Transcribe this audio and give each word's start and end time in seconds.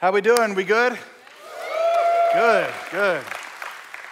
How 0.00 0.12
we 0.12 0.20
doing? 0.20 0.54
We 0.54 0.62
good? 0.62 0.96
Good, 2.32 2.72
good. 2.92 3.24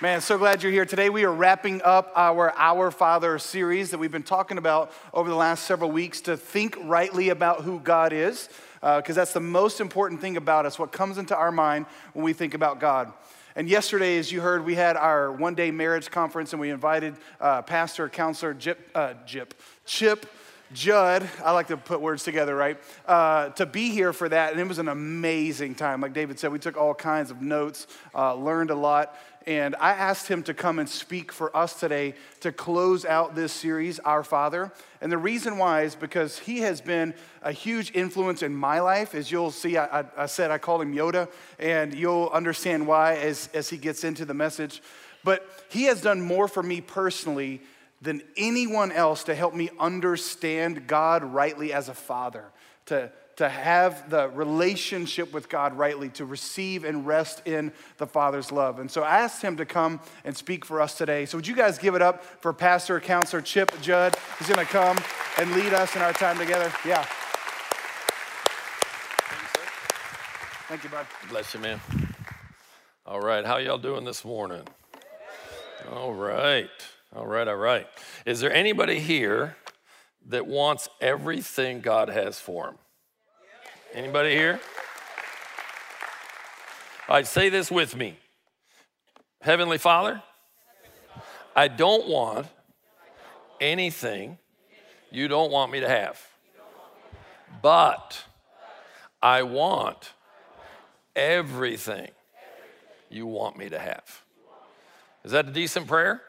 Man, 0.02 0.20
so 0.20 0.36
glad 0.36 0.60
you're 0.60 0.72
here. 0.72 0.84
Today 0.84 1.10
we 1.10 1.22
are 1.22 1.32
wrapping 1.32 1.80
up 1.82 2.10
our 2.16 2.52
Our 2.56 2.90
Father 2.90 3.38
series 3.38 3.92
that 3.92 3.98
we've 3.98 4.10
been 4.10 4.24
talking 4.24 4.58
about 4.58 4.90
over 5.14 5.30
the 5.30 5.36
last 5.36 5.62
several 5.62 5.92
weeks 5.92 6.20
to 6.22 6.36
think 6.36 6.76
rightly 6.82 7.28
about 7.28 7.60
who 7.60 7.78
God 7.78 8.12
is, 8.12 8.48
because 8.80 9.10
uh, 9.10 9.20
that's 9.20 9.32
the 9.32 9.38
most 9.38 9.80
important 9.80 10.20
thing 10.20 10.36
about 10.36 10.66
us, 10.66 10.76
what 10.76 10.90
comes 10.90 11.18
into 11.18 11.36
our 11.36 11.52
mind 11.52 11.86
when 12.14 12.24
we 12.24 12.32
think 12.32 12.54
about 12.54 12.80
God. 12.80 13.12
And 13.54 13.68
yesterday, 13.68 14.18
as 14.18 14.32
you 14.32 14.40
heard, 14.40 14.64
we 14.64 14.74
had 14.74 14.96
our 14.96 15.30
one 15.30 15.54
day 15.54 15.70
marriage 15.70 16.10
conference 16.10 16.52
and 16.52 16.58
we 16.60 16.70
invited 16.70 17.14
uh, 17.40 17.62
pastor, 17.62 18.08
counselor 18.08 18.54
Jip, 18.54 18.90
uh, 18.92 19.14
Jip, 19.24 19.54
Chip 19.84 20.26
Judd, 20.72 21.28
I 21.44 21.52
like 21.52 21.68
to 21.68 21.76
put 21.76 22.00
words 22.00 22.24
together, 22.24 22.54
right? 22.56 22.76
Uh, 23.06 23.50
to 23.50 23.66
be 23.66 23.90
here 23.90 24.12
for 24.12 24.28
that. 24.28 24.50
And 24.52 24.60
it 24.60 24.66
was 24.66 24.78
an 24.78 24.88
amazing 24.88 25.76
time. 25.76 26.00
Like 26.00 26.12
David 26.12 26.40
said, 26.40 26.50
we 26.50 26.58
took 26.58 26.76
all 26.76 26.94
kinds 26.94 27.30
of 27.30 27.40
notes, 27.40 27.86
uh, 28.14 28.34
learned 28.34 28.70
a 28.70 28.74
lot. 28.74 29.16
And 29.46 29.76
I 29.78 29.92
asked 29.92 30.26
him 30.26 30.42
to 30.44 30.54
come 30.54 30.80
and 30.80 30.88
speak 30.88 31.30
for 31.30 31.56
us 31.56 31.78
today 31.78 32.14
to 32.40 32.50
close 32.50 33.04
out 33.04 33.36
this 33.36 33.52
series, 33.52 34.00
Our 34.00 34.24
Father. 34.24 34.72
And 35.00 35.12
the 35.12 35.18
reason 35.18 35.56
why 35.56 35.82
is 35.82 35.94
because 35.94 36.36
he 36.36 36.58
has 36.60 36.80
been 36.80 37.14
a 37.42 37.52
huge 37.52 37.92
influence 37.94 38.42
in 38.42 38.52
my 38.56 38.80
life. 38.80 39.14
As 39.14 39.30
you'll 39.30 39.52
see, 39.52 39.76
I, 39.76 40.00
I, 40.00 40.04
I 40.16 40.26
said 40.26 40.50
I 40.50 40.58
call 40.58 40.80
him 40.80 40.92
Yoda, 40.92 41.30
and 41.60 41.94
you'll 41.94 42.28
understand 42.30 42.88
why 42.88 43.18
as, 43.18 43.48
as 43.54 43.68
he 43.68 43.76
gets 43.76 44.02
into 44.02 44.24
the 44.24 44.34
message. 44.34 44.82
But 45.22 45.46
he 45.68 45.84
has 45.84 46.00
done 46.00 46.20
more 46.20 46.48
for 46.48 46.62
me 46.62 46.80
personally 46.80 47.60
than 48.02 48.22
anyone 48.36 48.92
else 48.92 49.24
to 49.24 49.34
help 49.34 49.54
me 49.54 49.70
understand 49.78 50.86
God 50.86 51.24
rightly 51.24 51.72
as 51.72 51.88
a 51.88 51.94
father, 51.94 52.44
to, 52.86 53.10
to 53.36 53.48
have 53.48 54.10
the 54.10 54.28
relationship 54.28 55.32
with 55.32 55.48
God 55.48 55.76
rightly, 55.76 56.10
to 56.10 56.24
receive 56.24 56.84
and 56.84 57.06
rest 57.06 57.42
in 57.46 57.72
the 57.98 58.06
Father's 58.06 58.52
love. 58.52 58.78
And 58.78 58.90
so 58.90 59.02
I 59.02 59.20
asked 59.20 59.42
him 59.42 59.56
to 59.56 59.66
come 59.66 60.00
and 60.24 60.36
speak 60.36 60.64
for 60.64 60.80
us 60.80 60.96
today. 60.96 61.26
So 61.26 61.38
would 61.38 61.46
you 61.46 61.56
guys 61.56 61.78
give 61.78 61.94
it 61.94 62.02
up 62.02 62.24
for 62.42 62.52
Pastor 62.52 63.00
Counselor 63.00 63.42
Chip 63.42 63.72
Judd? 63.80 64.14
He's 64.38 64.48
to 64.48 64.64
come 64.64 64.98
and 65.38 65.52
lead 65.52 65.72
us 65.72 65.96
in 65.96 66.02
our 66.02 66.12
time 66.12 66.38
together. 66.38 66.72
Yeah. 66.84 67.06
Thank 70.68 70.82
you, 70.82 70.90
bud. 70.90 71.06
Bless 71.28 71.54
you, 71.54 71.60
man. 71.60 71.80
All 73.06 73.20
right, 73.20 73.46
how 73.46 73.58
y'all 73.58 73.78
doing 73.78 74.04
this 74.04 74.24
morning? 74.24 74.66
All 75.92 76.12
right. 76.12 76.68
All 77.14 77.26
right, 77.26 77.46
all 77.46 77.56
right. 77.56 77.86
Is 78.24 78.40
there 78.40 78.52
anybody 78.52 78.98
here 78.98 79.56
that 80.28 80.46
wants 80.46 80.88
everything 81.00 81.80
God 81.80 82.08
has 82.08 82.38
for 82.38 82.68
him? 82.68 82.74
Anybody 83.94 84.30
here? 84.30 84.60
Right, 87.08 87.26
say 87.26 87.48
this 87.48 87.70
with 87.70 87.94
me. 87.94 88.18
Heavenly 89.40 89.78
Father, 89.78 90.22
I 91.54 91.68
don't 91.68 92.08
want 92.08 92.48
anything 93.60 94.38
you 95.10 95.28
don't 95.28 95.50
want 95.50 95.70
me 95.70 95.80
to 95.80 95.88
have. 95.88 96.20
But 97.62 98.24
I 99.22 99.44
want 99.44 100.12
everything 101.14 102.10
you 103.08 103.26
want 103.26 103.56
me 103.56 103.68
to 103.68 103.78
have. 103.78 104.22
Is 105.24 105.32
that 105.32 105.48
a 105.48 105.52
decent 105.52 105.86
prayer? 105.86 106.20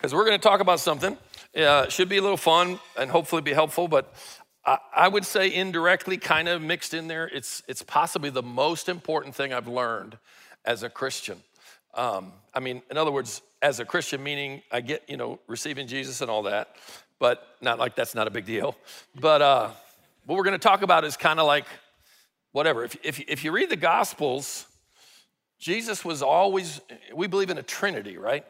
Because 0.00 0.14
we're 0.14 0.24
going 0.24 0.38
to 0.38 0.42
talk 0.42 0.60
about 0.60 0.80
something. 0.80 1.18
Uh, 1.54 1.86
should 1.88 2.08
be 2.08 2.16
a 2.16 2.22
little 2.22 2.38
fun 2.38 2.78
and 2.98 3.10
hopefully 3.10 3.42
be 3.42 3.52
helpful, 3.52 3.86
but 3.86 4.14
I, 4.64 4.78
I 4.96 5.08
would 5.08 5.26
say 5.26 5.52
indirectly, 5.52 6.16
kind 6.16 6.48
of 6.48 6.62
mixed 6.62 6.94
in 6.94 7.06
there, 7.06 7.28
it's, 7.28 7.62
it's 7.68 7.82
possibly 7.82 8.30
the 8.30 8.42
most 8.42 8.88
important 8.88 9.34
thing 9.34 9.52
I've 9.52 9.68
learned 9.68 10.16
as 10.64 10.82
a 10.82 10.88
Christian. 10.88 11.42
Um, 11.92 12.32
I 12.54 12.60
mean, 12.60 12.80
in 12.90 12.96
other 12.96 13.10
words, 13.10 13.42
as 13.60 13.78
a 13.78 13.84
Christian, 13.84 14.22
meaning 14.22 14.62
I 14.72 14.80
get, 14.80 15.02
you 15.06 15.18
know, 15.18 15.38
receiving 15.46 15.86
Jesus 15.86 16.22
and 16.22 16.30
all 16.30 16.44
that, 16.44 16.76
but 17.18 17.46
not 17.60 17.78
like 17.78 17.94
that's 17.94 18.14
not 18.14 18.26
a 18.26 18.30
big 18.30 18.46
deal. 18.46 18.76
But 19.20 19.42
uh, 19.42 19.70
what 20.24 20.36
we're 20.36 20.44
going 20.44 20.58
to 20.58 20.58
talk 20.58 20.80
about 20.80 21.04
is 21.04 21.18
kind 21.18 21.38
of 21.38 21.46
like 21.46 21.66
whatever. 22.52 22.84
If, 22.84 22.96
if, 23.02 23.20
if 23.20 23.44
you 23.44 23.52
read 23.52 23.68
the 23.68 23.76
Gospels, 23.76 24.66
Jesus 25.58 26.06
was 26.06 26.22
always, 26.22 26.80
we 27.14 27.26
believe 27.26 27.50
in 27.50 27.58
a 27.58 27.62
Trinity, 27.62 28.16
right? 28.16 28.46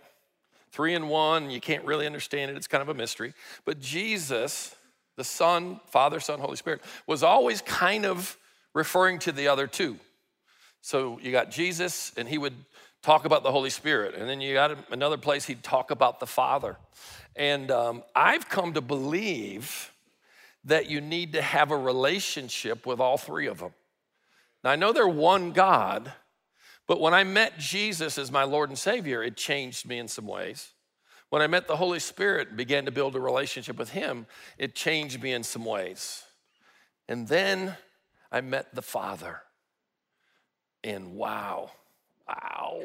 Three 0.73 0.95
in 0.95 1.09
one. 1.09 1.51
You 1.51 1.61
can't 1.61 1.85
really 1.85 2.07
understand 2.07 2.51
it, 2.51 2.57
it's 2.57 2.67
kind 2.67 2.83
of 2.83 2.89
a 2.89 2.95
mystery. 2.95 3.35
But 3.65 3.81
Jesus, 3.81 4.75
the 5.17 5.25
Son, 5.25 5.81
Father, 5.87 6.21
Son, 6.21 6.41
Holy 6.41 6.57
Spirit, 6.57 6.81
was 7.07 7.23
always 7.23 7.63
kind 7.63 8.07
of 8.07 8.37
referring 8.75 9.19
to 9.21 9.33
the 9.33 9.49
other 9.49 9.67
two. 9.67 9.99
So 10.83 11.19
you 11.21 11.33
got 11.33 11.51
Jesus, 11.51 12.13
and 12.17 12.29
he 12.29 12.39
would 12.39 12.55
talk 13.03 13.25
about 13.25 13.43
the 13.43 13.51
Holy 13.51 13.71
Spirit. 13.71 14.15
And 14.15 14.29
then 14.29 14.41
you 14.41 14.55
got 14.55 14.77
another 14.91 15.17
place 15.17 15.47
he'd 15.47 15.63
talk 15.63 15.91
about 15.91 16.21
the 16.21 16.27
Father. 16.27 16.77
And 17.37 17.71
um, 17.71 18.03
I've 18.15 18.49
come 18.49 18.75
to 18.75 18.81
believe 18.81 19.93
that 20.65 20.91
you 20.91 21.01
need 21.01 21.33
to 21.33 21.43
have 21.43 21.71
a 21.71 21.77
relationship 21.77 22.87
with 22.87 23.01
all 23.01 23.17
three 23.17 23.47
of 23.47 23.59
them. 23.59 23.73
Now, 24.63 24.71
I 24.71 24.77
know 24.77 24.93
they're 24.93 25.09
one 25.09 25.53
God, 25.53 26.13
but 26.91 27.01
when 27.01 27.15
I 27.15 27.23
met 27.23 27.57
Jesus 27.57 28.19
as 28.19 28.33
my 28.33 28.43
Lord 28.43 28.69
and 28.69 28.77
Savior, 28.77 29.23
it 29.23 29.37
changed 29.37 29.87
me 29.87 30.01
in 30.01 30.09
some 30.09 30.27
ways. 30.27 30.73
When 31.29 31.41
I 31.41 31.47
met 31.47 31.69
the 31.69 31.77
Holy 31.77 32.01
Spirit 32.01 32.49
and 32.49 32.57
began 32.57 32.85
to 32.87 32.91
build 32.91 33.15
a 33.15 33.21
relationship 33.21 33.79
with 33.79 33.91
Him, 33.91 34.27
it 34.59 34.75
changed 34.75 35.23
me 35.23 35.33
in 35.33 35.45
some 35.45 35.65
ways. 35.65 36.25
And 37.09 37.29
then 37.29 37.77
I 38.33 38.41
met 38.41 38.75
the 38.75 38.83
Father. 38.83 39.41
And 40.83 41.15
wow, 41.15 41.71
wow, 42.27 42.81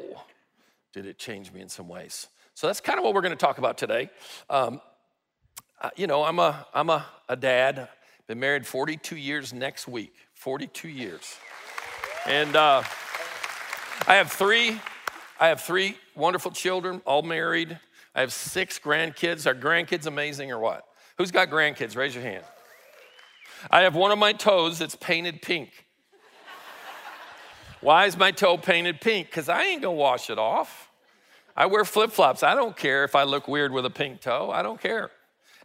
did 0.92 1.06
it 1.06 1.18
change 1.18 1.52
me 1.52 1.60
in 1.60 1.68
some 1.68 1.88
ways. 1.88 2.28
So 2.54 2.68
that's 2.68 2.80
kind 2.80 3.00
of 3.00 3.04
what 3.04 3.12
we're 3.12 3.22
going 3.22 3.36
to 3.36 3.36
talk 3.36 3.58
about 3.58 3.76
today. 3.76 4.08
Um, 4.48 4.80
uh, 5.80 5.90
you 5.96 6.06
know, 6.06 6.22
I'm 6.22 6.38
a, 6.38 6.64
I'm 6.72 6.90
a, 6.90 7.04
a 7.28 7.34
dad, 7.34 7.88
been 8.28 8.38
married 8.38 8.68
42 8.68 9.16
years 9.16 9.52
next 9.52 9.88
week, 9.88 10.14
42 10.34 10.88
years. 10.88 11.34
And, 12.24 12.54
uh, 12.54 12.84
I 14.06 14.16
have 14.16 14.30
three, 14.30 14.80
I 15.40 15.48
have 15.48 15.60
three 15.60 15.96
wonderful 16.14 16.50
children, 16.50 17.02
all 17.04 17.22
married. 17.22 17.78
I 18.14 18.20
have 18.20 18.32
six 18.32 18.78
grandkids. 18.78 19.46
Are 19.46 19.54
grandkids 19.54 20.06
amazing 20.06 20.50
or 20.52 20.58
what? 20.58 20.84
Who's 21.18 21.30
got 21.30 21.50
grandkids? 21.50 21.96
Raise 21.96 22.14
your 22.14 22.24
hand. 22.24 22.44
I 23.70 23.82
have 23.82 23.94
one 23.94 24.12
of 24.12 24.18
my 24.18 24.32
toes 24.32 24.78
that's 24.78 24.94
painted 24.96 25.42
pink. 25.42 25.86
Why 27.80 28.06
is 28.06 28.16
my 28.16 28.30
toe 28.30 28.58
painted 28.58 29.00
pink? 29.00 29.28
Because 29.28 29.48
I 29.48 29.64
ain't 29.64 29.82
gonna 29.82 29.94
wash 29.94 30.30
it 30.30 30.38
off. 30.38 30.90
I 31.56 31.66
wear 31.66 31.84
flip 31.84 32.10
flops. 32.10 32.42
I 32.42 32.54
don't 32.54 32.76
care 32.76 33.04
if 33.04 33.14
I 33.14 33.24
look 33.24 33.48
weird 33.48 33.72
with 33.72 33.86
a 33.86 33.90
pink 33.90 34.20
toe. 34.20 34.50
I 34.50 34.62
don't 34.62 34.80
care. 34.80 35.10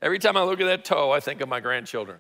Every 0.01 0.19
time 0.19 0.35
I 0.37 0.43
look 0.43 0.59
at 0.61 0.65
that 0.65 0.85
toe, 0.85 1.11
I 1.11 1.19
think 1.19 1.41
of 1.41 1.49
my 1.49 1.59
grandchildren 1.59 2.19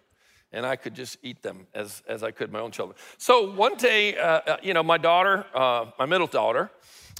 and 0.51 0.65
I 0.65 0.75
could 0.75 0.95
just 0.95 1.17
eat 1.23 1.41
them 1.41 1.67
as, 1.73 2.03
as 2.07 2.23
I 2.23 2.31
could 2.31 2.51
my 2.51 2.59
own 2.59 2.71
children. 2.71 2.97
So 3.17 3.51
one 3.51 3.75
day, 3.75 4.17
uh, 4.17 4.41
uh, 4.45 4.57
you 4.61 4.73
know, 4.73 4.83
my 4.83 4.97
daughter, 4.97 5.45
uh, 5.53 5.85
my 5.97 6.05
middle 6.05 6.27
daughter, 6.27 6.69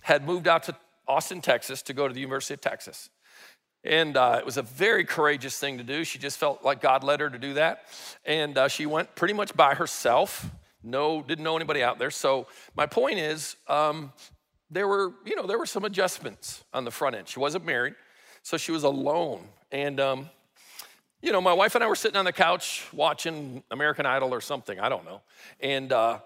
had 0.01 0.25
moved 0.25 0.47
out 0.47 0.63
to 0.63 0.75
Austin, 1.07 1.41
Texas 1.41 1.81
to 1.83 1.93
go 1.93 2.07
to 2.07 2.13
the 2.13 2.19
University 2.19 2.53
of 2.53 2.61
Texas. 2.61 3.09
And 3.83 4.15
uh, 4.15 4.37
it 4.39 4.45
was 4.45 4.57
a 4.57 4.61
very 4.61 5.03
courageous 5.03 5.57
thing 5.57 5.77
to 5.79 5.83
do. 5.83 6.03
She 6.03 6.19
just 6.19 6.37
felt 6.37 6.63
like 6.63 6.81
God 6.81 7.03
led 7.03 7.19
her 7.19 7.29
to 7.29 7.39
do 7.39 7.55
that. 7.55 7.85
And 8.25 8.57
uh, 8.57 8.67
she 8.67 8.85
went 8.85 9.15
pretty 9.15 9.33
much 9.33 9.55
by 9.55 9.73
herself. 9.73 10.47
No, 10.83 11.21
didn't 11.21 11.43
know 11.43 11.55
anybody 11.55 11.83
out 11.83 11.97
there. 11.99 12.11
So 12.11 12.47
my 12.75 12.85
point 12.85 13.17
is, 13.17 13.55
um, 13.67 14.13
there 14.69 14.87
were, 14.87 15.13
you 15.25 15.35
know, 15.35 15.47
there 15.47 15.57
were 15.57 15.65
some 15.65 15.83
adjustments 15.83 16.63
on 16.73 16.85
the 16.85 16.91
front 16.91 17.15
end. 17.15 17.27
She 17.27 17.39
wasn't 17.39 17.65
married, 17.65 17.95
so 18.41 18.57
she 18.57 18.71
was 18.71 18.83
alone. 18.83 19.47
And 19.71 19.99
um, 19.99 20.29
you 21.21 21.31
know, 21.31 21.41
my 21.41 21.53
wife 21.53 21.75
and 21.75 21.83
I 21.83 21.87
were 21.87 21.95
sitting 21.95 22.17
on 22.17 22.25
the 22.25 22.33
couch 22.33 22.87
watching 22.91 23.63
American 23.69 24.05
Idol 24.05 24.33
or 24.33 24.41
something, 24.41 24.79
I 24.79 24.89
don't 24.89 25.05
know. 25.05 25.21
And 25.59 25.91
uh, 25.91 26.19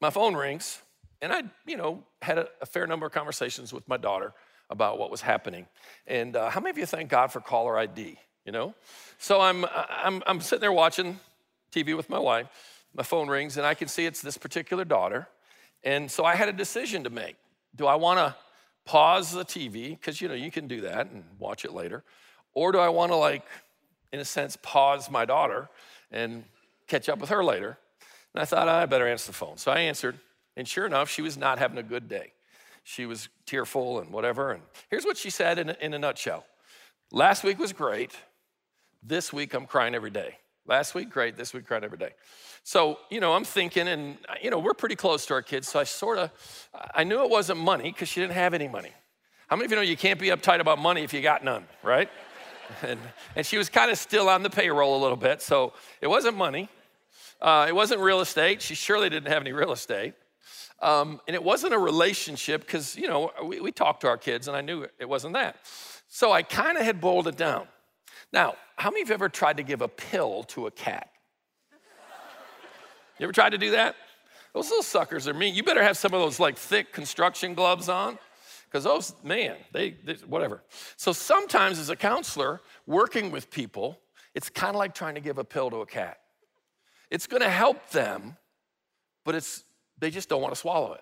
my 0.00 0.10
phone 0.10 0.34
rings, 0.34 0.80
and 1.20 1.32
I, 1.32 1.42
you 1.66 1.76
know, 1.76 2.04
had 2.22 2.38
a, 2.38 2.48
a, 2.60 2.66
fair 2.66 2.86
number 2.86 3.06
of 3.06 3.12
conversations 3.12 3.72
with 3.72 3.88
my 3.88 3.96
daughter 3.96 4.32
about 4.70 4.98
what 4.98 5.10
was 5.10 5.20
happening. 5.20 5.66
And 6.06 6.36
uh, 6.36 6.50
how 6.50 6.60
many 6.60 6.70
of 6.70 6.78
you 6.78 6.86
thank 6.86 7.08
God 7.08 7.32
for 7.32 7.40
caller 7.40 7.78
ID, 7.78 8.18
you 8.44 8.52
know? 8.52 8.74
So 9.18 9.40
I'm, 9.40 9.64
I'm, 9.74 10.22
I'm 10.26 10.40
sitting 10.40 10.60
there 10.60 10.72
watching 10.72 11.18
TV 11.72 11.96
with 11.96 12.08
my 12.08 12.18
wife. 12.18 12.46
My 12.94 13.02
phone 13.02 13.28
rings, 13.28 13.56
and 13.56 13.66
I 13.66 13.74
can 13.74 13.88
see 13.88 14.06
it's 14.06 14.22
this 14.22 14.38
particular 14.38 14.84
daughter. 14.84 15.28
And 15.82 16.10
so 16.10 16.24
I 16.24 16.34
had 16.34 16.48
a 16.48 16.52
decision 16.52 17.04
to 17.04 17.10
make. 17.10 17.36
Do 17.74 17.86
I 17.86 17.96
want 17.96 18.18
to 18.18 18.34
pause 18.84 19.32
the 19.32 19.44
TV, 19.44 19.90
because, 19.90 20.20
you 20.20 20.28
know, 20.28 20.34
you 20.34 20.50
can 20.50 20.68
do 20.68 20.82
that 20.82 21.10
and 21.10 21.24
watch 21.38 21.64
it 21.64 21.72
later, 21.72 22.04
or 22.54 22.72
do 22.72 22.78
I 22.78 22.88
want 22.88 23.10
to, 23.10 23.16
like, 23.16 23.44
in 24.12 24.20
a 24.20 24.24
sense, 24.24 24.56
pause 24.62 25.10
my 25.10 25.24
daughter 25.24 25.68
and 26.10 26.44
catch 26.86 27.08
up 27.08 27.18
with 27.18 27.30
her 27.30 27.44
later. 27.44 27.78
And 28.34 28.42
I 28.42 28.44
thought, 28.44 28.68
I 28.68 28.86
better 28.86 29.06
answer 29.08 29.28
the 29.28 29.36
phone. 29.36 29.56
So 29.56 29.72
I 29.72 29.80
answered, 29.80 30.18
and 30.56 30.66
sure 30.66 30.86
enough, 30.86 31.08
she 31.08 31.22
was 31.22 31.36
not 31.36 31.58
having 31.58 31.78
a 31.78 31.82
good 31.82 32.08
day. 32.08 32.32
She 32.84 33.06
was 33.06 33.28
tearful 33.46 33.98
and 34.00 34.12
whatever. 34.12 34.52
And 34.52 34.62
here's 34.90 35.04
what 35.04 35.16
she 35.16 35.30
said 35.30 35.58
in 35.58 35.70
a, 35.70 35.76
in 35.80 35.94
a 35.94 35.98
nutshell 35.98 36.44
Last 37.12 37.44
week 37.44 37.58
was 37.58 37.72
great. 37.72 38.12
This 39.02 39.32
week, 39.32 39.54
I'm 39.54 39.66
crying 39.66 39.94
every 39.94 40.10
day. 40.10 40.38
Last 40.66 40.94
week, 40.94 41.10
great. 41.10 41.36
This 41.36 41.54
week, 41.54 41.66
cried 41.66 41.84
every 41.84 41.98
day. 41.98 42.10
So, 42.64 42.98
you 43.10 43.20
know, 43.20 43.34
I'm 43.34 43.44
thinking, 43.44 43.86
and, 43.86 44.18
you 44.42 44.50
know, 44.50 44.58
we're 44.58 44.74
pretty 44.74 44.96
close 44.96 45.24
to 45.26 45.34
our 45.34 45.42
kids. 45.42 45.68
So 45.68 45.78
I 45.78 45.84
sort 45.84 46.18
of, 46.18 46.30
I 46.94 47.04
knew 47.04 47.22
it 47.22 47.30
wasn't 47.30 47.60
money 47.60 47.92
because 47.92 48.08
she 48.08 48.20
didn't 48.20 48.32
have 48.32 48.54
any 48.54 48.66
money. 48.66 48.90
How 49.46 49.54
many 49.54 49.66
of 49.66 49.70
you 49.70 49.76
know 49.76 49.82
you 49.82 49.96
can't 49.96 50.18
be 50.18 50.28
uptight 50.28 50.58
about 50.58 50.80
money 50.80 51.04
if 51.04 51.14
you 51.14 51.20
got 51.20 51.44
none, 51.44 51.64
right? 51.84 52.10
And, 52.82 52.98
and 53.34 53.46
she 53.46 53.58
was 53.58 53.68
kind 53.68 53.90
of 53.90 53.98
still 53.98 54.28
on 54.28 54.42
the 54.42 54.50
payroll 54.50 54.98
a 54.98 55.00
little 55.00 55.16
bit. 55.16 55.42
So 55.42 55.72
it 56.00 56.06
wasn't 56.06 56.36
money. 56.36 56.68
Uh, 57.40 57.66
it 57.68 57.74
wasn't 57.74 58.00
real 58.00 58.20
estate. 58.20 58.62
She 58.62 58.74
surely 58.74 59.08
didn't 59.08 59.28
have 59.28 59.42
any 59.42 59.52
real 59.52 59.72
estate. 59.72 60.14
Um, 60.80 61.20
and 61.26 61.34
it 61.34 61.42
wasn't 61.42 61.72
a 61.72 61.78
relationship 61.78 62.60
because, 62.60 62.96
you 62.96 63.08
know, 63.08 63.32
we, 63.44 63.60
we 63.60 63.72
talked 63.72 64.02
to 64.02 64.08
our 64.08 64.18
kids 64.18 64.48
and 64.48 64.56
I 64.56 64.60
knew 64.60 64.86
it 64.98 65.08
wasn't 65.08 65.34
that. 65.34 65.56
So 66.08 66.32
I 66.32 66.42
kind 66.42 66.76
of 66.76 66.84
had 66.84 67.00
boiled 67.00 67.28
it 67.28 67.36
down. 67.36 67.66
Now, 68.32 68.54
how 68.76 68.90
many 68.90 69.02
of 69.02 69.08
you 69.08 69.14
ever 69.14 69.28
tried 69.28 69.56
to 69.56 69.62
give 69.62 69.80
a 69.80 69.88
pill 69.88 70.44
to 70.44 70.66
a 70.66 70.70
cat? 70.70 71.08
You 73.18 73.24
ever 73.24 73.32
tried 73.32 73.50
to 73.50 73.58
do 73.58 73.70
that? 73.70 73.96
Those 74.52 74.68
little 74.68 74.82
suckers 74.82 75.26
are 75.28 75.34
mean. 75.34 75.54
You 75.54 75.62
better 75.62 75.82
have 75.82 75.96
some 75.96 76.12
of 76.12 76.20
those 76.20 76.38
like 76.38 76.58
thick 76.58 76.92
construction 76.92 77.54
gloves 77.54 77.88
on 77.88 78.18
because 78.76 78.84
those, 78.84 79.14
man, 79.24 79.56
they, 79.72 79.96
they, 80.04 80.16
whatever. 80.26 80.62
So 80.98 81.14
sometimes 81.14 81.78
as 81.78 81.88
a 81.88 81.96
counselor 81.96 82.60
working 82.86 83.30
with 83.30 83.50
people, 83.50 83.98
it's 84.34 84.50
kind 84.50 84.74
of 84.74 84.76
like 84.76 84.94
trying 84.94 85.14
to 85.14 85.20
give 85.22 85.38
a 85.38 85.44
pill 85.44 85.70
to 85.70 85.76
a 85.76 85.86
cat. 85.86 86.18
It's 87.10 87.26
gonna 87.26 87.48
help 87.48 87.88
them, 87.88 88.36
but 89.24 89.34
it's, 89.34 89.64
they 89.98 90.10
just 90.10 90.28
don't 90.28 90.42
wanna 90.42 90.56
swallow 90.56 90.92
it. 90.92 91.00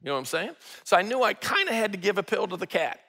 You 0.00 0.06
know 0.06 0.14
what 0.14 0.20
I'm 0.20 0.24
saying? 0.24 0.52
So 0.84 0.96
I 0.96 1.02
knew 1.02 1.22
I 1.22 1.34
kind 1.34 1.68
of 1.68 1.74
had 1.74 1.92
to 1.92 1.98
give 1.98 2.16
a 2.16 2.22
pill 2.22 2.46
to 2.46 2.56
the 2.56 2.66
cat. 2.66 3.00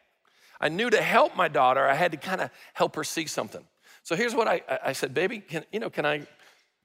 I 0.59 0.67
knew 0.67 0.89
to 0.89 1.01
help 1.01 1.37
my 1.37 1.47
daughter, 1.47 1.87
I 1.87 1.93
had 1.93 2.11
to 2.11 2.17
kind 2.17 2.41
of 2.41 2.49
help 2.73 2.97
her 2.97 3.05
see 3.05 3.27
something. 3.27 3.63
So 4.03 4.17
here's 4.17 4.35
what 4.35 4.49
I, 4.49 4.61
I 4.83 4.91
said, 4.91 5.13
baby, 5.13 5.39
can, 5.39 5.63
you 5.71 5.79
know, 5.79 5.89
can 5.89 6.05
I 6.05 6.27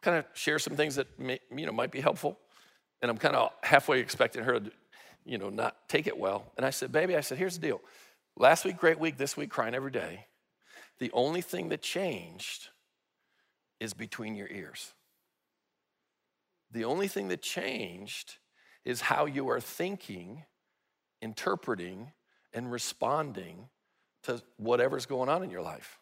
kind 0.01 0.17
of 0.17 0.27
share 0.35 0.61
some 0.61 0.77
things 0.77 0.95
that 0.95 1.19
may, 1.19 1.41
you 1.51 1.67
know, 1.67 1.73
might 1.73 1.91
be 1.91 2.01
helpful? 2.01 2.39
And 3.03 3.11
I'm 3.11 3.19
kind 3.19 3.35
of 3.35 3.51
halfway 3.65 3.99
expecting 3.99 4.45
her 4.45 4.61
to, 4.61 4.71
you 5.27 5.39
know, 5.39 5.51
not 5.51 5.89
take 5.89 6.07
it 6.07 6.19
well. 6.19 6.53
And 6.57 6.65
I 6.65 6.71
said, 6.71 6.93
baby, 6.93 7.17
I 7.17 7.21
said, 7.21 7.39
here's 7.39 7.59
the 7.59 7.67
deal. 7.67 7.81
Last 8.37 8.65
week, 8.65 8.77
great 8.77 8.99
week, 8.99 9.17
this 9.17 9.37
week, 9.37 9.51
crying 9.51 9.75
every 9.75 9.91
day. 9.91 10.27
The 10.99 11.11
only 11.13 11.41
thing 11.41 11.69
that 11.71 11.83
changed 11.83 12.69
is 13.81 13.93
between 13.93 14.35
your 14.35 14.49
ears. 14.49 14.93
The 16.73 16.85
only 16.85 17.09
thing 17.09 17.29
that 17.29 17.43
changed 17.43 18.37
is 18.85 19.01
how 19.03 19.27
you 19.27 19.49
are 19.51 19.61
thinking, 19.61 20.45
interpreting, 21.21 22.13
and 22.55 22.71
responding 22.71 23.69
to 24.25 24.43
whatever's 24.57 25.07
going 25.07 25.29
on 25.29 25.43
in 25.43 25.51
your 25.51 25.63
life. 25.63 25.99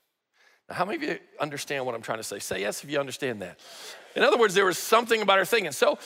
Now, 0.68 0.76
how 0.76 0.84
many 0.84 0.96
of 0.96 1.02
you 1.02 1.18
understand 1.40 1.84
what 1.84 1.94
I'm 1.94 2.02
trying 2.02 2.18
to 2.18 2.24
say? 2.24 2.38
Say 2.38 2.60
yes 2.60 2.84
if 2.84 2.90
you 2.90 2.98
understand 2.98 3.42
that. 3.42 3.60
In 4.16 4.22
other 4.22 4.38
words, 4.38 4.54
there 4.54 4.64
was 4.64 4.78
something 4.78 5.20
about 5.20 5.38
her 5.38 5.44
thinking. 5.44 5.72
So, 5.72 5.98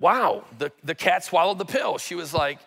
wow, 0.00 0.44
the, 0.58 0.72
the 0.82 0.94
cat 0.94 1.24
swallowed 1.24 1.58
the 1.58 1.64
pill. 1.64 1.98
She 1.98 2.14
was 2.14 2.34
like, 2.34 2.58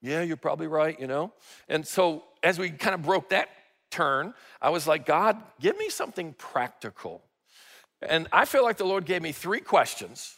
yeah, 0.00 0.22
you're 0.22 0.36
probably 0.36 0.66
right, 0.66 0.98
you 1.00 1.06
know? 1.06 1.32
And 1.68 1.86
so, 1.86 2.24
as 2.42 2.58
we 2.58 2.70
kind 2.70 2.94
of 2.94 3.02
broke 3.02 3.30
that 3.30 3.48
turn, 3.90 4.34
I 4.62 4.70
was 4.70 4.86
like, 4.86 5.06
God, 5.06 5.36
give 5.60 5.76
me 5.76 5.88
something 5.88 6.34
practical. 6.34 7.22
And 8.00 8.28
I 8.32 8.44
feel 8.44 8.62
like 8.62 8.76
the 8.76 8.84
Lord 8.84 9.06
gave 9.06 9.22
me 9.22 9.32
three 9.32 9.60
questions, 9.60 10.36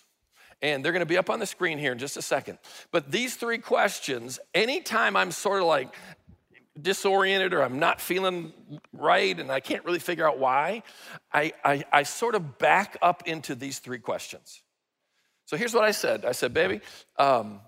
and 0.63 0.83
they're 0.83 0.93
gonna 0.93 1.05
be 1.05 1.19
up 1.19 1.29
on 1.29 1.41
the 1.41 1.47
screen 1.47 1.79
here 1.79 1.93
in 1.93 1.99
just 1.99 2.17
a 2.17 2.23
second. 2.23 2.59
But 2.91 3.11
these 3.11 3.37
three 3.37 3.59
questions, 3.59 4.41
anytime 4.55 5.17
I'm 5.17 5.31
sort 5.31 5.61
of 5.61 5.67
like 5.67 5.95
disoriented 6.81 7.53
or 7.53 7.63
I'm 7.63 7.79
not 7.79 8.01
feeling 8.01 8.53
right 8.93 9.39
and 9.39 9.51
I 9.51 9.61
can't 9.61 9.85
really 9.85 9.99
figure 9.99 10.27
out 10.27 10.39
why, 10.39 10.83
I, 11.33 11.53
I, 11.65 11.85
I 11.93 12.03
sort 12.05 12.35
of 12.35 12.59
back 12.59 12.97
up 13.03 13.25
into 13.27 13.55
these 13.55 13.79
three 13.79 13.99
questions. 13.99 14.63
So 15.51 15.57
here's 15.57 15.75
what 15.75 15.83
I 15.83 15.91
said 15.91 16.25
I 16.25 16.31
said, 16.31 16.55
baby, 16.55 16.81
um, 17.19 17.59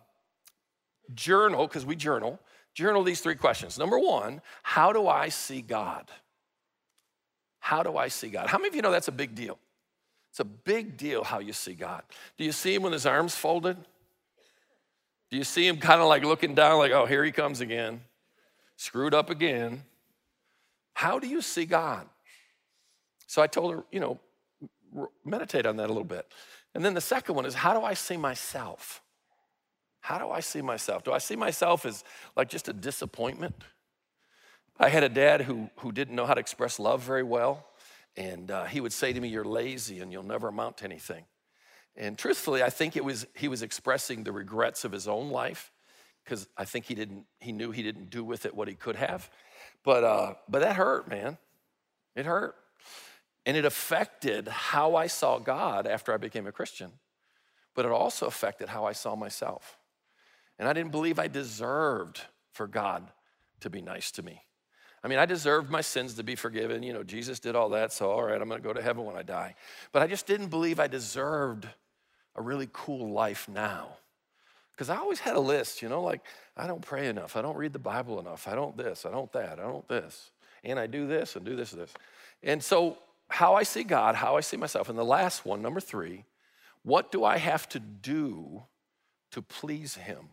journal, 1.16 1.66
because 1.66 1.84
we 1.84 1.96
journal, 1.96 2.38
journal 2.74 3.02
these 3.02 3.20
three 3.20 3.34
questions. 3.34 3.76
Number 3.76 3.98
one, 3.98 4.40
how 4.62 4.92
do 4.92 5.08
I 5.08 5.30
see 5.30 5.62
God? 5.62 6.08
How 7.58 7.82
do 7.82 7.96
I 7.96 8.06
see 8.06 8.28
God? 8.28 8.46
How 8.46 8.58
many 8.58 8.68
of 8.68 8.76
you 8.76 8.82
know 8.82 8.92
that's 8.92 9.08
a 9.08 9.12
big 9.12 9.34
deal? 9.34 9.58
It's 10.30 10.38
a 10.38 10.44
big 10.44 10.96
deal 10.96 11.24
how 11.24 11.40
you 11.40 11.52
see 11.52 11.74
God. 11.74 12.04
Do 12.38 12.44
you 12.44 12.52
see 12.52 12.72
him 12.72 12.82
with 12.84 12.92
his 12.92 13.04
arms 13.04 13.34
folded? 13.34 13.76
Do 15.32 15.36
you 15.36 15.42
see 15.42 15.66
him 15.66 15.78
kind 15.78 16.00
of 16.00 16.06
like 16.06 16.22
looking 16.22 16.54
down, 16.54 16.78
like, 16.78 16.92
oh, 16.92 17.06
here 17.06 17.24
he 17.24 17.32
comes 17.32 17.60
again? 17.60 18.00
screwed 18.76 19.12
up 19.12 19.28
again. 19.28 19.82
How 20.94 21.18
do 21.18 21.26
you 21.26 21.42
see 21.42 21.64
God? 21.64 22.06
So 23.26 23.42
I 23.42 23.48
told 23.48 23.74
her, 23.74 23.82
you 23.90 23.98
know, 23.98 24.20
meditate 25.24 25.66
on 25.66 25.78
that 25.78 25.86
a 25.86 25.92
little 25.92 26.04
bit. 26.04 26.30
And 26.74 26.84
then 26.84 26.94
the 26.94 27.00
second 27.00 27.34
one 27.34 27.46
is, 27.46 27.54
how 27.54 27.78
do 27.78 27.84
I 27.84 27.94
see 27.94 28.16
myself? 28.16 29.02
How 30.00 30.18
do 30.18 30.30
I 30.30 30.40
see 30.40 30.62
myself? 30.62 31.04
Do 31.04 31.12
I 31.12 31.18
see 31.18 31.36
myself 31.36 31.86
as 31.86 32.02
like 32.36 32.48
just 32.48 32.68
a 32.68 32.72
disappointment? 32.72 33.54
I 34.78 34.88
had 34.88 35.04
a 35.04 35.08
dad 35.08 35.42
who, 35.42 35.70
who 35.76 35.92
didn't 35.92 36.16
know 36.16 36.26
how 36.26 36.34
to 36.34 36.40
express 36.40 36.78
love 36.78 37.02
very 37.02 37.22
well. 37.22 37.66
And 38.16 38.50
uh, 38.50 38.64
he 38.64 38.80
would 38.80 38.92
say 38.92 39.12
to 39.12 39.20
me, 39.20 39.28
You're 39.28 39.44
lazy 39.44 40.00
and 40.00 40.12
you'll 40.12 40.22
never 40.22 40.48
amount 40.48 40.78
to 40.78 40.84
anything. 40.84 41.24
And 41.94 42.18
truthfully, 42.18 42.62
I 42.62 42.70
think 42.70 42.96
it 42.96 43.04
was 43.04 43.26
he 43.34 43.48
was 43.48 43.62
expressing 43.62 44.24
the 44.24 44.32
regrets 44.32 44.84
of 44.84 44.92
his 44.92 45.06
own 45.06 45.30
life 45.30 45.70
because 46.24 46.48
I 46.56 46.64
think 46.64 46.86
he 46.86 46.94
didn't, 46.94 47.26
he 47.38 47.52
knew 47.52 47.70
he 47.70 47.82
didn't 47.82 48.10
do 48.10 48.24
with 48.24 48.46
it 48.46 48.54
what 48.54 48.68
he 48.68 48.74
could 48.74 48.96
have. 48.96 49.30
But, 49.84 50.04
uh, 50.04 50.34
but 50.48 50.60
that 50.60 50.76
hurt, 50.76 51.08
man. 51.08 51.38
It 52.14 52.26
hurt. 52.26 52.54
And 53.44 53.56
it 53.56 53.64
affected 53.64 54.48
how 54.48 54.94
I 54.94 55.06
saw 55.08 55.38
God 55.38 55.86
after 55.86 56.12
I 56.12 56.16
became 56.16 56.46
a 56.46 56.52
Christian, 56.52 56.92
but 57.74 57.84
it 57.84 57.90
also 57.90 58.26
affected 58.26 58.68
how 58.68 58.84
I 58.84 58.92
saw 58.92 59.16
myself. 59.16 59.78
And 60.58 60.68
I 60.68 60.72
didn't 60.72 60.92
believe 60.92 61.18
I 61.18 61.28
deserved 61.28 62.20
for 62.52 62.66
God 62.66 63.10
to 63.60 63.70
be 63.70 63.80
nice 63.80 64.10
to 64.12 64.22
me. 64.22 64.42
I 65.04 65.08
mean, 65.08 65.18
I 65.18 65.26
deserved 65.26 65.70
my 65.70 65.80
sins 65.80 66.14
to 66.14 66.22
be 66.22 66.36
forgiven. 66.36 66.82
You 66.82 66.92
know, 66.92 67.02
Jesus 67.02 67.40
did 67.40 67.56
all 67.56 67.70
that, 67.70 67.92
so 67.92 68.10
all 68.10 68.22
right, 68.22 68.40
I'm 68.40 68.48
gonna 68.48 68.60
go 68.60 68.72
to 68.72 68.82
heaven 68.82 69.04
when 69.04 69.16
I 69.16 69.22
die. 69.22 69.56
But 69.90 70.02
I 70.02 70.06
just 70.06 70.26
didn't 70.26 70.48
believe 70.48 70.78
I 70.78 70.86
deserved 70.86 71.66
a 72.36 72.42
really 72.42 72.68
cool 72.72 73.10
life 73.10 73.48
now. 73.48 73.96
Because 74.72 74.88
I 74.88 74.96
always 74.96 75.20
had 75.20 75.36
a 75.36 75.40
list, 75.40 75.82
you 75.82 75.88
know, 75.88 76.02
like 76.02 76.22
I 76.56 76.66
don't 76.66 76.82
pray 76.82 77.08
enough, 77.08 77.36
I 77.36 77.42
don't 77.42 77.56
read 77.56 77.72
the 77.72 77.78
Bible 77.78 78.20
enough, 78.20 78.46
I 78.46 78.54
don't 78.54 78.76
this, 78.76 79.04
I 79.04 79.10
don't 79.10 79.30
that, 79.32 79.58
I 79.58 79.62
don't 79.62 79.86
this, 79.88 80.30
and 80.64 80.78
I 80.78 80.86
do 80.86 81.06
this 81.06 81.36
and 81.36 81.44
do 81.44 81.56
this 81.56 81.72
and 81.72 81.82
this. 81.82 81.92
And 82.42 82.62
so, 82.62 82.96
how 83.32 83.54
I 83.54 83.62
see 83.62 83.84
God, 83.84 84.14
how 84.14 84.36
I 84.36 84.40
see 84.40 84.56
myself, 84.56 84.88
and 84.88 84.98
the 84.98 85.04
last 85.04 85.44
one, 85.44 85.62
number 85.62 85.80
three, 85.80 86.24
what 86.82 87.10
do 87.10 87.24
I 87.24 87.38
have 87.38 87.68
to 87.70 87.80
do 87.80 88.64
to 89.32 89.42
please 89.42 89.94
Him 89.94 90.28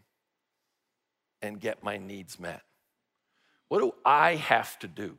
and 1.41 1.59
get 1.59 1.83
my 1.83 1.97
needs 1.97 2.39
met? 2.39 2.61
What 3.69 3.79
do 3.79 3.93
I 4.03 4.35
have 4.35 4.77
to 4.79 4.87
do? 4.87 5.17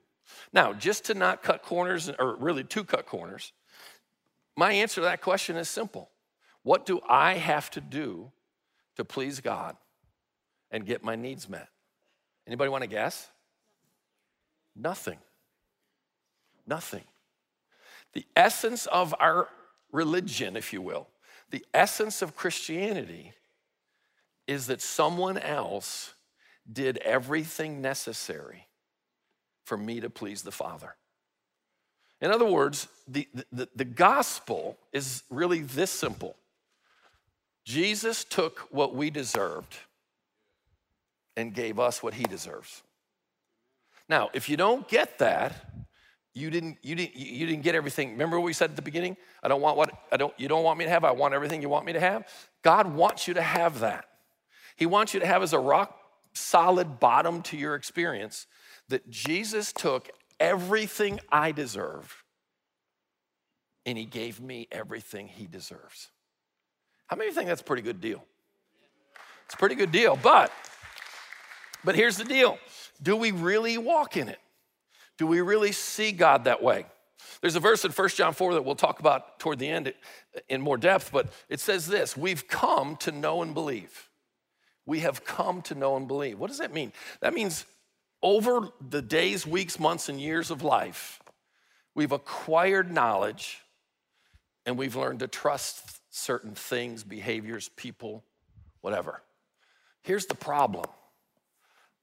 Now, 0.53 0.73
just 0.73 1.07
to 1.07 1.15
not 1.15 1.43
cut 1.43 1.63
corners, 1.63 2.11
or 2.19 2.37
really 2.37 2.65
to 2.65 2.85
cut 2.85 3.07
corners, 3.07 3.53
my 4.57 4.73
answer 4.73 4.97
to 4.97 5.01
that 5.03 5.23
question 5.23 5.57
is 5.57 5.69
simple. 5.69 6.11
What 6.63 6.85
do 6.85 7.01
I 7.09 7.35
have 7.35 7.71
to 7.71 7.81
do 7.81 8.31
to 8.97 9.05
please 9.05 9.41
God 9.41 9.77
and 10.71 10.85
get 10.85 11.03
my 11.03 11.17
needs 11.17 11.49
met? 11.49 11.69
Anybody 12.47 12.69
want 12.69 12.83
to 12.83 12.91
guess? 12.91 13.29
Nothing. 14.77 15.19
Nothing. 16.67 17.05
The 18.13 18.27
essence 18.35 18.87
of 18.87 19.15
our 19.21 19.49
religion, 19.93 20.57
if 20.57 20.73
you 20.73 20.83
will, 20.83 21.09
the 21.51 21.65
essence 21.75 22.23
of 22.23 22.37
Christianity 22.37 23.33
is 24.47 24.67
that 24.67 24.81
someone 24.81 25.39
else 25.39 26.15
did 26.71 26.99
everything 26.99 27.81
necessary 27.81 28.67
for 29.65 29.77
me 29.77 30.01
to 30.01 30.11
please 30.11 30.43
the 30.43 30.53
Father. 30.53 30.95
In 32.21 32.31
other 32.31 32.45
words, 32.45 32.89
the, 33.09 33.29
the, 33.53 33.69
the, 33.75 33.85
gospel 33.85 34.77
is 34.93 35.23
really 35.31 35.61
this 35.61 35.91
simple 35.91 36.37
Jesus 37.65 38.25
took 38.25 38.61
what 38.71 38.95
we 38.95 39.11
deserved 39.11 39.77
and 41.37 41.55
gave 41.55 41.79
us 41.79 42.03
what 42.03 42.15
he 42.15 42.25
deserves. 42.25 42.83
Now, 44.09 44.29
if 44.35 44.49
you 44.49 44.57
don't 44.57 44.89
get 44.89 45.19
that, 45.19 45.70
you 46.35 46.51
didn't, 46.51 46.79
you 46.83 46.95
didn't, 46.95 47.17
you 47.17 47.47
didn't 47.47 47.63
get 47.63 47.75
everything. 47.75 48.13
Remember 48.13 48.39
what 48.39 48.47
we 48.47 48.53
said 48.53 48.71
at 48.71 48.77
the 48.77 48.83
beginning? 48.83 49.17
I 49.43 49.49
don't 49.49 49.61
want 49.61 49.77
what 49.77 49.91
I 50.13 50.17
don't, 50.17 50.33
you 50.39 50.49
don't 50.49 50.63
want 50.63 50.79
me 50.79 50.85
to 50.85 50.91
have. 50.91 51.05
I 51.05 51.11
want 51.11 51.35
everything 51.35 51.63
you 51.63 51.69
want 51.69 51.87
me 51.87 51.93
to 51.93 52.01
have. 52.01 52.27
God 52.63 52.95
wants 52.95 53.27
you 53.27 53.35
to 53.35 53.43
have 53.43 53.81
that. 53.81 54.07
He 54.77 54.87
wants 54.87 55.13
you 55.13 55.21
to 55.21 55.27
have 55.27 55.43
as 55.43 55.53
a 55.53 55.59
rock 55.59 55.97
solid 56.33 57.01
bottom 57.01 57.43
to 57.43 57.57
your 57.57 57.75
experience 57.75 58.47
that 58.89 59.11
Jesus 59.11 59.73
took 59.73 60.09
everything 60.39 61.21
I 61.31 61.53
deserve 61.53 62.25
and 63.85 63.99
he 63.99 64.05
gave 64.05 64.41
me 64.41 64.69
everything 64.71 65.27
he 65.27 65.47
deserves. 65.47 66.11
How 67.09 67.17
many 67.17 67.33
think 67.33 67.49
that's 67.49 67.61
a 67.61 67.65
pretty 67.65 67.83
good 67.83 68.01
deal? 68.01 68.25
It's 69.47 69.55
a 69.55 69.59
pretty 69.59 69.75
good 69.75 69.91
deal, 69.91 70.17
but 70.23 70.53
but 71.83 71.95
here's 71.95 72.17
the 72.17 72.25
deal. 72.25 72.59
Do 73.03 73.17
we 73.17 73.33
really 73.33 73.79
walk 73.79 74.17
in 74.17 74.29
it? 74.29 74.39
Do 75.21 75.27
we 75.27 75.43
really 75.43 75.73
see 75.73 76.13
God 76.13 76.45
that 76.45 76.63
way? 76.63 76.87
There's 77.43 77.55
a 77.55 77.61
verse 77.61 77.85
in 77.85 77.93
1 77.93 78.09
John 78.09 78.33
4 78.33 78.55
that 78.55 78.65
we'll 78.65 78.75
talk 78.75 79.01
about 79.01 79.39
toward 79.39 79.59
the 79.59 79.69
end 79.69 79.93
in 80.49 80.63
more 80.63 80.79
depth, 80.79 81.13
but 81.13 81.31
it 81.51 81.61
says 81.61 81.87
this 81.87 82.17
We've 82.17 82.49
come 82.49 82.97
to 82.97 83.13
know 83.13 83.43
and 83.43 83.53
believe. 83.53 84.09
We 84.87 85.01
have 85.01 85.23
come 85.23 85.61
to 85.61 85.75
know 85.75 85.95
and 85.97 86.09
believe. 86.09 86.39
What 86.39 86.47
does 86.49 86.57
that 86.57 86.73
mean? 86.73 86.95
That 87.21 87.35
means 87.35 87.67
over 88.23 88.71
the 88.89 89.03
days, 89.03 89.47
weeks, 89.47 89.79
months, 89.79 90.09
and 90.09 90.19
years 90.19 90.51
of 90.51 90.63
life, 90.63 91.21
we've 91.95 92.13
acquired 92.13 92.91
knowledge 92.91 93.59
and 94.65 94.79
we've 94.79 94.97
learned 94.97 95.19
to 95.19 95.29
trust 95.29 96.01
certain 96.09 96.55
things, 96.55 97.05
behaviors, 97.05 97.69
people, 97.77 98.25
whatever. 98.81 99.21
Here's 100.03 100.25
the 100.25 100.35
problem 100.35 100.87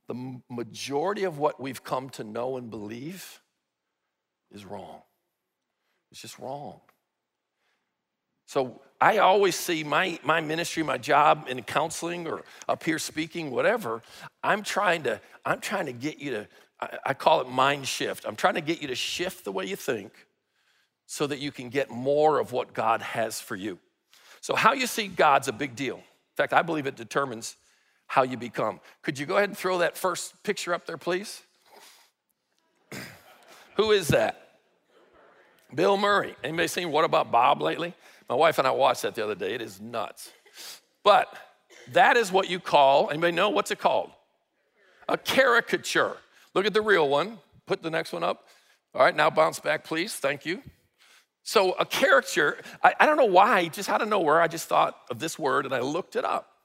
the 0.07 0.41
majority 0.49 1.23
of 1.23 1.37
what 1.37 1.59
we've 1.59 1.83
come 1.83 2.09
to 2.11 2.23
know 2.23 2.57
and 2.57 2.69
believe 2.69 3.41
is 4.51 4.65
wrong. 4.65 5.01
It's 6.11 6.21
just 6.21 6.39
wrong. 6.39 6.79
So 8.45 8.81
I 9.01 9.17
always 9.17 9.55
see 9.55 9.83
my, 9.83 10.19
my 10.23 10.39
ministry, 10.39 10.81
my 10.81 10.97
job 10.97 11.47
in 11.49 11.61
counseling 11.63 12.27
or 12.27 12.43
up 12.69 12.83
here 12.83 12.97
speaking, 12.97 13.51
whatever. 13.51 14.01
I'm 14.41 14.63
trying 14.63 15.03
to, 15.03 15.19
I'm 15.45 15.59
trying 15.59 15.87
to 15.87 15.93
get 15.93 16.19
you 16.19 16.31
to, 16.31 16.47
I, 16.79 16.97
I 17.07 17.13
call 17.13 17.41
it 17.41 17.49
mind 17.49 17.87
shift. 17.87 18.25
I'm 18.25 18.37
trying 18.37 18.55
to 18.55 18.61
get 18.61 18.81
you 18.81 18.87
to 18.87 18.95
shift 18.95 19.43
the 19.43 19.51
way 19.51 19.65
you 19.65 19.75
think 19.75 20.13
so 21.05 21.27
that 21.27 21.39
you 21.39 21.51
can 21.51 21.69
get 21.69 21.89
more 21.89 22.39
of 22.39 22.53
what 22.53 22.73
God 22.73 23.01
has 23.01 23.41
for 23.41 23.55
you. 23.55 23.79
So, 24.39 24.55
how 24.55 24.73
you 24.73 24.87
see 24.87 25.07
God's 25.07 25.47
a 25.47 25.53
big 25.53 25.75
deal. 25.75 25.97
In 25.97 26.35
fact, 26.37 26.53
I 26.53 26.61
believe 26.61 26.85
it 26.85 26.95
determines 26.95 27.57
how 28.07 28.23
you 28.23 28.37
become. 28.37 28.79
Could 29.01 29.19
you 29.19 29.25
go 29.25 29.37
ahead 29.37 29.49
and 29.49 29.57
throw 29.57 29.79
that 29.79 29.97
first 29.97 30.41
picture 30.43 30.73
up 30.73 30.85
there, 30.85 30.97
please? 30.97 31.41
Who 33.75 33.91
is 33.91 34.07
that? 34.09 34.47
Bill 35.73 35.97
Murray. 35.97 36.35
Anybody 36.43 36.67
seen 36.67 36.91
What 36.91 37.05
About 37.05 37.31
Bob 37.31 37.61
lately? 37.61 37.93
My 38.29 38.35
wife 38.35 38.57
and 38.57 38.67
I 38.67 38.71
watched 38.71 39.03
that 39.03 39.15
the 39.15 39.23
other 39.23 39.35
day. 39.35 39.53
It 39.53 39.61
is 39.61 39.79
nuts. 39.79 40.31
But 41.03 41.33
that 41.93 42.17
is 42.17 42.31
what 42.31 42.49
you 42.49 42.59
call, 42.59 43.09
anybody 43.09 43.33
know 43.33 43.49
what's 43.49 43.71
it 43.71 43.79
called? 43.79 44.11
A 45.07 45.17
caricature. 45.17 46.17
Look 46.53 46.65
at 46.65 46.73
the 46.73 46.81
real 46.81 47.07
one. 47.07 47.39
Put 47.65 47.81
the 47.81 47.89
next 47.89 48.13
one 48.13 48.23
up. 48.23 48.47
All 48.93 49.01
right, 49.01 49.15
now 49.15 49.29
bounce 49.29 49.59
back, 49.59 49.83
please. 49.83 50.13
Thank 50.13 50.45
you. 50.45 50.61
So, 51.43 51.73
a 51.73 51.85
caricature, 51.85 52.57
I, 52.83 52.93
I 52.99 53.05
don't 53.05 53.15
know 53.15 53.25
why, 53.25 53.69
just 53.69 53.89
out 53.89 54.01
of 54.01 54.09
nowhere, 54.09 54.41
I 54.41 54.47
just 54.47 54.67
thought 54.67 54.97
of 55.09 55.19
this 55.19 55.39
word 55.39 55.65
and 55.65 55.73
I 55.73 55.79
looked 55.79 56.17
it 56.17 56.25
up. 56.25 56.56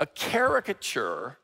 A 0.00 0.06
caricature 0.06 1.36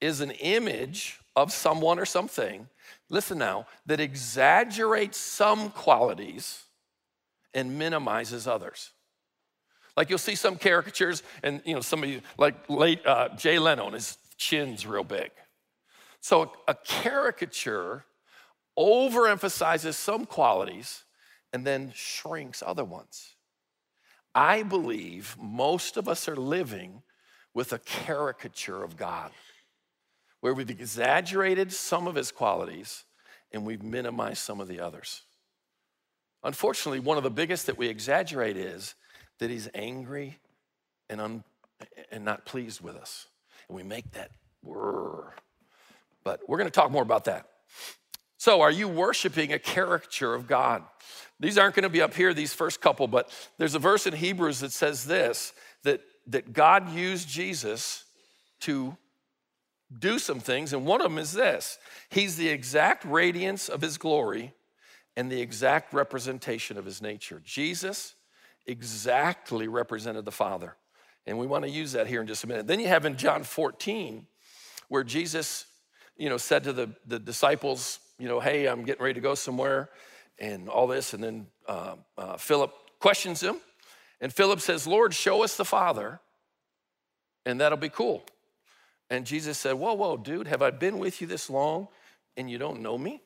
is 0.00 0.20
an 0.20 0.30
image 0.30 1.18
of 1.34 1.50
someone 1.50 1.98
or 1.98 2.04
something, 2.04 2.68
listen 3.08 3.38
now, 3.38 3.66
that 3.86 4.00
exaggerates 4.00 5.18
some 5.18 5.70
qualities 5.70 6.64
and 7.54 7.78
minimizes 7.78 8.46
others. 8.46 8.90
Like 9.96 10.10
you'll 10.10 10.18
see 10.18 10.34
some 10.34 10.56
caricatures, 10.56 11.22
and 11.42 11.62
you 11.64 11.74
know, 11.74 11.80
somebody 11.80 12.20
like 12.36 12.68
late 12.68 13.04
uh, 13.06 13.30
Jay 13.36 13.58
Leno, 13.58 13.90
his 13.90 14.18
chin's 14.36 14.86
real 14.86 15.04
big. 15.04 15.30
So 16.20 16.52
a 16.68 16.74
caricature 16.74 18.04
overemphasizes 18.78 19.94
some 19.94 20.26
qualities 20.26 21.04
and 21.54 21.66
then 21.66 21.92
shrinks 21.94 22.62
other 22.66 22.84
ones. 22.84 23.36
I 24.34 24.62
believe 24.62 25.34
most 25.40 25.96
of 25.96 26.08
us 26.08 26.28
are 26.28 26.36
living 26.36 27.02
with 27.56 27.72
a 27.72 27.78
caricature 27.78 28.84
of 28.84 28.98
God, 28.98 29.30
where 30.40 30.52
we've 30.52 30.68
exaggerated 30.68 31.72
some 31.72 32.06
of 32.06 32.14
his 32.14 32.30
qualities 32.30 33.04
and 33.50 33.64
we've 33.64 33.82
minimized 33.82 34.42
some 34.42 34.60
of 34.60 34.68
the 34.68 34.78
others. 34.78 35.22
Unfortunately, 36.44 37.00
one 37.00 37.16
of 37.16 37.22
the 37.22 37.30
biggest 37.30 37.64
that 37.64 37.78
we 37.78 37.88
exaggerate 37.88 38.58
is 38.58 38.94
that 39.38 39.48
he's 39.48 39.70
angry 39.74 40.38
and, 41.08 41.18
un, 41.18 41.44
and 42.12 42.26
not 42.26 42.44
pleased 42.44 42.82
with 42.82 42.94
us. 42.94 43.26
And 43.68 43.76
we 43.76 43.82
make 43.82 44.10
that 44.10 44.32
whir. 44.62 45.32
But 46.24 46.46
we're 46.46 46.58
going 46.58 46.68
to 46.68 46.70
talk 46.70 46.90
more 46.90 47.02
about 47.02 47.24
that. 47.24 47.48
So, 48.36 48.60
are 48.60 48.70
you 48.70 48.86
worshiping 48.86 49.54
a 49.54 49.58
caricature 49.58 50.34
of 50.34 50.46
God? 50.46 50.82
These 51.40 51.56
aren't 51.56 51.74
going 51.74 51.84
to 51.84 51.88
be 51.88 52.02
up 52.02 52.12
here, 52.12 52.34
these 52.34 52.52
first 52.52 52.82
couple, 52.82 53.08
but 53.08 53.30
there's 53.56 53.74
a 53.74 53.78
verse 53.78 54.06
in 54.06 54.12
Hebrews 54.12 54.60
that 54.60 54.72
says 54.72 55.06
this 55.06 55.54
that, 55.84 56.02
that 56.26 56.52
God 56.52 56.92
used 56.92 57.28
Jesus 57.28 58.04
to 58.60 58.96
do 59.96 60.18
some 60.18 60.40
things, 60.40 60.72
and 60.72 60.84
one 60.84 61.00
of 61.00 61.10
them 61.10 61.18
is 61.18 61.32
this 61.32 61.78
He's 62.10 62.36
the 62.36 62.48
exact 62.48 63.04
radiance 63.04 63.68
of 63.68 63.80
His 63.80 63.98
glory 63.98 64.52
and 65.16 65.32
the 65.32 65.40
exact 65.40 65.94
representation 65.94 66.76
of 66.76 66.84
his 66.84 67.00
nature. 67.00 67.40
Jesus 67.42 68.14
exactly 68.66 69.66
represented 69.66 70.24
the 70.24 70.32
Father. 70.32 70.76
And 71.26 71.38
we 71.38 71.46
want 71.46 71.64
to 71.64 71.70
use 71.70 71.92
that 71.92 72.06
here 72.06 72.20
in 72.20 72.26
just 72.26 72.44
a 72.44 72.46
minute. 72.46 72.66
Then 72.66 72.78
you 72.78 72.88
have 72.88 73.04
in 73.04 73.16
John 73.16 73.42
14, 73.42 74.26
where 74.88 75.02
Jesus, 75.02 75.64
you 76.16 76.28
know, 76.28 76.36
said 76.36 76.64
to 76.64 76.72
the, 76.72 76.90
the 77.06 77.18
disciples, 77.18 77.98
you 78.18 78.28
know, 78.28 78.38
hey, 78.38 78.66
I'm 78.66 78.84
getting 78.84 79.02
ready 79.02 79.14
to 79.14 79.20
go 79.20 79.34
somewhere 79.34 79.90
and 80.38 80.68
all 80.68 80.86
this. 80.86 81.14
And 81.14 81.24
then 81.24 81.46
uh, 81.66 81.96
uh, 82.16 82.36
Philip 82.36 82.72
questions 83.00 83.40
him. 83.40 83.56
And 84.20 84.32
Philip 84.32 84.60
says, 84.60 84.86
Lord, 84.86 85.14
show 85.14 85.44
us 85.44 85.56
the 85.56 85.64
Father, 85.64 86.20
and 87.44 87.60
that'll 87.60 87.78
be 87.78 87.88
cool. 87.88 88.24
And 89.10 89.26
Jesus 89.26 89.58
said, 89.58 89.74
Whoa, 89.74 89.94
whoa, 89.94 90.16
dude, 90.16 90.46
have 90.46 90.62
I 90.62 90.70
been 90.70 90.98
with 90.98 91.20
you 91.20 91.26
this 91.26 91.48
long 91.48 91.88
and 92.36 92.50
you 92.50 92.58
don't 92.58 92.80
know 92.80 92.98
me? 92.98 93.22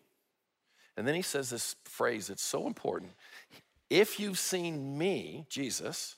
And 0.97 1.07
then 1.07 1.15
he 1.15 1.23
says 1.23 1.49
this 1.51 1.77
phrase 1.85 2.27
that's 2.27 2.43
so 2.43 2.67
important. 2.67 3.13
If 3.89 4.21
you've 4.21 4.39
seen 4.39 4.99
me, 4.99 5.47
Jesus, 5.49 6.17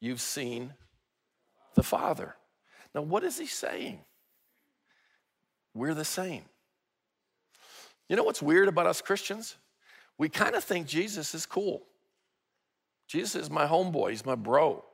you've 0.00 0.20
seen 0.20 0.74
the 1.74 1.82
Father. 1.82 2.36
Now, 2.94 3.02
what 3.02 3.24
is 3.24 3.38
he 3.38 3.46
saying? 3.46 4.00
We're 5.74 5.94
the 5.94 6.04
same. 6.04 6.44
You 8.08 8.16
know 8.16 8.22
what's 8.22 8.40
weird 8.40 8.68
about 8.68 8.86
us 8.86 9.02
Christians? 9.02 9.56
We 10.16 10.28
kind 10.28 10.54
of 10.54 10.64
think 10.64 10.86
Jesus 10.86 11.34
is 11.34 11.44
cool. 11.44 11.82
Jesus 13.06 13.34
is 13.34 13.50
my 13.50 13.66
homeboy, 13.66 14.10
he's 14.10 14.26
my 14.26 14.34
bro. 14.34 14.84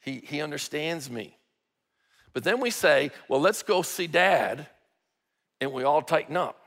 He, 0.00 0.22
he 0.24 0.40
understands 0.40 1.10
me. 1.10 1.36
But 2.32 2.44
then 2.44 2.60
we 2.60 2.70
say, 2.70 3.10
well, 3.28 3.40
let's 3.40 3.62
go 3.62 3.82
see 3.82 4.06
dad, 4.06 4.66
and 5.60 5.72
we 5.72 5.82
all 5.82 6.02
tighten 6.02 6.36
up. 6.36 6.60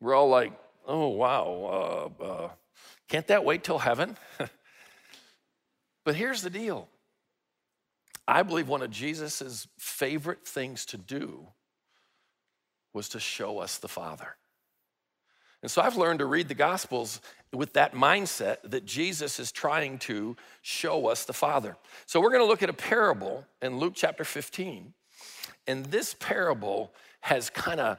We're 0.00 0.14
all 0.14 0.28
like, 0.28 0.52
oh, 0.86 1.08
wow, 1.08 2.10
uh, 2.20 2.24
uh, 2.24 2.48
can't 3.08 3.26
that 3.28 3.44
wait 3.44 3.64
till 3.64 3.78
heaven? 3.78 4.16
but 6.04 6.14
here's 6.14 6.42
the 6.42 6.50
deal 6.50 6.88
I 8.28 8.42
believe 8.42 8.68
one 8.68 8.82
of 8.82 8.90
Jesus' 8.90 9.68
favorite 9.78 10.46
things 10.46 10.84
to 10.86 10.96
do 10.96 11.46
was 12.92 13.08
to 13.10 13.20
show 13.20 13.58
us 13.58 13.78
the 13.78 13.88
Father. 13.88 14.36
And 15.62 15.70
so 15.70 15.82
I've 15.82 15.96
learned 15.96 16.20
to 16.20 16.26
read 16.26 16.48
the 16.48 16.54
Gospels 16.54 17.20
with 17.52 17.72
that 17.72 17.94
mindset 17.94 18.58
that 18.64 18.84
Jesus 18.84 19.40
is 19.40 19.50
trying 19.50 19.98
to 20.00 20.36
show 20.62 21.08
us 21.08 21.24
the 21.24 21.32
Father. 21.32 21.76
So 22.04 22.20
we're 22.20 22.30
going 22.30 22.42
to 22.42 22.48
look 22.48 22.62
at 22.62 22.70
a 22.70 22.74
parable 22.74 23.44
in 23.62 23.78
Luke 23.78 23.94
chapter 23.96 24.24
15. 24.24 24.92
And 25.66 25.86
this 25.86 26.14
parable 26.18 26.92
has 27.20 27.50
kind 27.50 27.80
of 27.80 27.98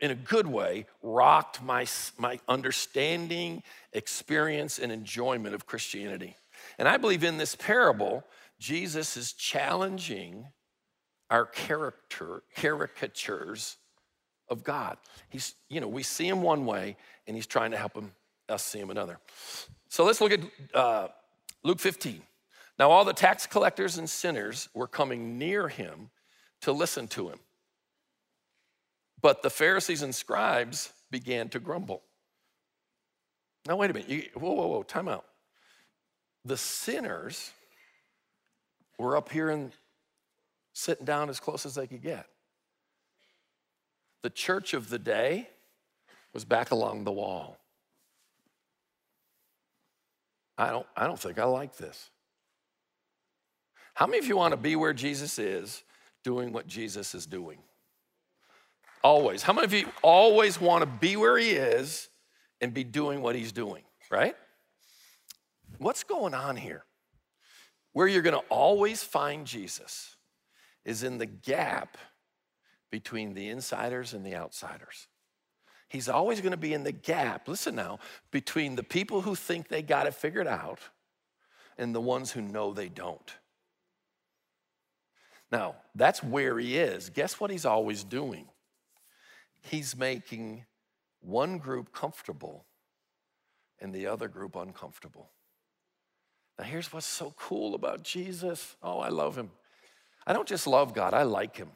in 0.00 0.10
a 0.10 0.16
good 0.16 0.48
way, 0.48 0.84
rocked 1.00 1.62
my, 1.62 1.86
my 2.18 2.40
understanding, 2.48 3.62
experience, 3.92 4.80
and 4.80 4.90
enjoyment 4.90 5.54
of 5.54 5.64
Christianity. 5.64 6.36
And 6.76 6.88
I 6.88 6.96
believe 6.96 7.22
in 7.22 7.38
this 7.38 7.54
parable, 7.54 8.24
Jesus 8.58 9.16
is 9.16 9.32
challenging 9.32 10.48
our 11.30 11.46
character, 11.46 12.42
caricatures 12.56 13.76
of 14.52 14.62
God. 14.62 14.98
He's, 15.30 15.54
you 15.68 15.80
know, 15.80 15.88
we 15.88 16.02
see 16.02 16.28
him 16.28 16.42
one 16.42 16.66
way, 16.66 16.96
and 17.26 17.34
he's 17.34 17.46
trying 17.46 17.72
to 17.72 17.76
help 17.76 17.96
him, 17.96 18.12
us 18.48 18.62
see 18.62 18.78
him 18.78 18.90
another. 18.90 19.18
So 19.88 20.04
let's 20.04 20.20
look 20.20 20.32
at 20.32 20.40
uh, 20.74 21.08
Luke 21.64 21.80
15. 21.80 22.22
Now, 22.78 22.90
all 22.90 23.04
the 23.04 23.12
tax 23.12 23.46
collectors 23.46 23.98
and 23.98 24.08
sinners 24.08 24.68
were 24.74 24.86
coming 24.86 25.38
near 25.38 25.68
him 25.68 26.10
to 26.60 26.72
listen 26.72 27.08
to 27.08 27.28
him. 27.28 27.38
But 29.20 29.42
the 29.42 29.50
Pharisees 29.50 30.02
and 30.02 30.14
scribes 30.14 30.92
began 31.10 31.48
to 31.50 31.60
grumble. 31.60 32.02
Now, 33.66 33.76
wait 33.76 33.90
a 33.90 33.94
minute. 33.94 34.08
You, 34.08 34.24
whoa, 34.34 34.52
whoa, 34.52 34.66
whoa, 34.66 34.82
time 34.82 35.08
out. 35.08 35.24
The 36.44 36.56
sinners 36.56 37.52
were 38.98 39.16
up 39.16 39.30
here 39.30 39.50
and 39.50 39.72
sitting 40.72 41.04
down 41.04 41.30
as 41.30 41.38
close 41.38 41.64
as 41.64 41.76
they 41.76 41.86
could 41.86 42.02
get. 42.02 42.26
The 44.22 44.30
church 44.30 44.74
of 44.74 44.88
the 44.88 44.98
day 44.98 45.48
was 46.32 46.44
back 46.44 46.70
along 46.70 47.04
the 47.04 47.12
wall. 47.12 47.58
I 50.56 50.70
don't, 50.70 50.86
I 50.96 51.06
don't 51.06 51.18
think 51.18 51.38
I 51.38 51.44
like 51.44 51.76
this. 51.76 52.10
How 53.94 54.06
many 54.06 54.18
of 54.18 54.26
you 54.26 54.36
want 54.36 54.52
to 54.52 54.56
be 54.56 54.76
where 54.76 54.92
Jesus 54.92 55.38
is 55.38 55.82
doing 56.24 56.52
what 56.52 56.66
Jesus 56.66 57.14
is 57.14 57.26
doing? 57.26 57.58
Always. 59.02 59.42
How 59.42 59.52
many 59.52 59.64
of 59.64 59.72
you 59.72 59.86
always 60.02 60.60
want 60.60 60.82
to 60.82 60.86
be 60.86 61.16
where 61.16 61.36
he 61.36 61.50
is 61.50 62.08
and 62.60 62.72
be 62.72 62.84
doing 62.84 63.20
what 63.20 63.34
he's 63.34 63.50
doing, 63.52 63.82
right? 64.10 64.36
What's 65.78 66.04
going 66.04 66.34
on 66.34 66.56
here? 66.56 66.84
Where 67.92 68.06
you're 68.06 68.22
gonna 68.22 68.38
always 68.48 69.02
find 69.02 69.46
Jesus 69.46 70.16
is 70.84 71.02
in 71.02 71.18
the 71.18 71.26
gap 71.26 71.98
between 72.92 73.34
the 73.34 73.48
insiders 73.48 74.12
and 74.12 74.24
the 74.24 74.36
outsiders. 74.36 75.08
He's 75.88 76.08
always 76.08 76.40
gonna 76.40 76.56
be 76.56 76.74
in 76.74 76.84
the 76.84 76.92
gap, 76.92 77.48
listen 77.48 77.74
now, 77.74 77.98
between 78.30 78.76
the 78.76 78.84
people 78.84 79.22
who 79.22 79.34
think 79.34 79.66
they 79.66 79.82
got 79.82 80.06
it 80.06 80.14
figured 80.14 80.46
out 80.46 80.78
and 81.76 81.94
the 81.94 82.00
ones 82.00 82.30
who 82.30 82.42
know 82.42 82.72
they 82.72 82.88
don't. 82.88 83.34
Now, 85.50 85.76
that's 85.94 86.22
where 86.22 86.58
he 86.58 86.78
is. 86.78 87.10
Guess 87.10 87.40
what 87.40 87.50
he's 87.50 87.66
always 87.66 88.04
doing? 88.04 88.46
He's 89.62 89.96
making 89.96 90.64
one 91.20 91.58
group 91.58 91.92
comfortable 91.92 92.66
and 93.80 93.92
the 93.94 94.06
other 94.06 94.28
group 94.28 94.54
uncomfortable. 94.54 95.30
Now, 96.58 96.64
here's 96.64 96.92
what's 96.92 97.06
so 97.06 97.34
cool 97.38 97.74
about 97.74 98.02
Jesus. 98.02 98.76
Oh, 98.82 98.98
I 98.98 99.08
love 99.08 99.36
him. 99.36 99.50
I 100.26 100.32
don't 100.32 100.48
just 100.48 100.66
love 100.66 100.94
God, 100.94 101.14
I 101.14 101.22
like 101.22 101.56
him. 101.56 101.70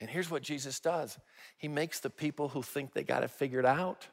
And 0.00 0.08
here's 0.08 0.30
what 0.30 0.42
Jesus 0.42 0.80
does 0.80 1.18
He 1.58 1.68
makes 1.68 2.00
the 2.00 2.10
people 2.10 2.48
who 2.48 2.62
think 2.62 2.92
they 2.92 3.04
got 3.04 3.22
it 3.22 3.30
figured 3.30 3.66
out 3.66 4.06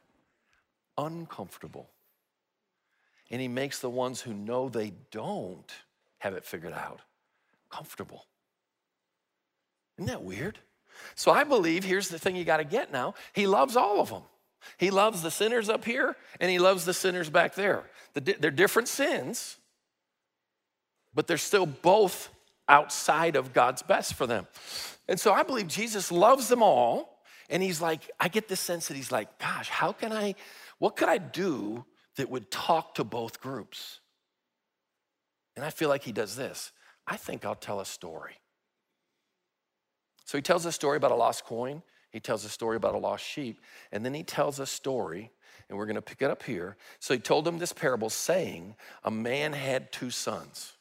uncomfortable. 0.98 1.90
And 3.32 3.42
He 3.42 3.48
makes 3.48 3.80
the 3.80 3.90
ones 3.90 4.22
who 4.22 4.34
know 4.34 4.70
they 4.70 4.94
don't 5.12 5.72
have 6.20 6.34
it 6.34 6.44
figured 6.44 6.74
out 6.74 7.02
comfortable. 7.70 8.26
Isn't 9.98 10.08
that 10.08 10.24
weird? 10.24 10.60
So 11.16 11.32
I 11.32 11.44
believe 11.44 11.84
here's 11.84 12.10
the 12.10 12.20
thing 12.20 12.36
you 12.36 12.44
got 12.44 12.58
to 12.58 12.64
get 12.64 12.92
now 12.92 13.16
He 13.34 13.48
loves 13.48 13.76
all 13.76 14.02
of 14.02 14.10
them. 14.10 14.24
He 14.78 14.90
loves 14.90 15.22
the 15.22 15.32
sinners 15.32 15.70
up 15.70 15.86
here 15.86 16.16
and 16.40 16.52
He 16.52 16.60
loves 16.60 16.86
the 16.86 16.94
sinners 16.94 17.30
back 17.30 17.56
there. 17.56 17.84
They're 18.14 18.52
different 18.52 18.88
sins, 18.88 19.58
but 21.14 21.28
they're 21.28 21.38
still 21.38 21.66
both 21.66 22.30
outside 22.68 23.36
of 23.36 23.54
God's 23.54 23.82
best 23.82 24.16
for 24.16 24.28
them. 24.28 24.48
And 25.08 25.20
so 25.20 25.34
I 25.34 25.44
believe 25.44 25.68
Jesus 25.68 26.12
loves 26.12 26.48
them 26.48 26.62
all. 26.62 27.22
And 27.50 27.64
he's 27.64 27.82
like, 27.82 28.10
I 28.20 28.28
get 28.28 28.48
this 28.48 28.60
sense 28.60 28.88
that 28.90 28.96
he's 28.98 29.12
like, 29.12 29.40
gosh, 29.40 29.70
how 29.70 29.94
can 29.94 30.12
I, 30.12 30.36
what 30.80 30.96
could 30.96 31.08
I 31.08 31.18
do 31.18 31.86
that 32.18 32.30
would 32.30 32.52
talk 32.52 32.96
to 32.96 33.04
both 33.04 33.40
groups? 33.40 34.00
And 35.56 35.66
I 35.66 35.70
feel 35.70 35.90
like 35.90 36.04
he 36.04 36.12
does 36.12 36.36
this. 36.36 36.72
I 37.08 37.16
think 37.16 37.46
I'll 37.46 37.56
tell 37.56 37.80
a 37.80 37.86
story. 37.86 38.36
So 40.26 40.38
he 40.38 40.42
tells 40.42 40.66
a 40.66 40.72
story 40.74 40.98
about 40.98 41.12
a 41.12 41.16
lost 41.16 41.46
coin, 41.46 41.82
he 42.12 42.20
tells 42.20 42.44
a 42.44 42.50
story 42.50 42.76
about 42.76 42.96
a 42.96 42.98
lost 42.98 43.24
sheep, 43.26 43.62
and 43.92 44.06
then 44.06 44.14
he 44.14 44.24
tells 44.24 44.60
a 44.60 44.66
story, 44.66 45.32
and 45.70 45.78
we're 45.78 45.86
gonna 45.86 46.02
pick 46.02 46.22
it 46.22 46.30
up 46.30 46.44
here. 46.44 46.76
So 47.00 47.14
he 47.14 47.20
told 47.20 47.46
them 47.46 47.60
this 47.60 47.74
parable 47.74 48.10
saying, 48.10 48.76
A 49.06 49.12
man 49.12 49.54
had 49.54 49.92
two 49.92 50.10
sons. 50.10 50.77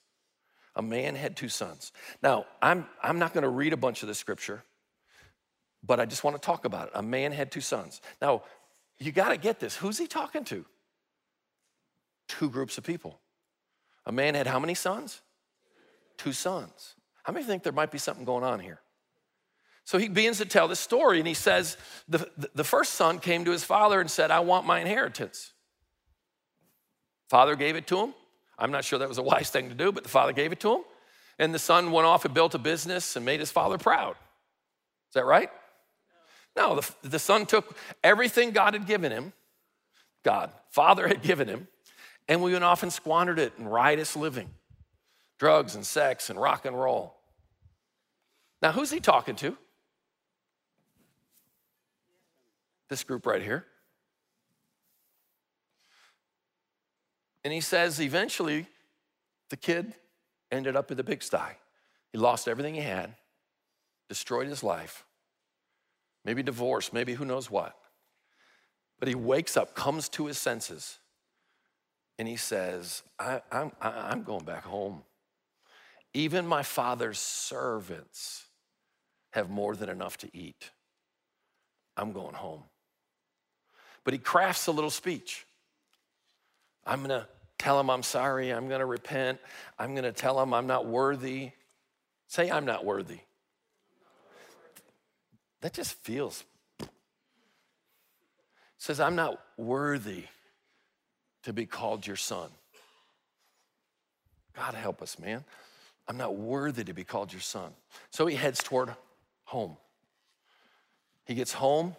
A 0.76 0.82
man 0.82 1.14
had 1.16 1.36
two 1.36 1.48
sons. 1.48 1.90
Now, 2.22 2.46
I'm, 2.62 2.86
I'm 3.02 3.18
not 3.18 3.32
gonna 3.32 3.48
read 3.48 3.72
a 3.72 3.76
bunch 3.76 4.02
of 4.02 4.08
the 4.08 4.14
scripture, 4.14 4.62
but 5.82 5.98
I 5.98 6.04
just 6.06 6.22
wanna 6.22 6.38
talk 6.38 6.64
about 6.64 6.88
it. 6.88 6.92
A 6.94 7.02
man 7.02 7.32
had 7.32 7.50
two 7.50 7.60
sons. 7.60 8.00
Now, 8.22 8.42
you 8.98 9.10
gotta 9.10 9.36
get 9.36 9.58
this. 9.58 9.74
Who's 9.74 9.98
he 9.98 10.06
talking 10.06 10.44
to? 10.44 10.64
Two 12.28 12.50
groups 12.50 12.78
of 12.78 12.84
people. 12.84 13.18
A 14.04 14.12
man 14.12 14.34
had 14.34 14.46
how 14.46 14.60
many 14.60 14.74
sons? 14.74 15.22
Two 16.18 16.32
sons. 16.32 16.94
How 17.24 17.32
many 17.32 17.44
think 17.44 17.62
there 17.62 17.72
might 17.72 17.90
be 17.90 17.98
something 17.98 18.24
going 18.24 18.44
on 18.44 18.60
here? 18.60 18.80
So 19.84 19.98
he 19.98 20.08
begins 20.08 20.38
to 20.38 20.44
tell 20.44 20.68
this 20.68 20.80
story, 20.80 21.18
and 21.18 21.28
he 21.28 21.34
says 21.34 21.76
the, 22.08 22.28
the 22.54 22.64
first 22.64 22.94
son 22.94 23.18
came 23.18 23.44
to 23.44 23.52
his 23.52 23.64
father 23.64 24.00
and 24.00 24.10
said, 24.10 24.30
I 24.30 24.40
want 24.40 24.66
my 24.66 24.80
inheritance. 24.80 25.52
Father 27.28 27.54
gave 27.54 27.76
it 27.76 27.86
to 27.88 27.98
him. 27.98 28.14
I'm 28.58 28.70
not 28.70 28.84
sure 28.84 28.98
that 28.98 29.08
was 29.08 29.18
a 29.18 29.22
wise 29.22 29.50
thing 29.50 29.68
to 29.68 29.74
do, 29.74 29.92
but 29.92 30.02
the 30.02 30.08
father 30.08 30.32
gave 30.32 30.52
it 30.52 30.60
to 30.60 30.74
him. 30.76 30.80
And 31.38 31.54
the 31.54 31.58
son 31.58 31.92
went 31.92 32.06
off 32.06 32.24
and 32.24 32.32
built 32.32 32.54
a 32.54 32.58
business 32.58 33.16
and 33.16 33.24
made 33.24 33.40
his 33.40 33.50
father 33.50 33.76
proud. 33.76 34.12
Is 34.12 35.14
that 35.14 35.26
right? 35.26 35.50
No, 36.56 36.80
the, 36.80 37.08
the 37.08 37.18
son 37.18 37.44
took 37.44 37.76
everything 38.02 38.52
God 38.52 38.72
had 38.72 38.86
given 38.86 39.12
him, 39.12 39.34
God, 40.22 40.50
Father 40.70 41.06
had 41.06 41.22
given 41.22 41.48
him, 41.48 41.68
and 42.28 42.42
we 42.42 42.52
went 42.52 42.64
off 42.64 42.82
and 42.82 42.92
squandered 42.92 43.38
it 43.38 43.52
in 43.58 43.68
riotous 43.68 44.16
living 44.16 44.50
drugs 45.38 45.74
and 45.74 45.84
sex 45.84 46.30
and 46.30 46.40
rock 46.40 46.64
and 46.64 46.78
roll. 46.78 47.14
Now, 48.62 48.72
who's 48.72 48.90
he 48.90 49.00
talking 49.00 49.36
to? 49.36 49.56
This 52.88 53.04
group 53.04 53.26
right 53.26 53.42
here. 53.42 53.66
And 57.46 57.52
he 57.52 57.60
says 57.60 58.00
eventually 58.00 58.66
the 59.50 59.56
kid 59.56 59.94
ended 60.50 60.74
up 60.74 60.90
in 60.90 60.96
the 60.96 61.04
pigsty. 61.04 61.54
He 62.10 62.18
lost 62.18 62.48
everything 62.48 62.74
he 62.74 62.80
had, 62.80 63.14
destroyed 64.08 64.48
his 64.48 64.64
life, 64.64 65.04
maybe 66.24 66.42
divorced, 66.42 66.92
maybe 66.92 67.14
who 67.14 67.24
knows 67.24 67.48
what. 67.48 67.76
But 68.98 69.06
he 69.06 69.14
wakes 69.14 69.56
up, 69.56 69.76
comes 69.76 70.08
to 70.08 70.26
his 70.26 70.38
senses, 70.38 70.98
and 72.18 72.26
he 72.26 72.34
says, 72.34 73.04
I, 73.16 73.40
am 73.52 73.70
I'm 73.80 74.24
going 74.24 74.44
back 74.44 74.64
home. 74.64 75.02
Even 76.14 76.48
my 76.48 76.64
father's 76.64 77.20
servants 77.20 78.46
have 79.30 79.50
more 79.50 79.76
than 79.76 79.88
enough 79.88 80.16
to 80.16 80.36
eat. 80.36 80.72
I'm 81.96 82.10
going 82.10 82.34
home. 82.34 82.64
But 84.02 84.14
he 84.14 84.18
crafts 84.18 84.66
a 84.66 84.72
little 84.72 84.90
speech. 84.90 85.46
I'm 86.84 87.02
gonna 87.02 87.28
tell 87.58 87.78
him 87.78 87.90
I'm 87.90 88.02
sorry. 88.02 88.50
I'm 88.50 88.68
gonna 88.68 88.86
repent. 88.86 89.38
I'm 89.78 89.94
gonna 89.94 90.12
tell 90.12 90.40
him 90.40 90.54
I'm 90.54 90.66
not 90.66 90.86
worthy. 90.86 91.50
Say, 92.28 92.50
I'm 92.50 92.64
not 92.64 92.84
worthy. 92.84 93.20
That 95.60 95.72
just 95.72 95.94
feels. 96.02 96.44
Says, 98.78 99.00
I'm 99.00 99.16
not 99.16 99.40
worthy 99.56 100.24
to 101.44 101.52
be 101.52 101.66
called 101.66 102.06
your 102.06 102.16
son. 102.16 102.50
God 104.54 104.74
help 104.74 105.02
us, 105.02 105.18
man. 105.18 105.44
I'm 106.08 106.16
not 106.16 106.36
worthy 106.36 106.84
to 106.84 106.92
be 106.92 107.04
called 107.04 107.32
your 107.32 107.40
son. 107.40 107.72
So 108.10 108.26
he 108.26 108.36
heads 108.36 108.62
toward 108.62 108.94
home. 109.44 109.76
He 111.24 111.34
gets 111.34 111.52
home, 111.52 111.96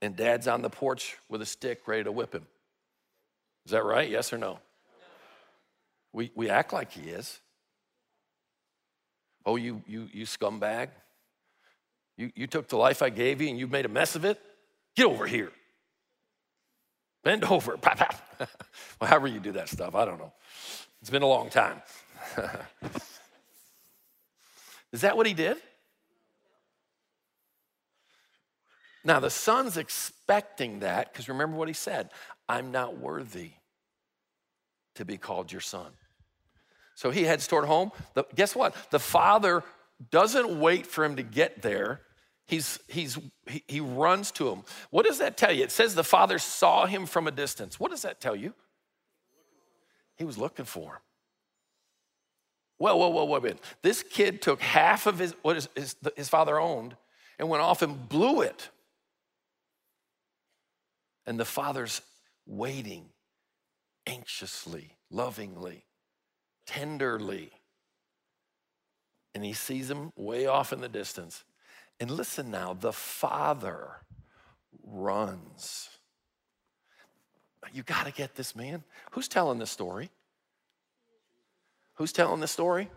and 0.00 0.16
dad's 0.16 0.48
on 0.48 0.62
the 0.62 0.70
porch 0.70 1.16
with 1.28 1.42
a 1.42 1.46
stick 1.46 1.86
ready 1.86 2.04
to 2.04 2.12
whip 2.12 2.34
him. 2.34 2.46
Is 3.70 3.72
that 3.72 3.84
right? 3.84 4.10
Yes 4.10 4.32
or 4.32 4.38
no? 4.38 4.58
We, 6.12 6.32
we 6.34 6.50
act 6.50 6.72
like 6.72 6.90
he 6.90 7.08
is. 7.08 7.38
Oh, 9.46 9.54
you, 9.54 9.84
you, 9.86 10.08
you 10.12 10.26
scumbag. 10.26 10.88
You, 12.16 12.32
you 12.34 12.48
took 12.48 12.66
the 12.66 12.76
life 12.76 13.00
I 13.00 13.10
gave 13.10 13.40
you 13.40 13.48
and 13.48 13.56
you 13.56 13.68
made 13.68 13.84
a 13.84 13.88
mess 13.88 14.16
of 14.16 14.24
it. 14.24 14.40
Get 14.96 15.06
over 15.06 15.24
here. 15.24 15.52
Bend 17.22 17.44
over. 17.44 17.76
Pop, 17.76 17.96
pop. 17.98 18.16
well, 19.00 19.08
however 19.08 19.28
you 19.28 19.38
do 19.38 19.52
that 19.52 19.68
stuff, 19.68 19.94
I 19.94 20.04
don't 20.04 20.18
know. 20.18 20.32
It's 21.00 21.10
been 21.10 21.22
a 21.22 21.28
long 21.28 21.48
time. 21.48 21.80
Is 24.92 25.02
that 25.02 25.16
what 25.16 25.28
he 25.28 25.34
did? 25.34 25.58
Now, 29.04 29.20
the 29.20 29.30
son's 29.30 29.76
expecting 29.76 30.80
that 30.80 31.12
because 31.12 31.28
remember 31.28 31.56
what 31.56 31.68
he 31.68 31.74
said 31.74 32.10
I'm 32.48 32.72
not 32.72 32.98
worthy 32.98 33.52
to 35.00 35.04
be 35.04 35.16
called 35.16 35.50
your 35.50 35.62
son. 35.62 35.90
So 36.94 37.10
he 37.10 37.24
heads 37.24 37.46
toward 37.46 37.64
home. 37.64 37.90
The, 38.12 38.24
guess 38.34 38.54
what? 38.54 38.74
The 38.90 38.98
father 38.98 39.64
doesn't 40.10 40.60
wait 40.60 40.86
for 40.86 41.04
him 41.04 41.16
to 41.16 41.22
get 41.22 41.62
there. 41.62 42.02
He's, 42.46 42.78
he's, 42.86 43.18
he, 43.46 43.64
he 43.66 43.80
runs 43.80 44.30
to 44.32 44.50
him. 44.50 44.62
What 44.90 45.06
does 45.06 45.18
that 45.18 45.38
tell 45.38 45.52
you? 45.52 45.64
It 45.64 45.72
says 45.72 45.94
the 45.94 46.04
father 46.04 46.38
saw 46.38 46.84
him 46.84 47.06
from 47.06 47.26
a 47.26 47.30
distance. 47.30 47.80
What 47.80 47.90
does 47.90 48.02
that 48.02 48.20
tell 48.20 48.36
you? 48.36 48.52
He 50.16 50.24
was 50.24 50.36
looking 50.36 50.66
for 50.66 50.92
him. 50.92 51.00
Well, 52.78 52.98
whoa, 52.98 53.08
whoa, 53.08 53.24
whoa, 53.24 53.40
wait. 53.40 53.56
This 53.82 54.02
kid 54.02 54.42
took 54.42 54.60
half 54.60 55.06
of 55.06 55.18
his, 55.18 55.34
what 55.42 55.56
his, 55.56 55.68
his, 55.74 55.96
his 56.16 56.28
father 56.28 56.60
owned 56.60 56.94
and 57.38 57.48
went 57.48 57.62
off 57.62 57.80
and 57.80 58.08
blew 58.08 58.42
it. 58.42 58.68
And 61.26 61.40
the 61.40 61.46
father's 61.46 62.02
waiting 62.46 63.06
anxiously, 64.06 64.96
lovingly, 65.10 65.84
tenderly. 66.66 67.52
And 69.34 69.44
he 69.44 69.52
sees 69.52 69.90
him 69.90 70.12
way 70.16 70.46
off 70.46 70.72
in 70.72 70.80
the 70.80 70.88
distance. 70.88 71.44
And 72.00 72.10
listen 72.10 72.50
now, 72.50 72.74
the 72.74 72.92
father 72.92 73.96
runs. 74.84 75.88
You 77.72 77.82
got 77.82 78.06
to 78.06 78.12
get 78.12 78.34
this, 78.34 78.56
man. 78.56 78.82
Who's 79.12 79.28
telling 79.28 79.58
this 79.58 79.70
story? 79.70 80.10
Who's 81.94 82.12
telling 82.12 82.40
the 82.40 82.48
story? 82.48 82.88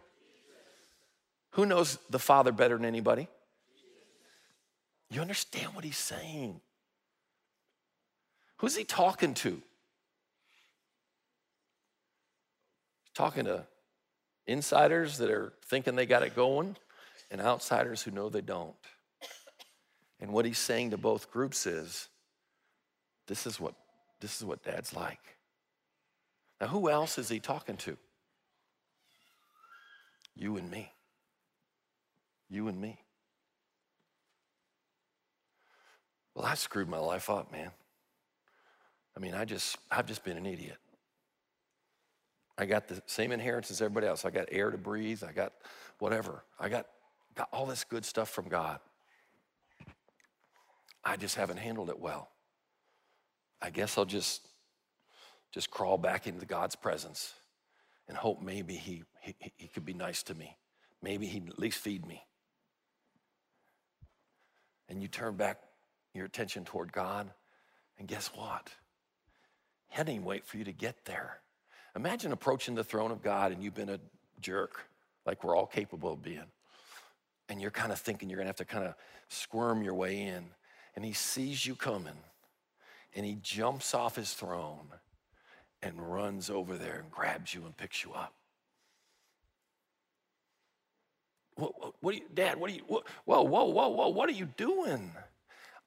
Who 1.51 1.65
knows 1.65 1.99
the 2.09 2.19
Father 2.19 2.51
better 2.51 2.77
than 2.77 2.85
anybody? 2.85 3.27
You 5.09 5.21
understand 5.21 5.75
what 5.75 5.83
he's 5.83 5.97
saying? 5.97 6.61
Who's 8.57 8.75
he 8.75 8.83
talking 8.83 9.33
to? 9.35 9.61
Talking 13.13 13.45
to 13.45 13.65
insiders 14.47 15.17
that 15.19 15.29
are 15.29 15.53
thinking 15.65 15.95
they 15.95 16.05
got 16.05 16.23
it 16.23 16.35
going 16.35 16.75
and 17.31 17.41
outsiders 17.41 18.01
who 18.01 18.11
know 18.11 18.29
they 18.29 18.41
don't. 18.41 18.75
And 20.19 20.31
what 20.31 20.45
he's 20.45 20.57
saying 20.57 20.91
to 20.91 20.97
both 20.97 21.31
groups 21.31 21.65
is 21.65 22.07
this 23.27 23.45
is 23.45 23.59
what 23.59 23.73
this 24.21 24.37
is 24.37 24.45
what 24.45 24.63
dad's 24.63 24.95
like. 24.95 25.19
Now 26.61 26.67
who 26.67 26.89
else 26.89 27.17
is 27.17 27.29
he 27.29 27.39
talking 27.39 27.77
to? 27.77 27.97
You 30.35 30.57
and 30.57 30.69
me. 30.71 30.91
You 32.49 32.67
and 32.67 32.79
me. 32.79 32.99
Well, 36.33 36.45
I 36.45 36.55
screwed 36.55 36.89
my 36.89 36.97
life 36.97 37.29
up, 37.29 37.51
man. 37.51 37.71
I 39.15 39.19
mean, 39.19 39.33
I 39.33 39.45
just 39.45 39.77
I've 39.91 40.07
just 40.07 40.23
been 40.23 40.37
an 40.37 40.45
idiot. 40.45 40.77
I 42.57 42.65
got 42.65 42.87
the 42.87 43.01
same 43.07 43.31
inheritance 43.31 43.71
as 43.71 43.81
everybody 43.81 44.07
else. 44.07 44.25
I 44.25 44.29
got 44.29 44.47
air 44.51 44.69
to 44.69 44.77
breathe. 44.77 45.23
I 45.27 45.31
got 45.31 45.53
whatever. 45.99 46.43
I 46.59 46.69
got, 46.69 46.85
got 47.35 47.49
all 47.51 47.65
this 47.65 47.83
good 47.83 48.05
stuff 48.05 48.29
from 48.29 48.47
God. 48.47 48.79
I 51.03 51.17
just 51.17 51.35
haven't 51.35 51.57
handled 51.57 51.89
it 51.89 51.99
well. 51.99 52.29
I 53.61 53.69
guess 53.69 53.97
I'll 53.97 54.05
just 54.05 54.47
just 55.53 55.69
crawl 55.69 55.97
back 55.97 56.25
into 56.25 56.45
God's 56.45 56.75
presence 56.75 57.33
and 58.07 58.17
hope 58.17 58.41
maybe 58.41 58.73
he, 58.73 59.03
he, 59.21 59.35
he 59.55 59.67
could 59.67 59.85
be 59.85 59.93
nice 59.93 60.23
to 60.23 60.33
me. 60.33 60.57
Maybe 61.01 61.27
he'd 61.27 61.47
at 61.47 61.59
least 61.59 61.77
feed 61.77 62.05
me. 62.05 62.23
And 64.89 65.01
you 65.01 65.07
turn 65.07 65.35
back 65.35 65.59
your 66.13 66.25
attention 66.25 66.65
toward 66.65 66.91
God, 66.91 67.31
and 67.99 68.07
guess 68.07 68.27
what? 68.35 68.69
He 69.89 69.97
didn't 69.97 70.15
even 70.15 70.25
wait 70.25 70.45
for 70.45 70.57
you 70.57 70.63
to 70.63 70.73
get 70.73 71.05
there. 71.05 71.39
Imagine 71.95 72.31
approaching 72.31 72.75
the 72.75 72.83
throne 72.83 73.11
of 73.11 73.21
God 73.21 73.51
and 73.51 73.63
you've 73.63 73.75
been 73.75 73.89
a 73.89 73.99
jerk, 74.41 74.87
like 75.25 75.43
we're 75.43 75.55
all 75.55 75.67
capable 75.67 76.13
of 76.13 76.21
being. 76.21 76.51
And 77.49 77.61
you're 77.61 77.71
kind 77.71 77.91
of 77.91 77.99
thinking 77.99 78.29
you're 78.29 78.37
going 78.37 78.45
to 78.45 78.49
have 78.49 78.55
to 78.57 78.65
kind 78.65 78.85
of 78.85 78.95
squirm 79.27 79.83
your 79.83 79.93
way 79.93 80.21
in. 80.21 80.45
And 80.95 81.05
he 81.05 81.13
sees 81.13 81.65
you 81.65 81.75
coming 81.75 82.17
and 83.15 83.25
he 83.25 83.37
jumps 83.41 83.93
off 83.93 84.15
his 84.15 84.33
throne 84.33 84.87
and 85.81 85.99
runs 85.99 86.49
over 86.49 86.77
there 86.77 86.99
and 86.99 87.11
grabs 87.11 87.53
you 87.53 87.65
and 87.65 87.75
picks 87.75 88.03
you 88.03 88.13
up. 88.13 88.33
What, 91.55 91.79
what, 91.79 91.93
what 92.01 92.13
are 92.15 92.17
you, 92.17 92.23
Dad? 92.33 92.59
What 92.59 92.71
are 92.71 92.73
you? 92.73 92.83
What, 92.87 93.03
whoa, 93.25 93.43
whoa, 93.43 93.65
whoa, 93.65 93.89
whoa! 93.89 94.07
What 94.09 94.27
are 94.29 94.33
you 94.33 94.47
doing? 94.57 95.11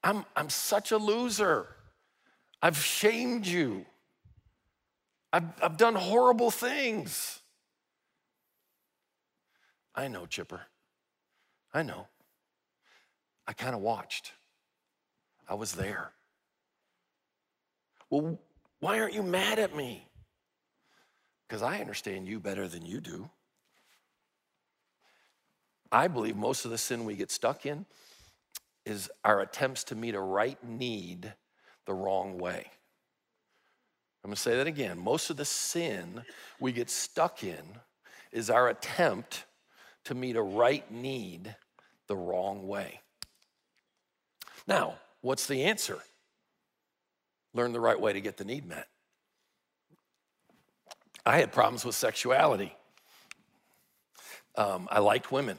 I'm 0.03 0.23
I'm 0.35 0.49
such 0.49 0.91
a 0.91 0.97
loser. 0.97 1.67
I've 2.61 2.77
shamed 2.77 3.45
you. 3.45 3.85
I've, 5.31 5.45
I've 5.61 5.77
done 5.77 5.95
horrible 5.95 6.51
things. 6.51 7.41
I 9.93 10.07
know, 10.07 10.25
Chipper. 10.25 10.61
I 11.73 11.83
know. 11.83 12.07
I 13.47 13.53
kind 13.53 13.75
of 13.75 13.81
watched. 13.81 14.33
I 15.49 15.55
was 15.55 15.73
there. 15.73 16.11
Well, 18.09 18.39
why 18.79 18.99
aren't 18.99 19.13
you 19.13 19.23
mad 19.23 19.59
at 19.59 19.75
me? 19.75 20.07
Because 21.47 21.61
I 21.61 21.79
understand 21.79 22.27
you 22.27 22.39
better 22.39 22.67
than 22.67 22.85
you 22.85 22.99
do. 22.99 23.29
I 25.91 26.07
believe 26.07 26.35
most 26.35 26.65
of 26.65 26.71
the 26.71 26.77
sin 26.77 27.05
we 27.05 27.15
get 27.15 27.31
stuck 27.31 27.65
in 27.65 27.85
is 28.85 29.09
our 29.23 29.41
attempts 29.41 29.85
to 29.85 29.95
meet 29.95 30.15
a 30.15 30.19
right 30.19 30.61
need 30.63 31.33
the 31.85 31.93
wrong 31.93 32.37
way. 32.37 32.67
I'm 34.27 34.31
gonna 34.31 34.35
say 34.35 34.57
that 34.57 34.67
again. 34.67 34.99
Most 34.99 35.29
of 35.29 35.37
the 35.37 35.45
sin 35.45 36.21
we 36.59 36.73
get 36.73 36.89
stuck 36.89 37.45
in 37.45 37.63
is 38.33 38.49
our 38.49 38.67
attempt 38.67 39.45
to 40.03 40.15
meet 40.15 40.35
a 40.35 40.41
right 40.41 40.83
need 40.91 41.55
the 42.07 42.17
wrong 42.17 42.67
way. 42.67 42.99
Now, 44.67 44.95
what's 45.21 45.47
the 45.47 45.63
answer? 45.63 45.99
Learn 47.53 47.71
the 47.71 47.79
right 47.79 47.97
way 47.97 48.11
to 48.11 48.19
get 48.19 48.35
the 48.35 48.43
need 48.43 48.67
met. 48.67 48.89
I 51.25 51.37
had 51.37 51.53
problems 51.53 51.85
with 51.85 51.95
sexuality. 51.95 52.75
Um, 54.57 54.89
I 54.91 54.99
liked 54.99 55.31
women 55.31 55.57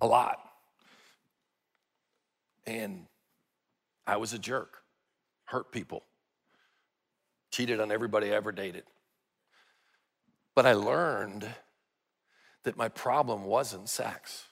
a 0.00 0.06
lot. 0.06 0.40
And 2.66 3.04
I 4.06 4.16
was 4.16 4.32
a 4.32 4.38
jerk, 4.38 4.78
hurt 5.44 5.70
people 5.72 6.04
cheated 7.58 7.80
on 7.80 7.90
everybody 7.90 8.32
I 8.32 8.36
ever 8.36 8.52
dated. 8.52 8.84
But 10.54 10.64
I 10.64 10.74
learned 10.74 11.44
that 12.62 12.76
my 12.76 12.88
problem 12.88 13.46
wasn't 13.46 13.88
sex. 13.88 14.44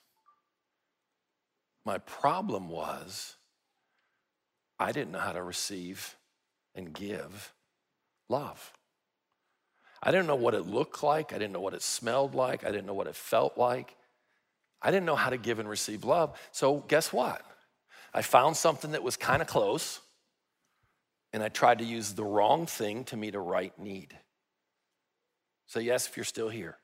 My 1.84 1.98
problem 1.98 2.68
was 2.68 3.36
I 4.80 4.90
didn't 4.90 5.12
know 5.12 5.20
how 5.20 5.30
to 5.30 5.42
receive 5.42 6.16
and 6.74 6.92
give 6.92 7.54
love. 8.28 8.72
I 10.02 10.10
didn't 10.10 10.26
know 10.26 10.34
what 10.34 10.54
it 10.54 10.66
looked 10.66 11.04
like. 11.04 11.32
I 11.32 11.38
didn't 11.38 11.52
know 11.52 11.60
what 11.60 11.74
it 11.74 11.82
smelled 11.82 12.34
like. 12.34 12.64
I 12.64 12.72
didn't 12.72 12.86
know 12.86 12.94
what 12.94 13.06
it 13.06 13.14
felt 13.14 13.56
like. 13.56 13.94
I 14.82 14.90
didn't 14.90 15.06
know 15.06 15.14
how 15.14 15.30
to 15.30 15.38
give 15.38 15.60
and 15.60 15.68
receive 15.68 16.02
love. 16.02 16.36
So, 16.50 16.78
guess 16.88 17.12
what? 17.12 17.40
I 18.12 18.22
found 18.22 18.56
something 18.56 18.90
that 18.92 19.04
was 19.04 19.16
kind 19.16 19.42
of 19.42 19.46
close 19.46 20.00
and 21.36 21.44
I 21.44 21.50
tried 21.50 21.80
to 21.80 21.84
use 21.84 22.14
the 22.14 22.24
wrong 22.24 22.64
thing 22.64 23.04
to 23.04 23.16
meet 23.18 23.34
a 23.34 23.38
right 23.38 23.78
need. 23.78 24.18
So, 25.66 25.80
yes, 25.80 26.06
if 26.06 26.16
you're 26.16 26.24
still 26.24 26.48
here. 26.48 26.78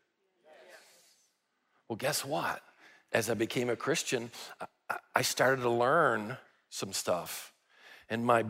Well, 1.88 1.96
guess 1.96 2.22
what? 2.22 2.60
As 3.12 3.30
I 3.30 3.34
became 3.34 3.70
a 3.70 3.76
Christian, 3.76 4.30
I 5.14 5.22
started 5.22 5.62
to 5.62 5.70
learn 5.70 6.36
some 6.68 6.92
stuff. 6.92 7.54
And 8.10 8.26
my, 8.26 8.44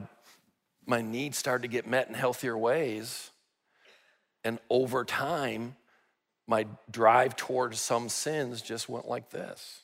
my 0.86 1.02
needs 1.02 1.38
started 1.38 1.62
to 1.62 1.68
get 1.68 1.86
met 1.86 2.08
in 2.08 2.14
healthier 2.14 2.58
ways. 2.58 3.30
And 4.42 4.58
over 4.70 5.04
time, 5.04 5.76
my 6.48 6.66
drive 6.90 7.36
towards 7.36 7.80
some 7.80 8.08
sins 8.08 8.60
just 8.60 8.88
went 8.88 9.06
like 9.06 9.30
this. 9.30 9.82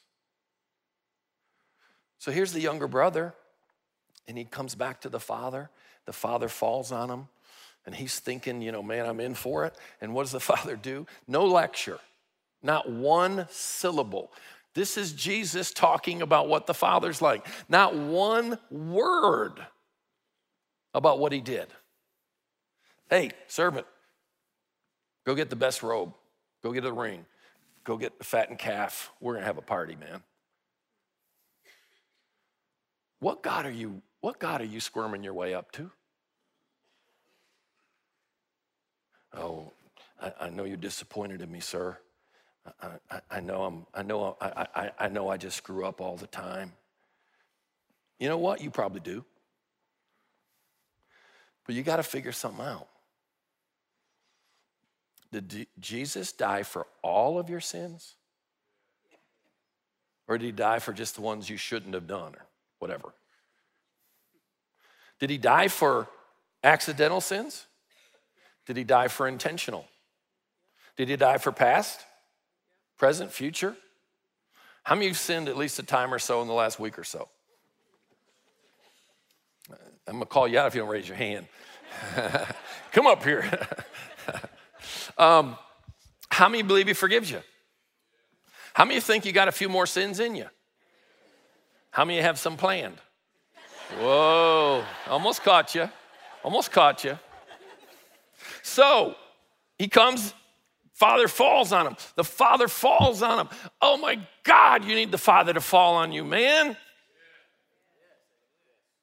So 2.19 2.33
here's 2.33 2.53
the 2.53 2.61
younger 2.61 2.89
brother, 2.89 3.35
and 4.27 4.37
he 4.37 4.45
comes 4.45 4.75
back 4.75 5.03
to 5.03 5.09
the 5.09 5.21
father, 5.21 5.71
the 6.09 6.13
father 6.15 6.49
falls 6.49 6.91
on 6.91 7.11
him, 7.11 7.29
and 7.85 7.95
he's 7.95 8.19
thinking, 8.19 8.63
you 8.63 8.73
know, 8.73 8.83
man, 8.83 9.05
I'm 9.05 9.21
in 9.21 9.35
for 9.35 9.67
it. 9.67 9.75
And 10.01 10.15
what 10.15 10.23
does 10.23 10.33
the 10.33 10.41
father 10.55 10.75
do? 10.75 11.07
No 11.27 11.45
lecture, 11.45 11.99
not 12.63 12.91
one 12.91 13.47
syllable. 13.51 14.33
This 14.73 14.97
is 14.97 15.13
Jesus 15.13 15.71
talking 15.71 16.23
about 16.23 16.49
what 16.49 16.67
the 16.67 16.73
father's 16.73 17.21
like, 17.21 17.47
not 17.69 17.95
one 17.95 18.57
word 18.71 19.61
about 20.95 21.19
what 21.19 21.31
he 21.31 21.43
did. 21.43 21.67
Hey, 23.11 23.33
servant, 23.47 23.87
go 25.27 25.35
get 25.35 25.51
the 25.51 25.57
best 25.57 25.83
robe, 25.83 26.15
go 26.63 26.73
get 26.73 26.87
a 26.87 26.93
ring, 26.93 27.27
go 27.85 27.99
get 27.99 28.19
the 28.19 28.25
fattened 28.25 28.59
calf. 28.59 29.11
We're 29.21 29.35
gonna 29.35 29.45
have 29.45 29.59
a 29.59 29.63
party, 29.63 29.95
man. 29.95 30.23
What 33.21 33.43
God 33.43 33.67
are 33.67 33.71
you, 33.71 34.01
what 34.23 34.39
God 34.39 34.63
are 34.63 34.67
you 34.67 34.81
squirming 34.81 35.23
your 35.23 35.35
way 35.35 35.53
up 35.53 35.71
to? 35.73 35.91
Oh, 39.39 39.73
I, 40.21 40.33
I 40.41 40.51
know 40.51 40.65
you're 40.65 40.77
disappointed 40.77 41.41
in 41.41 41.51
me, 41.51 41.61
sir. 41.61 41.97
I, 42.83 42.89
I, 43.11 43.21
I 43.31 43.41
know 43.41 43.63
I'm, 43.63 43.87
I 43.95 44.03
know 44.03 44.37
I, 44.41 44.67
I, 44.75 44.91
I 44.99 45.09
know 45.09 45.29
I 45.29 45.37
just 45.37 45.57
screw 45.57 45.87
up 45.87 46.01
all 46.01 46.17
the 46.17 46.27
time. 46.27 46.73
You 48.19 48.29
know 48.29 48.39
what? 48.39 48.61
You 48.61 48.71
probably 48.71 49.01
do. 49.01 49.25
But 51.65 51.75
you 51.75 51.83
got 51.83 51.97
to 51.97 52.03
figure 52.03 52.33
something 52.33 52.65
out. 52.65 52.89
Did 55.31 55.67
Jesus 55.79 56.33
die 56.33 56.63
for 56.63 56.87
all 57.03 57.39
of 57.39 57.49
your 57.49 57.61
sins? 57.61 58.17
Or 60.27 60.37
did 60.37 60.47
he 60.47 60.53
die 60.53 60.79
for 60.79 60.93
just 60.93 61.15
the 61.15 61.21
ones 61.21 61.49
you 61.49 61.57
shouldn't 61.57 61.95
have 61.95 62.07
done 62.07 62.35
or 62.35 62.47
whatever? 62.81 63.15
Did 65.21 65.31
he 65.31 65.39
die 65.39 65.69
for 65.69 66.09
accidental 66.65 67.21
sins? 67.21 67.68
Did 68.69 68.77
he 68.77 68.85
die 68.85 69.09
for 69.09 69.27
intentional? 69.27 69.87
Did 70.99 71.09
he 71.09 71.17
die 71.17 71.39
for 71.39 71.53
past, 71.53 72.05
present, 72.99 73.33
future? 73.33 73.75
How 74.83 74.95
many 74.95 75.07
of 75.07 75.13
you 75.13 75.15
sinned 75.15 75.49
at 75.49 75.57
least 75.57 75.79
a 75.79 75.83
time 75.83 76.13
or 76.13 76.19
so 76.19 76.43
in 76.43 76.49
the 76.49 76.53
last 76.53 76.79
week 76.79 76.99
or 76.99 77.05
so? 77.05 77.31
I'm 80.07 80.13
gonna 80.13 80.27
call 80.27 80.47
you 80.47 80.59
out 80.59 80.67
if 80.67 80.75
you 80.75 80.83
don't 80.83 80.91
raise 80.91 81.09
your 81.09 81.17
hand. 81.17 81.47
Come 82.93 83.07
up 83.07 83.25
here. 83.25 83.49
um, 85.19 85.57
how 86.29 86.51
many 86.51 86.63
believe 86.63 86.89
he 86.89 86.93
forgives 86.93 87.31
you? 87.31 87.41
How 88.75 88.85
many 88.85 89.01
think 89.01 89.25
you 89.25 89.33
got 89.33 89.49
a 89.49 89.53
few 89.53 89.71
more 89.71 89.87
sins 89.87 90.21
in 90.21 90.37
you? 90.37 90.47
How 91.91 92.05
many 92.05 92.21
have 92.21 92.39
some 92.39 92.59
planned? 92.59 92.99
Whoa, 93.99 94.85
almost 95.09 95.43
caught 95.43 95.75
you. 95.75 95.89
Almost 96.45 96.71
caught 96.71 97.03
you. 97.05 97.19
So 98.69 99.17
he 99.79 99.89
comes, 99.89 100.35
father 100.93 101.27
falls 101.27 101.73
on 101.73 101.87
him. 101.87 101.97
The 102.17 102.25
father 102.25 102.69
falls 102.69 103.23
on 103.23 103.41
him. 103.41 103.49
Oh 103.81 103.97
my 103.97 104.21
God, 104.45 104.85
you 104.85 104.95
need 104.95 105.11
the 105.11 105.19
father 105.19 105.55
to 105.55 105.61
fall 105.61 105.95
on 105.97 106.13
you, 106.13 106.25
man. 106.25 106.77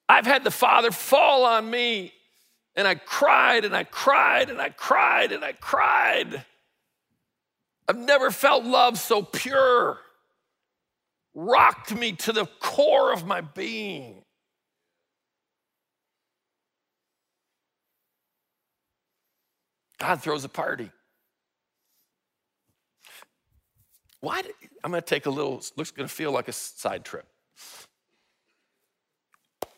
I've 0.08 0.28
had 0.28 0.43
the 0.43 0.51
father 0.51 0.91
fall 0.91 1.45
on 1.45 1.69
me, 1.69 2.13
and 2.75 2.88
I 2.88 2.93
cried 2.93 3.65
and 3.65 3.75
I 3.75 3.86
cried 3.86 4.51
and 4.51 4.62
I 4.62 4.69
cried 4.69 5.32
and 5.32 5.43
I 5.43 5.54
cried. 5.54 6.45
I've 7.88 7.97
never 7.97 8.30
felt 8.30 8.65
love 8.65 8.99
so 8.99 9.23
pure, 9.23 9.99
rocked 11.34 11.95
me 11.95 12.12
to 12.13 12.32
the 12.32 12.45
core 12.60 13.13
of 13.13 13.25
my 13.25 13.41
being. 13.41 14.25
God 20.06 20.22
throws 20.22 20.44
a 20.44 20.50
party. 20.50 20.91
Why 24.20 24.44
did, 24.44 24.52
I'm 24.84 24.91
going 24.91 25.02
to 25.02 25.06
take 25.06 25.26
a 25.26 25.32
little, 25.32 25.63
looks 25.76 25.89
going 25.89 26.08
to 26.08 26.13
feel 26.13 26.32
like 26.32 26.48
a 26.48 26.52
side 26.52 27.04
trip. 27.04 27.26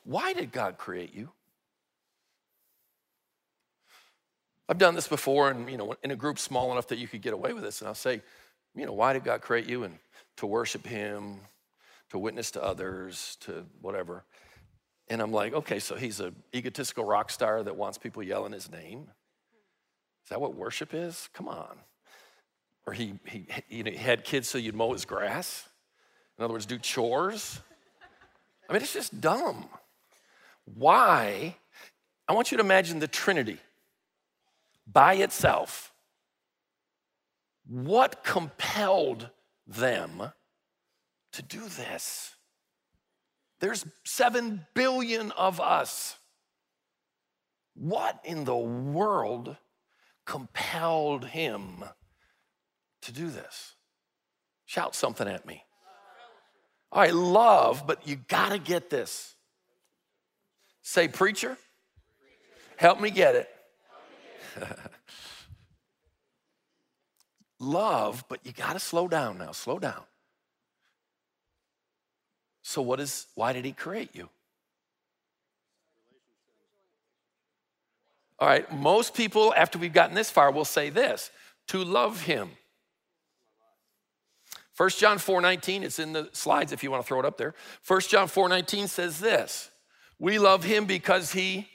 Why 0.03 0.33
did 0.33 0.51
God 0.51 0.77
create 0.77 1.15
you? 1.15 1.29
I've 4.67 4.77
done 4.77 4.95
this 4.95 5.07
before, 5.07 5.49
and 5.49 5.69
you 5.69 5.77
know, 5.77 5.95
in 6.03 6.11
a 6.11 6.15
group 6.17 6.39
small 6.39 6.73
enough 6.73 6.89
that 6.89 6.97
you 6.97 7.07
could 7.07 7.21
get 7.21 7.33
away 7.33 7.53
with 7.53 7.63
this, 7.63 7.79
and 7.79 7.87
I'll 7.87 7.95
say, 7.95 8.21
you 8.75 8.85
know, 8.85 8.91
why 8.91 9.13
did 9.13 9.23
God 9.23 9.39
create 9.39 9.69
you? 9.69 9.85
And 9.85 9.97
to 10.35 10.45
worship 10.45 10.85
Him, 10.85 11.39
to 12.09 12.19
witness 12.19 12.51
to 12.51 12.61
others, 12.61 13.37
to 13.41 13.65
whatever. 13.79 14.25
And 15.07 15.21
I'm 15.21 15.31
like, 15.31 15.53
okay, 15.53 15.79
so 15.79 15.95
he's 15.95 16.19
an 16.19 16.35
egotistical 16.53 17.05
rock 17.05 17.29
star 17.31 17.63
that 17.63 17.77
wants 17.77 17.97
people 17.97 18.21
yelling 18.21 18.51
his 18.51 18.69
name. 18.69 19.07
Is 20.27 20.31
that 20.31 20.41
what 20.41 20.55
worship 20.55 20.93
is? 20.93 21.29
Come 21.31 21.47
on. 21.47 21.77
Or 22.85 22.91
he, 22.91 23.13
he, 23.23 23.47
he 23.69 23.95
had 23.95 24.25
kids 24.25 24.49
so 24.49 24.57
you'd 24.57 24.75
mow 24.75 24.91
his 24.91 25.05
grass. 25.05 25.69
In 26.37 26.43
other 26.43 26.51
words, 26.51 26.65
do 26.65 26.77
chores. 26.77 27.61
I 28.69 28.73
mean, 28.73 28.81
it's 28.81 28.91
just 28.91 29.21
dumb. 29.21 29.69
Why? 30.65 31.55
I 32.27 32.33
want 32.33 32.51
you 32.51 32.57
to 32.57 32.63
imagine 32.65 32.99
the 32.99 33.07
Trinity 33.07 33.57
by 34.85 35.13
itself. 35.13 35.93
What 37.65 38.21
compelled 38.25 39.29
them 39.65 40.33
to 41.31 41.41
do 41.41 41.61
this? 41.61 42.35
There's 43.61 43.85
seven 44.03 44.67
billion 44.73 45.31
of 45.31 45.61
us. 45.61 46.17
What 47.75 48.19
in 48.25 48.43
the 48.43 48.57
world 48.57 49.55
compelled 50.27 51.25
him 51.25 51.83
to 53.01 53.11
do 53.11 53.29
this? 53.31 53.73
Shout 54.65 54.93
something 54.93 55.27
at 55.27 55.47
me. 55.47 55.63
All 56.91 57.01
right, 57.01 57.13
love, 57.13 57.87
but 57.87 58.07
you 58.07 58.17
gotta 58.27 58.59
get 58.59 58.89
this. 58.91 59.35
Say, 60.83 61.07
preacher, 61.07 61.57
help 62.75 63.01
me 63.01 63.09
get 63.09 63.35
it. 63.35 63.49
love, 67.59 68.23
but 68.29 68.39
you 68.45 68.51
gotta 68.51 68.79
slow 68.79 69.07
down 69.07 69.37
now, 69.37 69.51
slow 69.51 69.79
down. 69.79 70.03
So, 72.61 72.81
what 72.81 72.99
is, 72.99 73.27
why 73.35 73.53
did 73.53 73.65
he 73.65 73.71
create 73.71 74.09
you? 74.13 74.29
All 78.39 78.47
right, 78.47 78.71
most 78.71 79.15
people, 79.15 79.53
after 79.55 79.79
we've 79.79 79.93
gotten 79.93 80.15
this 80.15 80.29
far, 80.29 80.51
will 80.51 80.65
say 80.65 80.89
this 80.89 81.31
to 81.67 81.83
love 81.83 82.21
him. 82.21 82.51
1 84.75 84.89
John 84.91 85.17
4 85.17 85.41
19, 85.41 85.83
it's 85.83 85.97
in 85.97 86.13
the 86.13 86.29
slides 86.33 86.71
if 86.71 86.83
you 86.83 86.91
want 86.91 87.03
to 87.03 87.07
throw 87.07 87.19
it 87.19 87.25
up 87.25 87.37
there. 87.37 87.55
1 87.87 88.01
John 88.01 88.27
4 88.27 88.47
19 88.47 88.87
says 88.87 89.19
this 89.19 89.71
We 90.19 90.37
love 90.37 90.63
him 90.63 90.85
because 90.85 91.31
he, 91.31 91.67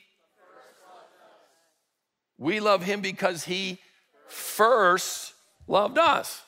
we 2.39 2.61
love 2.61 2.85
him 2.85 3.01
because 3.01 3.45
he 3.45 3.81
first 4.29 5.35
loved 5.67 5.99
us. 5.99 6.43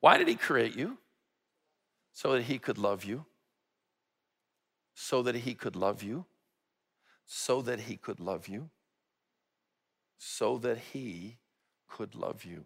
Why 0.00 0.18
did 0.18 0.26
he 0.26 0.34
create 0.34 0.76
you? 0.76 0.98
So 2.12 2.32
that 2.32 2.42
he 2.42 2.58
could 2.58 2.78
love 2.78 3.04
you. 3.04 3.24
So 4.94 5.22
that 5.22 5.36
he 5.36 5.54
could 5.54 5.76
love 5.76 6.02
you 6.02 6.26
so 7.26 7.62
that 7.62 7.80
he 7.80 7.96
could 7.96 8.20
love 8.20 8.48
you, 8.48 8.70
so 10.18 10.58
that 10.58 10.78
he 10.92 11.38
could 11.88 12.14
love 12.14 12.44
you. 12.44 12.64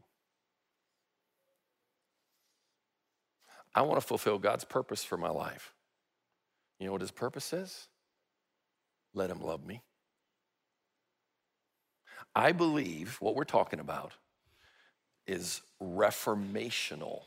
I 3.74 3.82
want 3.82 4.00
to 4.00 4.06
fulfill 4.06 4.38
God's 4.38 4.64
purpose 4.64 5.04
for 5.04 5.16
my 5.16 5.30
life. 5.30 5.74
You 6.78 6.86
know 6.86 6.92
what 6.92 7.00
his 7.00 7.10
purpose 7.10 7.52
is? 7.52 7.88
Let 9.14 9.30
him 9.30 9.40
love 9.40 9.66
me. 9.66 9.82
I 12.34 12.52
believe 12.52 13.16
what 13.20 13.34
we're 13.34 13.44
talking 13.44 13.80
about 13.80 14.12
is 15.26 15.60
reformational 15.82 17.22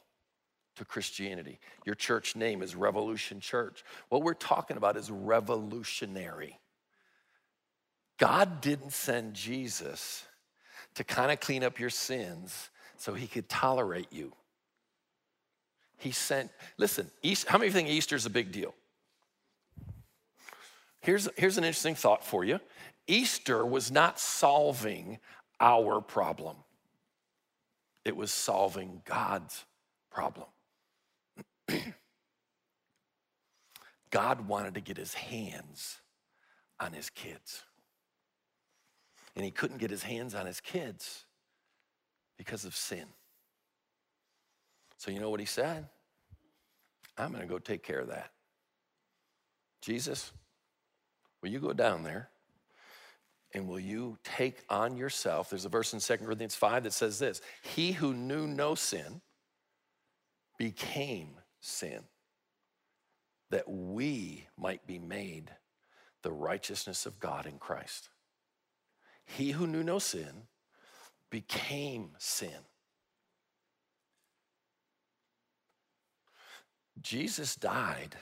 to 0.78 0.86
Christianity. 0.86 1.60
Your 1.86 1.96
church 1.96 2.36
name 2.36 2.62
is 2.62 2.76
Revolution 2.76 3.40
Church. 3.40 3.84
What 4.10 4.24
we're 4.24 4.34
talking 4.34 4.78
about 4.78 4.96
is 4.96 5.12
revolutionary. 5.12 6.61
God 8.22 8.62
didn't 8.62 8.94
send 8.94 9.34
Jesus 9.34 10.28
to 10.94 11.04
kind 11.04 11.32
of 11.32 11.40
clean 11.40 11.64
up 11.64 11.80
your 11.80 11.90
sins 11.90 12.70
so 12.96 13.16
he 13.16 13.26
could 13.26 13.50
tolerate 13.50 14.10
you. 14.12 14.32
He 15.98 16.12
sent, 16.12 16.52
listen, 16.78 17.10
East, 17.24 17.48
how 17.48 17.58
many 17.58 17.72
think 17.72 17.90
Easter 17.90 18.16
is 18.16 18.28
a 18.28 18.30
big 18.30 18.52
deal? 18.52 18.76
Here's, 21.00 21.28
here's 21.36 21.58
an 21.58 21.64
interesting 21.64 21.96
thought 21.96 22.24
for 22.24 22.44
you 22.44 22.60
Easter 23.08 23.66
was 23.66 23.92
not 23.92 24.20
solving 24.20 25.18
our 25.60 26.00
problem, 26.00 26.58
it 28.06 28.16
was 28.16 28.32
solving 28.32 29.02
God's 29.04 29.66
problem. 30.12 30.46
God 34.12 34.48
wanted 34.48 34.76
to 34.76 34.82
get 34.82 34.98
his 34.98 35.16
hands 35.16 35.98
on 36.80 36.94
his 36.94 37.10
kids 37.10 37.64
and 39.36 39.46
he 39.46 39.52
couldn't 39.52 39.78
get 39.78 39.90
his 39.90 40.04
hands 40.04 40.36
on 40.36 40.46
his 40.46 40.60
kids 40.60 41.26
because 42.38 42.66
of 42.66 42.76
sin. 42.76 43.06
So, 44.98 45.12
you 45.12 45.20
know 45.20 45.30
what 45.30 45.40
he 45.40 45.46
said? 45.46 45.88
I'm 47.18 47.32
going 47.32 47.42
to 47.42 47.48
go 47.48 47.60
take 47.60 47.84
care 47.84 48.00
of 48.00 48.08
that. 48.08 48.32
Jesus, 49.82 50.32
will 51.42 51.50
you 51.50 51.60
go 51.60 51.74
down 51.74 52.04
there 52.04 52.30
and 53.54 53.68
will 53.68 53.80
you 53.80 54.18
take 54.24 54.64
on 54.70 54.96
yourself? 54.96 55.50
There's 55.50 55.66
a 55.66 55.70
verse 55.70 55.94
in 55.94 56.00
2 56.00 56.18
Corinthians 56.24 56.56
5 56.56 56.84
that 56.84 56.94
says 56.94 57.20
this 57.20 57.42
He 57.64 57.94
who 57.94 58.14
knew 58.14 58.48
no 58.48 58.76
sin 58.76 59.22
became 60.58 61.30
sin, 61.60 62.02
that 63.50 63.68
we 63.68 64.48
might 64.58 64.86
be 64.86 65.00
made 65.00 65.52
the 66.22 66.32
righteousness 66.32 67.06
of 67.06 67.20
God 67.20 67.46
in 67.46 67.58
Christ. 67.58 68.10
He 69.26 69.52
who 69.52 69.68
knew 69.68 69.84
no 69.84 70.00
sin 70.00 70.48
became 71.30 72.12
sin. 72.18 72.50
Jesus 77.02 77.56
died 77.56 78.16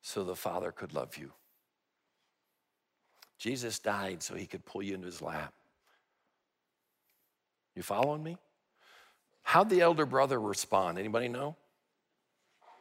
so 0.00 0.24
the 0.24 0.36
Father 0.36 0.72
could 0.72 0.94
love 0.94 1.16
you. 1.16 1.32
Jesus 3.38 3.78
died 3.78 4.22
so 4.22 4.34
he 4.34 4.46
could 4.46 4.64
pull 4.64 4.82
you 4.82 4.94
into 4.94 5.06
his 5.06 5.22
lap. 5.22 5.52
You 7.74 7.82
following 7.82 8.22
me? 8.22 8.38
How'd 9.42 9.70
the 9.70 9.80
elder 9.80 10.06
brother 10.06 10.40
respond? 10.40 10.98
Anybody 10.98 11.28
know? 11.28 11.56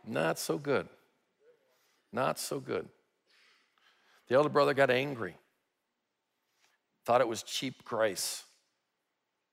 Not 0.06 0.40
so 0.40 0.58
good. 0.58 0.88
Not 2.12 2.40
so 2.40 2.60
good. 2.60 2.88
The 4.28 4.36
elder 4.36 4.50
brother 4.50 4.74
got 4.74 4.90
angry. 4.90 5.36
Thought 7.08 7.22
it 7.22 7.28
was 7.30 7.42
cheap 7.42 7.86
grace. 7.86 8.44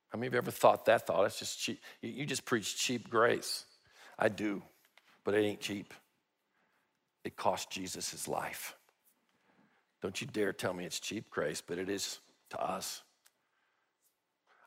How 0.09 0.19
many 0.19 0.27
of 0.27 0.33
you 0.33 0.39
ever 0.39 0.51
thought 0.51 0.87
that 0.87 1.07
thought? 1.07 1.25
It's 1.25 1.39
just 1.39 1.57
cheap. 1.57 1.81
You 2.03 2.27
just 2.27 2.45
preach 2.45 2.77
cheap 2.77 3.09
grace. 3.09 3.65
I 4.19 4.29
do, 4.29 4.61
but 5.23 5.35
it 5.35 5.45
ain't 5.45 5.61
cheap. 5.61 5.95
It 7.23 7.37
cost 7.37 7.71
Jesus 7.71 8.11
his 8.11 8.27
life. 8.27 8.75
Don't 10.03 10.21
you 10.21 10.27
dare 10.27 10.53
tell 10.53 10.75
me 10.75 10.85
it's 10.85 10.99
cheap 10.99 11.31
grace, 11.31 11.63
but 11.65 11.79
it 11.79 11.89
is 11.89 12.19
to 12.51 12.61
us. 12.61 13.03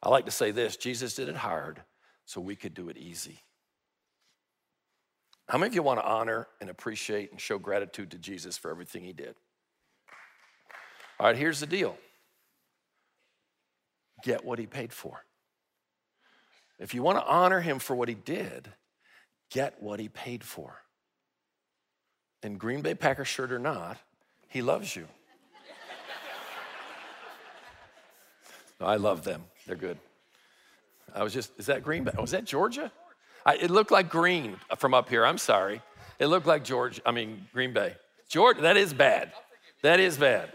I 0.02 0.08
like 0.08 0.24
to 0.24 0.32
say 0.32 0.52
this 0.52 0.78
Jesus 0.78 1.14
did 1.14 1.28
it 1.28 1.36
hard 1.36 1.82
so 2.24 2.40
we 2.40 2.56
could 2.56 2.74
do 2.74 2.88
it 2.88 2.96
easy. 2.96 3.42
How 5.50 5.58
many 5.58 5.68
of 5.68 5.76
you 5.76 5.84
want 5.84 6.00
to 6.00 6.06
honor 6.06 6.48
and 6.62 6.70
appreciate 6.70 7.32
and 7.32 7.42
show 7.42 7.60
gratitude 7.60 8.12
to 8.12 8.18
Jesus 8.18 8.58
for 8.58 8.72
everything 8.72 9.04
he 9.04 9.12
did? 9.12 9.36
All 11.20 11.28
right, 11.28 11.36
here's 11.36 11.60
the 11.60 11.68
deal 11.68 11.98
get 14.24 14.46
what 14.46 14.60
he 14.60 14.66
paid 14.66 14.94
for. 14.94 15.24
If 16.80 16.94
you 16.94 17.02
want 17.02 17.18
to 17.18 17.26
honor 17.26 17.60
him 17.60 17.80
for 17.80 17.96
what 17.96 18.08
he 18.08 18.16
did, 18.16 18.70
get 19.50 19.82
what 19.82 20.00
he 20.00 20.10
paid 20.10 20.44
for. 20.44 20.76
And 22.44 22.60
Green 22.60 22.82
Bay 22.82 22.94
Packer 22.94 23.26
shirt 23.26 23.52
or 23.52 23.60
not, 23.60 23.98
he 24.48 24.62
loves 24.62 24.96
you. 24.96 25.08
I 28.82 28.98
love 28.98 29.24
them. 29.24 29.44
They're 29.66 29.76
good. 29.76 29.98
I 31.16 31.24
was 31.24 31.34
just, 31.34 31.52
is 31.58 31.66
that 31.66 31.84
Green 31.84 32.04
Bay? 32.04 32.12
Oh, 32.18 32.22
was 32.22 32.32
that 32.32 32.46
Georgia? 32.46 32.92
I, 33.46 33.56
it 33.56 33.72
looked 33.72 33.92
like 33.92 34.10
green 34.10 34.58
uh, 34.70 34.76
from 34.76 34.94
up 34.94 35.10
here. 35.10 35.26
I'm 35.26 35.38
sorry. 35.38 35.82
It 36.20 36.28
looked 36.28 36.48
like 36.48 36.64
Georgia, 36.64 37.02
I 37.06 37.12
mean, 37.12 37.48
Green 37.54 37.74
Bay. 37.74 37.96
Georgia, 38.30 38.62
that 38.62 38.78
is 38.78 38.94
bad. 38.94 39.32
That 39.82 40.00
is 40.00 40.18
bad. 40.18 40.50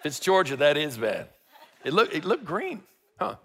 If 0.00 0.06
it's 0.06 0.20
Georgia, 0.20 0.56
that 0.56 0.76
is 0.76 0.98
bad. 0.98 1.28
It 1.86 1.94
looked, 1.94 2.12
it 2.12 2.24
looked 2.24 2.44
green, 2.44 2.82
huh? 3.16 3.36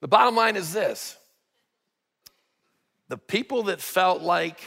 The 0.00 0.06
bottom 0.06 0.36
line 0.36 0.54
is 0.54 0.72
this 0.72 1.18
the 3.08 3.18
people 3.18 3.64
that 3.64 3.80
felt 3.80 4.22
like 4.22 4.60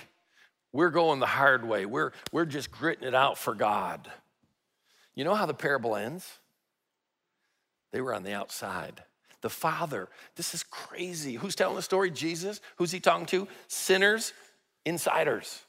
we're 0.73 0.89
going 0.89 1.21
the 1.21 1.25
hard 1.25 1.65
way, 1.65 1.86
we're, 1.86 2.12
we're 2.34 2.45
just 2.45 2.69
gritting 2.69 3.08
it 3.08 3.15
out 3.15 3.38
for 3.38 3.56
God. 3.56 4.12
You 5.15 5.23
know 5.23 5.36
how 5.36 5.45
the 5.45 5.53
parable 5.53 5.95
ends? 5.95 6.29
They 7.93 8.01
were 8.01 8.13
on 8.13 8.23
the 8.23 8.34
outside. 8.34 9.01
The 9.39 9.49
Father, 9.49 10.10
this 10.36 10.53
is 10.53 10.63
crazy. 10.63 11.36
Who's 11.36 11.56
telling 11.56 11.77
the 11.77 11.82
story? 11.82 12.12
Jesus. 12.12 12.60
Who's 12.75 12.91
he 12.91 12.99
talking 12.99 13.27
to? 13.27 13.47
Sinners, 13.69 14.34
insiders. 14.84 15.62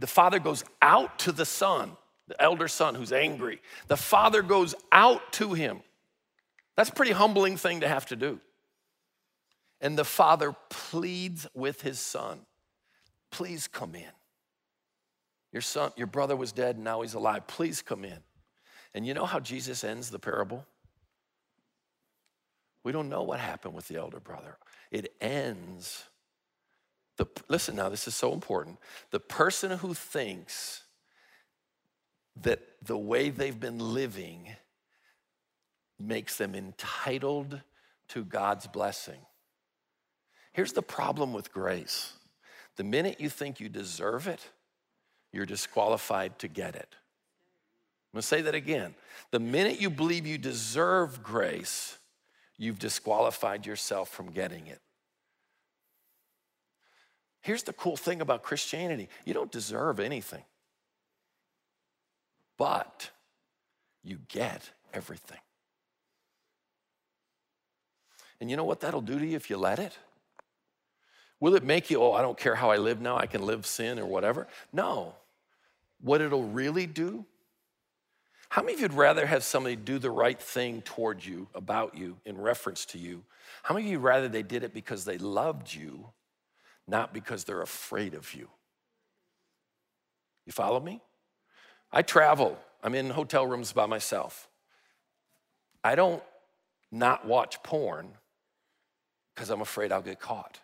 The 0.00 0.08
Father 0.08 0.40
goes 0.40 0.64
out 0.82 1.20
to 1.20 1.30
the 1.30 1.46
Son, 1.46 1.92
the 2.30 2.40
elder 2.40 2.68
son 2.68 2.94
who's 2.94 3.12
angry. 3.12 3.60
The 3.88 3.96
Father 3.96 4.40
goes 4.40 4.76
out 4.92 5.32
to 5.34 5.52
him. 5.52 5.80
That's 6.76 6.90
a 6.90 6.92
pretty 6.92 7.10
humbling 7.10 7.56
thing 7.56 7.80
to 7.80 7.88
have 7.88 8.06
to 8.06 8.16
do. 8.16 8.40
And 9.80 9.98
the 9.98 10.04
Father 10.04 10.54
pleads 10.68 11.48
with 11.54 11.82
his 11.82 11.98
Son, 11.98 12.40
please 13.32 13.66
come 13.66 13.96
in. 13.96 14.12
Your 15.52 15.62
son, 15.62 15.90
your 15.96 16.06
brother 16.06 16.36
was 16.36 16.52
dead 16.52 16.76
and 16.76 16.84
now 16.84 17.00
he's 17.00 17.14
alive. 17.14 17.48
Please 17.48 17.82
come 17.82 18.04
in. 18.04 18.18
And 18.94 19.04
you 19.04 19.12
know 19.12 19.26
how 19.26 19.40
Jesus 19.40 19.82
ends 19.82 20.10
the 20.10 20.20
parable? 20.20 20.64
We 22.84 22.92
don't 22.92 23.08
know 23.08 23.24
what 23.24 23.40
happened 23.40 23.74
with 23.74 23.88
the 23.88 23.96
elder 23.96 24.20
brother. 24.20 24.56
It 24.92 25.12
ends. 25.20 26.04
The, 27.16 27.26
listen 27.48 27.74
now, 27.74 27.88
this 27.88 28.06
is 28.06 28.14
so 28.14 28.32
important. 28.32 28.78
The 29.10 29.18
person 29.18 29.78
who 29.78 29.94
thinks 29.94 30.84
that 32.42 32.60
the 32.82 32.96
way 32.96 33.30
they've 33.30 33.58
been 33.58 33.78
living 33.78 34.48
makes 35.98 36.36
them 36.36 36.54
entitled 36.54 37.60
to 38.08 38.24
God's 38.24 38.66
blessing. 38.66 39.20
Here's 40.52 40.72
the 40.72 40.82
problem 40.82 41.32
with 41.32 41.52
grace 41.52 42.14
the 42.76 42.84
minute 42.84 43.20
you 43.20 43.28
think 43.28 43.60
you 43.60 43.68
deserve 43.68 44.26
it, 44.26 44.40
you're 45.32 45.44
disqualified 45.44 46.38
to 46.38 46.48
get 46.48 46.74
it. 46.74 46.88
I'm 46.92 48.16
gonna 48.16 48.22
say 48.22 48.40
that 48.42 48.54
again. 48.54 48.94
The 49.30 49.38
minute 49.38 49.80
you 49.80 49.90
believe 49.90 50.26
you 50.26 50.38
deserve 50.38 51.22
grace, 51.22 51.98
you've 52.56 52.78
disqualified 52.78 53.66
yourself 53.66 54.08
from 54.08 54.30
getting 54.32 54.66
it. 54.66 54.80
Here's 57.42 57.62
the 57.62 57.72
cool 57.72 57.96
thing 57.96 58.20
about 58.20 58.42
Christianity 58.42 59.08
you 59.24 59.34
don't 59.34 59.52
deserve 59.52 60.00
anything, 60.00 60.42
but 62.60 63.08
you 64.04 64.18
get 64.28 64.68
everything. 64.92 65.40
And 68.38 68.50
you 68.50 68.56
know 68.56 68.64
what 68.64 68.80
that'll 68.80 69.00
do 69.00 69.18
to 69.18 69.26
you 69.26 69.34
if 69.34 69.48
you 69.48 69.56
let 69.56 69.78
it? 69.78 69.96
Will 71.40 71.54
it 71.54 71.64
make 71.64 71.90
you, 71.90 72.02
oh, 72.02 72.12
I 72.12 72.20
don't 72.20 72.36
care 72.36 72.54
how 72.54 72.70
I 72.70 72.76
live 72.76 73.00
now, 73.00 73.16
I 73.16 73.24
can 73.24 73.46
live 73.46 73.64
sin 73.64 73.98
or 73.98 74.04
whatever? 74.04 74.46
No. 74.74 75.14
What 76.02 76.20
it'll 76.20 76.44
really 76.44 76.86
do 76.86 77.24
how 78.50 78.62
many 78.62 78.74
of 78.74 78.80
you'd 78.80 78.94
rather 78.94 79.26
have 79.26 79.44
somebody 79.44 79.76
do 79.76 80.00
the 80.00 80.10
right 80.10 80.38
thing 80.38 80.82
toward 80.82 81.24
you, 81.24 81.46
about 81.54 81.96
you, 81.96 82.16
in 82.24 82.36
reference 82.36 82.84
to 82.86 82.98
you? 82.98 83.22
How 83.62 83.76
many 83.76 83.86
of 83.86 83.92
you 83.92 84.00
rather 84.00 84.28
they 84.28 84.42
did 84.42 84.64
it 84.64 84.74
because 84.74 85.04
they 85.04 85.18
loved 85.18 85.72
you, 85.72 86.08
not 86.88 87.14
because 87.14 87.44
they're 87.44 87.62
afraid 87.62 88.12
of 88.12 88.34
you? 88.34 88.48
You 90.46 90.52
follow 90.52 90.80
me? 90.80 91.00
I 91.92 92.02
travel, 92.02 92.58
I'm 92.82 92.94
in 92.94 93.10
hotel 93.10 93.46
rooms 93.46 93.72
by 93.72 93.86
myself. 93.86 94.48
I 95.82 95.94
don't 95.94 96.22
not 96.92 97.26
watch 97.26 97.62
porn 97.62 98.08
because 99.34 99.50
I'm 99.50 99.60
afraid 99.60 99.92
I'll 99.92 100.02
get 100.02 100.20
caught. 100.20 100.60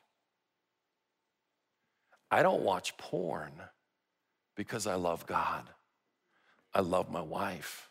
I 2.30 2.42
don't 2.42 2.62
watch 2.62 2.96
porn 2.96 3.52
because 4.56 4.86
I 4.86 4.94
love 4.94 5.26
God. 5.26 5.64
I 6.74 6.80
love 6.80 7.10
my 7.10 7.22
wife. 7.22 7.90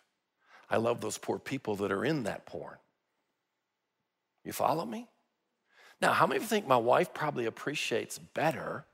I 0.70 0.78
love 0.78 1.02
those 1.02 1.18
poor 1.18 1.40
people 1.40 1.76
that 1.78 1.92
are 1.92 2.06
in 2.06 2.24
that 2.24 2.46
porn. 2.46 2.78
You 4.44 4.52
follow 4.52 4.86
me? 4.86 5.08
Now, 6.02 6.14
how 6.14 6.28
many 6.28 6.38
of 6.38 6.44
you 6.44 6.50
think 6.50 6.68
my 6.68 6.78
wife 6.78 7.14
probably 7.14 7.46
appreciates 7.46 8.20
better 8.20 8.86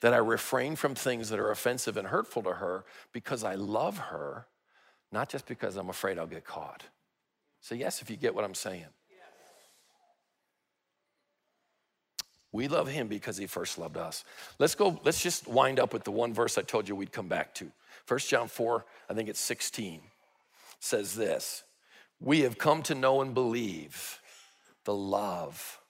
that 0.00 0.12
I 0.12 0.18
refrain 0.18 0.76
from 0.76 0.94
things 0.94 1.30
that 1.30 1.38
are 1.38 1.50
offensive 1.50 1.96
and 1.96 2.08
hurtful 2.08 2.42
to 2.42 2.54
her 2.54 2.84
because 3.12 3.44
I 3.44 3.54
love 3.54 3.98
her, 3.98 4.46
not 5.12 5.28
just 5.28 5.46
because 5.46 5.76
I'm 5.76 5.88
afraid 5.88 6.18
I'll 6.18 6.26
get 6.26 6.44
caught? 6.44 6.84
So, 7.60 7.74
yes, 7.74 8.02
if 8.02 8.10
you 8.10 8.16
get 8.16 8.34
what 8.34 8.44
I'm 8.44 8.54
saying. 8.54 8.86
We 12.54 12.68
love 12.68 12.86
him 12.86 13.08
because 13.08 13.36
he 13.36 13.48
first 13.48 13.78
loved 13.78 13.96
us. 13.96 14.24
Let's 14.60 14.76
go, 14.76 15.00
let's 15.02 15.20
just 15.20 15.48
wind 15.48 15.80
up 15.80 15.92
with 15.92 16.04
the 16.04 16.12
one 16.12 16.32
verse 16.32 16.56
I 16.56 16.62
told 16.62 16.88
you 16.88 16.94
we'd 16.94 17.10
come 17.10 17.26
back 17.26 17.52
to. 17.54 17.72
1 18.06 18.20
John 18.20 18.46
4, 18.46 18.84
I 19.10 19.14
think 19.14 19.28
it's 19.28 19.40
16, 19.40 20.00
says 20.78 21.16
this 21.16 21.64
We 22.20 22.42
have 22.42 22.56
come 22.56 22.82
to 22.84 22.94
know 22.94 23.22
and 23.22 23.34
believe 23.34 24.20
the 24.84 24.94
love 24.94 25.80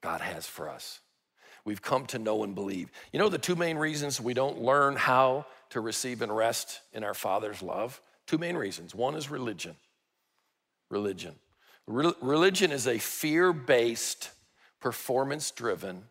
God 0.00 0.20
has 0.20 0.48
for 0.48 0.68
us. 0.68 0.98
We've 1.64 1.82
come 1.82 2.06
to 2.06 2.18
know 2.18 2.42
and 2.42 2.54
believe. 2.54 2.90
You 3.12 3.18
know 3.18 3.28
the 3.28 3.38
two 3.38 3.56
main 3.56 3.76
reasons 3.76 4.20
we 4.20 4.34
don't 4.34 4.60
learn 4.60 4.96
how 4.96 5.46
to 5.70 5.80
receive 5.80 6.22
and 6.22 6.34
rest 6.34 6.80
in 6.92 7.04
our 7.04 7.14
Father's 7.14 7.62
love? 7.62 8.00
Two 8.26 8.38
main 8.38 8.56
reasons. 8.56 8.94
One 8.94 9.14
is 9.14 9.30
religion. 9.30 9.76
Religion. 10.90 11.34
Re- 11.86 12.14
religion 12.20 12.72
is 12.72 12.86
a 12.86 12.98
fear 12.98 13.52
based, 13.52 14.30
performance 14.80 15.50
driven 15.50 16.04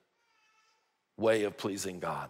way 1.18 1.44
of 1.44 1.58
pleasing 1.58 2.00
God 2.00 2.30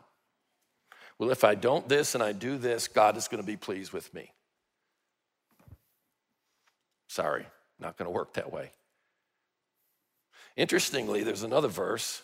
well, 1.21 1.29
if 1.29 1.43
I 1.43 1.53
don't 1.53 1.87
this 1.87 2.15
and 2.15 2.23
I 2.23 2.31
do 2.31 2.57
this, 2.57 2.87
God 2.87 3.15
is 3.15 3.27
going 3.27 3.43
to 3.43 3.45
be 3.45 3.55
pleased 3.55 3.93
with 3.93 4.11
me. 4.11 4.31
Sorry, 7.05 7.45
not 7.79 7.95
going 7.95 8.07
to 8.07 8.11
work 8.11 8.33
that 8.33 8.51
way. 8.51 8.71
Interestingly, 10.57 11.21
there's 11.21 11.43
another 11.43 11.67
verse. 11.67 12.23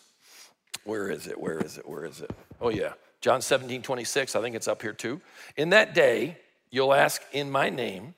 Where 0.84 1.10
is 1.10 1.26
it? 1.26 1.40
Where 1.40 1.58
is 1.58 1.78
it? 1.78 1.88
Where 1.88 2.04
is 2.04 2.20
it? 2.20 2.30
Oh, 2.60 2.70
yeah. 2.70 2.92
John 3.20 3.42
17, 3.42 3.82
26. 3.82 4.36
I 4.36 4.40
think 4.40 4.54
it's 4.54 4.68
up 4.68 4.80
here 4.82 4.92
too. 4.92 5.20
In 5.56 5.70
that 5.70 5.94
day, 5.94 6.38
you'll 6.70 6.94
ask 6.94 7.22
in 7.32 7.50
my 7.50 7.68
name, 7.68 8.14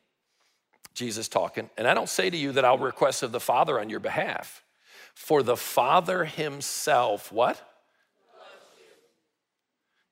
Jesus 0.95 1.29
talking, 1.29 1.71
and 1.79 1.87
I 1.87 1.95
don't 1.95 2.09
say 2.09 2.29
to 2.31 2.37
you 2.37 2.53
that 2.53 2.65
I'll 2.65 2.79
request 2.79 3.23
of 3.23 3.33
the 3.33 3.41
Father 3.41 3.81
on 3.81 3.89
your 3.89 4.01
behalf. 4.01 4.63
For 5.15 5.43
the 5.43 5.57
Father 5.57 6.25
himself, 6.25 7.33
what? 7.33 7.67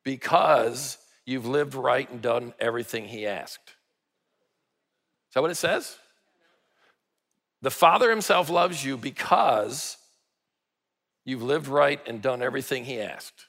because 0.08 0.96
you've 1.26 1.44
lived 1.44 1.74
right 1.74 2.10
and 2.10 2.22
done 2.22 2.54
everything 2.58 3.04
he 3.04 3.26
asked. 3.26 3.68
Is 5.28 5.34
that 5.34 5.42
what 5.42 5.50
it 5.50 5.56
says? 5.56 5.98
The 7.60 7.70
Father 7.70 8.08
himself 8.08 8.48
loves 8.48 8.82
you 8.82 8.96
because 8.96 9.98
you've 11.28 11.42
lived 11.42 11.68
right 11.68 12.00
and 12.08 12.22
done 12.22 12.40
everything 12.40 12.86
he 12.86 12.98
asked. 12.98 13.48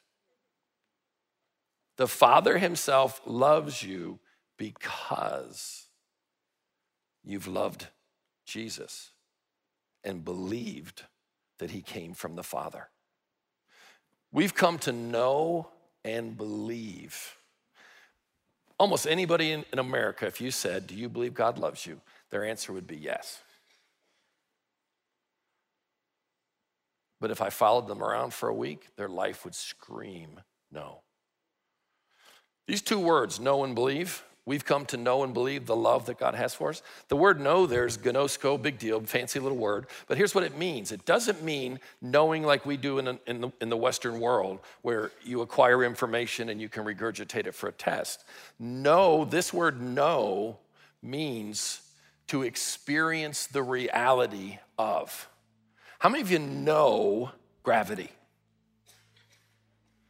The 1.95 2.09
Father 2.09 2.57
himself 2.57 3.21
loves 3.25 3.81
you 3.81 4.19
because 4.57 5.87
you've 7.23 7.47
loved 7.47 7.87
Jesus 8.45 9.11
and 10.03 10.25
believed 10.25 11.03
that 11.59 11.71
he 11.71 11.81
came 11.81 12.13
from 12.13 12.35
the 12.35 12.43
Father. 12.43 12.89
We've 14.33 14.53
come 14.53 14.77
to 14.79 14.91
know 14.91 15.69
and 16.03 16.35
believe. 16.35 17.37
Almost 18.77 19.07
anybody 19.07 19.53
in, 19.53 19.63
America, 19.79 20.25
if 20.25 20.41
you 20.41 20.51
said, 20.51 20.85
Do 20.85 20.95
you 20.95 21.07
believe 21.07 21.33
God 21.33 21.57
loves 21.57 21.85
you? 21.85 22.01
their 22.29 22.43
answer 22.43 22.73
would 22.73 22.87
be 22.87 22.97
yes. 22.97 23.39
But 27.19 27.31
if 27.31 27.41
I 27.41 27.49
followed 27.49 27.87
them 27.87 28.01
around 28.01 28.33
for 28.33 28.49
a 28.49 28.53
week, 28.53 28.87
their 28.95 29.09
life 29.09 29.43
would 29.43 29.55
scream 29.55 30.39
no. 30.71 31.01
These 32.67 32.81
two 32.81 32.99
words, 32.99 33.39
know 33.39 33.63
and 33.63 33.73
believe, 33.75 34.23
We've 34.49 34.65
come 34.65 34.87
to 34.87 34.97
know 34.97 35.21
and 35.21 35.31
believe 35.31 35.67
the 35.67 35.75
love 35.75 36.07
that 36.07 36.17
God 36.17 36.33
has 36.33 36.55
for 36.55 36.71
us. 36.71 36.81
The 37.07 37.15
word 37.15 37.39
know 37.39 37.67
there's 37.67 37.99
gnosko, 37.99 38.59
big 38.59 38.79
deal, 38.79 38.99
fancy 39.01 39.39
little 39.39 39.59
word. 39.59 39.85
But 40.07 40.17
here's 40.17 40.33
what 40.33 40.43
it 40.43 40.57
means 40.57 40.91
it 40.91 41.05
doesn't 41.05 41.43
mean 41.43 41.79
knowing 42.01 42.41
like 42.41 42.65
we 42.65 42.75
do 42.75 42.97
in, 42.97 43.19
in, 43.27 43.41
the, 43.41 43.51
in 43.61 43.69
the 43.69 43.77
Western 43.77 44.19
world, 44.19 44.57
where 44.81 45.11
you 45.23 45.41
acquire 45.41 45.83
information 45.83 46.49
and 46.49 46.59
you 46.59 46.67
can 46.67 46.83
regurgitate 46.83 47.45
it 47.45 47.53
for 47.53 47.69
a 47.69 47.71
test. 47.71 48.25
Know, 48.57 49.23
this 49.23 49.53
word 49.53 49.83
know 49.83 50.57
means 51.03 51.81
to 52.29 52.41
experience 52.41 53.45
the 53.45 53.61
reality 53.61 54.57
of. 54.79 55.28
How 55.99 56.09
many 56.09 56.21
of 56.21 56.31
you 56.31 56.39
know 56.39 57.31
gravity? 57.63 58.09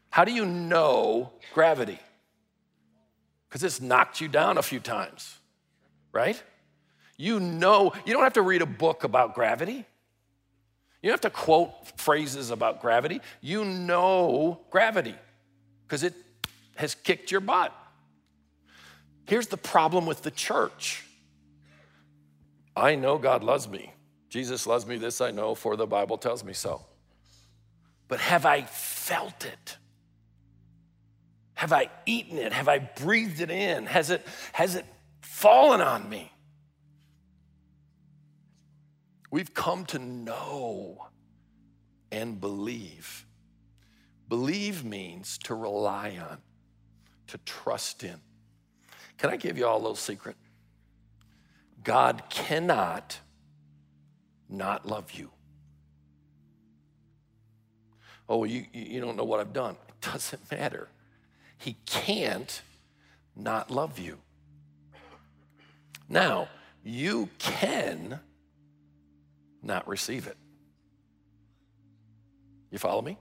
How 0.10 0.24
do 0.24 0.32
you 0.32 0.46
know 0.46 1.32
gravity? 1.54 2.00
because 3.50 3.64
it's 3.64 3.82
knocked 3.82 4.22
you 4.22 4.28
down 4.28 4.58
a 4.58 4.62
few 4.62 4.80
times, 4.80 5.38
right? 6.12 6.42
You 7.18 7.40
know, 7.40 7.92
you 8.06 8.14
don't 8.14 8.24
have 8.24 8.34
to 8.34 8.44
read 8.44 8.62
a 8.62 8.68
book 8.68 9.04
about 9.04 9.34
gravity. 9.34 9.86
You 11.02 11.10
don't 11.10 11.14
have 11.14 11.22
to 11.22 11.30
quote 11.32 11.72
phrases 12.00 12.52
about 12.52 12.82
gravity. 12.82 13.22
You 13.42 13.66
know 13.66 14.60
gravity 14.70 15.16
because 15.88 16.04
it 16.04 16.14
has 16.76 16.94
kicked 16.94 17.32
your 17.32 17.42
butt. 17.42 17.74
Here's 19.26 19.48
the 19.48 19.58
problem 19.58 20.06
with 20.06 20.22
the 20.22 20.32
church 20.32 21.04
I 22.76 22.96
know 22.96 23.18
God 23.18 23.44
loves 23.44 23.68
me. 23.68 23.92
Jesus 24.30 24.68
loves 24.68 24.86
me, 24.86 24.98
this 24.98 25.22
I 25.22 25.32
know, 25.32 25.56
for 25.56 25.76
the 25.76 25.88
Bible 25.88 26.18
tells 26.18 26.44
me 26.44 26.54
so. 26.54 26.86
But 28.08 28.20
have 28.20 28.46
I 28.46 28.62
felt 28.62 29.46
it? 29.46 29.78
Have 31.56 31.74
I 31.74 31.90
eaten 32.06 32.38
it? 32.38 32.54
Have 32.54 32.68
I 32.68 32.80
breathed 32.80 33.42
it 33.42 33.52
in? 33.52 33.86
Has 33.86 34.12
it, 34.12 34.26
has 34.54 34.76
it 34.76 34.86
fallen 35.22 35.82
on 35.82 36.08
me? 36.08 36.32
We've 39.32 39.54
come 39.54 39.86
to 39.88 40.00
know 40.00 41.08
and 42.12 42.40
believe. 42.40 43.26
Believe 44.28 44.84
means 44.84 45.38
to 45.40 45.56
rely 45.56 46.18
on, 46.20 46.38
to 47.28 47.38
trust 47.40 48.04
in. 48.04 48.20
Can 49.18 49.30
I 49.30 49.38
give 49.38 49.58
you 49.58 49.68
all 49.68 49.78
a 49.78 49.82
little 49.82 49.96
secret? 49.96 50.36
God 51.84 52.24
cannot 52.30 53.20
not 54.50 54.88
love 54.88 55.12
you. 55.12 55.30
Oh, 58.28 58.44
you, 58.44 58.66
you 58.74 59.00
don't 59.00 59.16
know 59.16 59.24
what 59.24 59.40
I've 59.40 59.54
done. 59.54 59.76
It 60.02 60.14
doesn't 60.14 60.50
matter. 60.50 60.88
He 61.58 61.76
can't 61.86 62.62
not 63.36 63.70
love 63.70 64.00
you. 64.00 64.18
Now, 66.08 66.48
you 66.86 67.28
can 67.38 68.22
not 69.62 69.86
receive 69.86 70.26
it. 70.28 70.38
You 72.72 72.78
follow 72.78 73.02
me? 73.02 73.18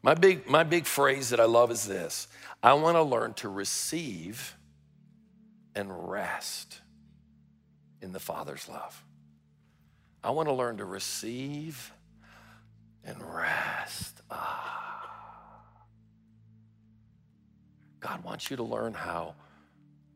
My 0.00 0.14
big, 0.14 0.48
my 0.48 0.62
big 0.62 0.86
phrase 0.86 1.30
that 1.30 1.40
I 1.40 1.44
love 1.44 1.72
is 1.72 1.88
this 1.88 2.28
I 2.62 2.74
want 2.74 2.96
to 2.96 3.02
learn 3.02 3.34
to 3.34 3.48
receive 3.48 4.56
and 5.74 6.08
rest 6.08 6.82
in 8.04 8.12
the 8.12 8.20
Father's 8.20 8.68
love. 8.68 9.02
I 10.22 10.30
want 10.30 10.48
to 10.48 10.54
learn 10.54 10.76
to 10.76 10.84
receive 10.84 11.92
and 13.02 13.16
rest. 13.20 14.20
Ah. 14.30 15.62
God 18.00 18.22
wants 18.22 18.50
you 18.50 18.58
to 18.58 18.62
learn 18.62 18.92
how 18.92 19.34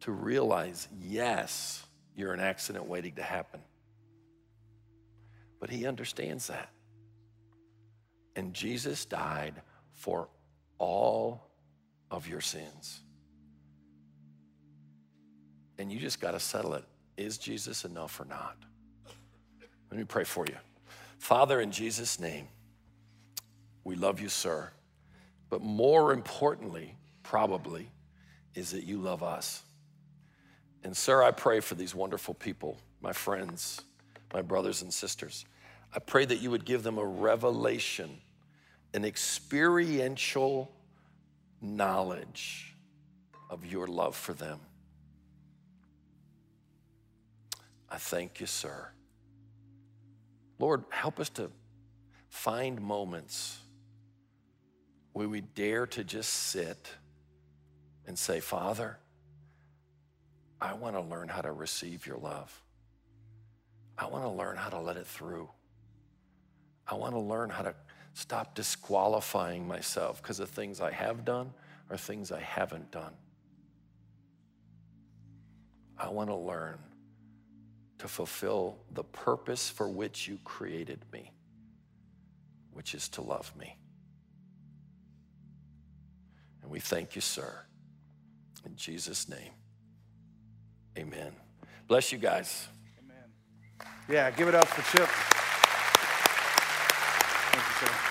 to 0.01 0.13
realize 0.13 0.87
yes, 1.03 1.85
you're 2.15 2.35
an 2.35 2.41
accident 2.41 2.87
waiting 2.87 3.15
to 3.15 3.23
happen. 3.23 3.61
But 5.59 5.71
He 5.71 5.87
understands 5.87 6.47
that. 6.49 6.69
And 8.37 8.53
Jesus 8.53 9.07
died 9.07 9.55
for 9.95 10.29
all 10.77 11.43
of 12.11 12.29
your 12.29 12.43
sins. 12.43 13.01
And 15.79 15.91
you 15.91 15.99
just 15.99 16.21
got 16.21 16.33
to 16.33 16.41
settle 16.41 16.75
it. 16.75 16.85
Is 17.19 17.37
Jesus 17.37 17.85
enough 17.85 18.21
or 18.21 18.25
not? 18.27 18.57
Let 19.91 19.99
me 19.99 20.05
pray 20.05 20.23
for 20.23 20.47
you. 20.47 20.55
Father, 21.19 21.61
in 21.61 21.73
Jesus' 21.73 22.21
name, 22.21 22.47
we 23.83 23.97
love 23.97 24.21
you, 24.21 24.29
sir. 24.29 24.71
But 25.51 25.61
more 25.61 26.13
importantly, 26.13 26.95
probably, 27.25 27.91
is 28.55 28.71
that 28.71 28.85
you 28.85 28.99
love 28.99 29.25
us. 29.25 29.65
And, 30.85 30.97
sir, 30.97 31.25
I 31.25 31.33
pray 31.33 31.59
for 31.59 31.75
these 31.75 31.93
wonderful 31.93 32.35
people, 32.35 32.79
my 33.01 33.13
friends, 33.13 33.81
my 34.33 34.43
brothers 34.43 34.83
and 34.83 34.95
sisters. 34.95 35.45
I 35.93 35.99
pray 35.99 36.25
that 36.25 36.41
you 36.41 36.53
would 36.53 36.65
give 36.65 36.85
them 36.85 36.99
a 36.99 37.05
revelation, 37.05 38.21
an 38.95 39.05
experiential 39.05 40.71
knowledge 41.61 42.77
of 43.51 43.67
your 43.67 43.89
love 43.89 44.15
for 44.15 44.35
them. 44.35 44.61
I 47.91 47.97
thank 47.97 48.41
you, 48.41 48.47
sir. 48.47 48.89
Lord, 50.59 50.85
help 50.91 51.21
us 51.21 51.29
to 51.31 51.51
find 52.29 52.81
moments 52.81 53.59
where 55.13 55.29
we 55.29 55.41
dare 55.41 55.87
to 55.87 56.05
just 56.05 56.33
sit 56.33 56.91
and 58.07 58.19
say, 58.19 58.41
Father, 58.41 58.99
I 60.61 60.75
want 60.75 60.97
to 60.97 61.01
learn 61.01 61.29
how 61.29 61.41
to 61.41 61.53
receive 61.53 62.07
your 62.07 62.19
love. 62.19 62.63
I 63.97 64.07
want 64.07 64.25
to 64.25 64.31
learn 64.31 64.57
how 64.57 64.69
to 64.71 64.81
let 64.81 64.97
it 64.97 65.07
through. 65.07 65.49
I 66.87 66.95
want 66.95 67.15
to 67.15 67.21
learn 67.21 67.51
how 67.51 67.63
to 67.63 67.75
stop 68.15 68.55
disqualifying 68.55 69.67
myself 69.67 70.23
because 70.23 70.41
of 70.41 70.51
things 70.51 70.81
I 70.81 70.91
have 70.91 71.25
done 71.25 71.53
or 71.91 71.97
things 71.97 72.33
I 72.33 72.41
haven't 72.41 72.91
done. 72.91 73.13
I 75.97 76.09
want 76.09 76.31
to 76.31 76.37
learn 76.37 76.79
to 77.99 78.09
fulfill 78.09 78.79
the 78.93 79.05
purpose 79.05 79.69
for 79.69 79.89
which 79.89 80.29
you 80.29 80.39
created 80.45 81.05
me, 81.13 81.33
which 82.73 82.95
is 82.95 83.09
to 83.11 83.23
love 83.23 83.53
me. 83.59 83.77
And 86.63 86.71
we 86.71 86.81
thank 86.81 87.15
you, 87.15 87.21
sir. 87.21 87.65
In 88.65 88.77
Jesus' 88.77 89.29
name, 89.29 89.53
amen. 90.97 91.33
Bless 91.87 92.13
you 92.13 92.19
guys. 92.19 92.69
Amen. 93.03 93.25
Yeah, 94.09 94.31
give 94.31 94.49
it 94.49 94.55
up 94.55 94.67
for 94.67 94.97
Chip. 94.97 95.09
Thank 97.51 97.65
you, 97.65 97.87
sir. 97.87 98.08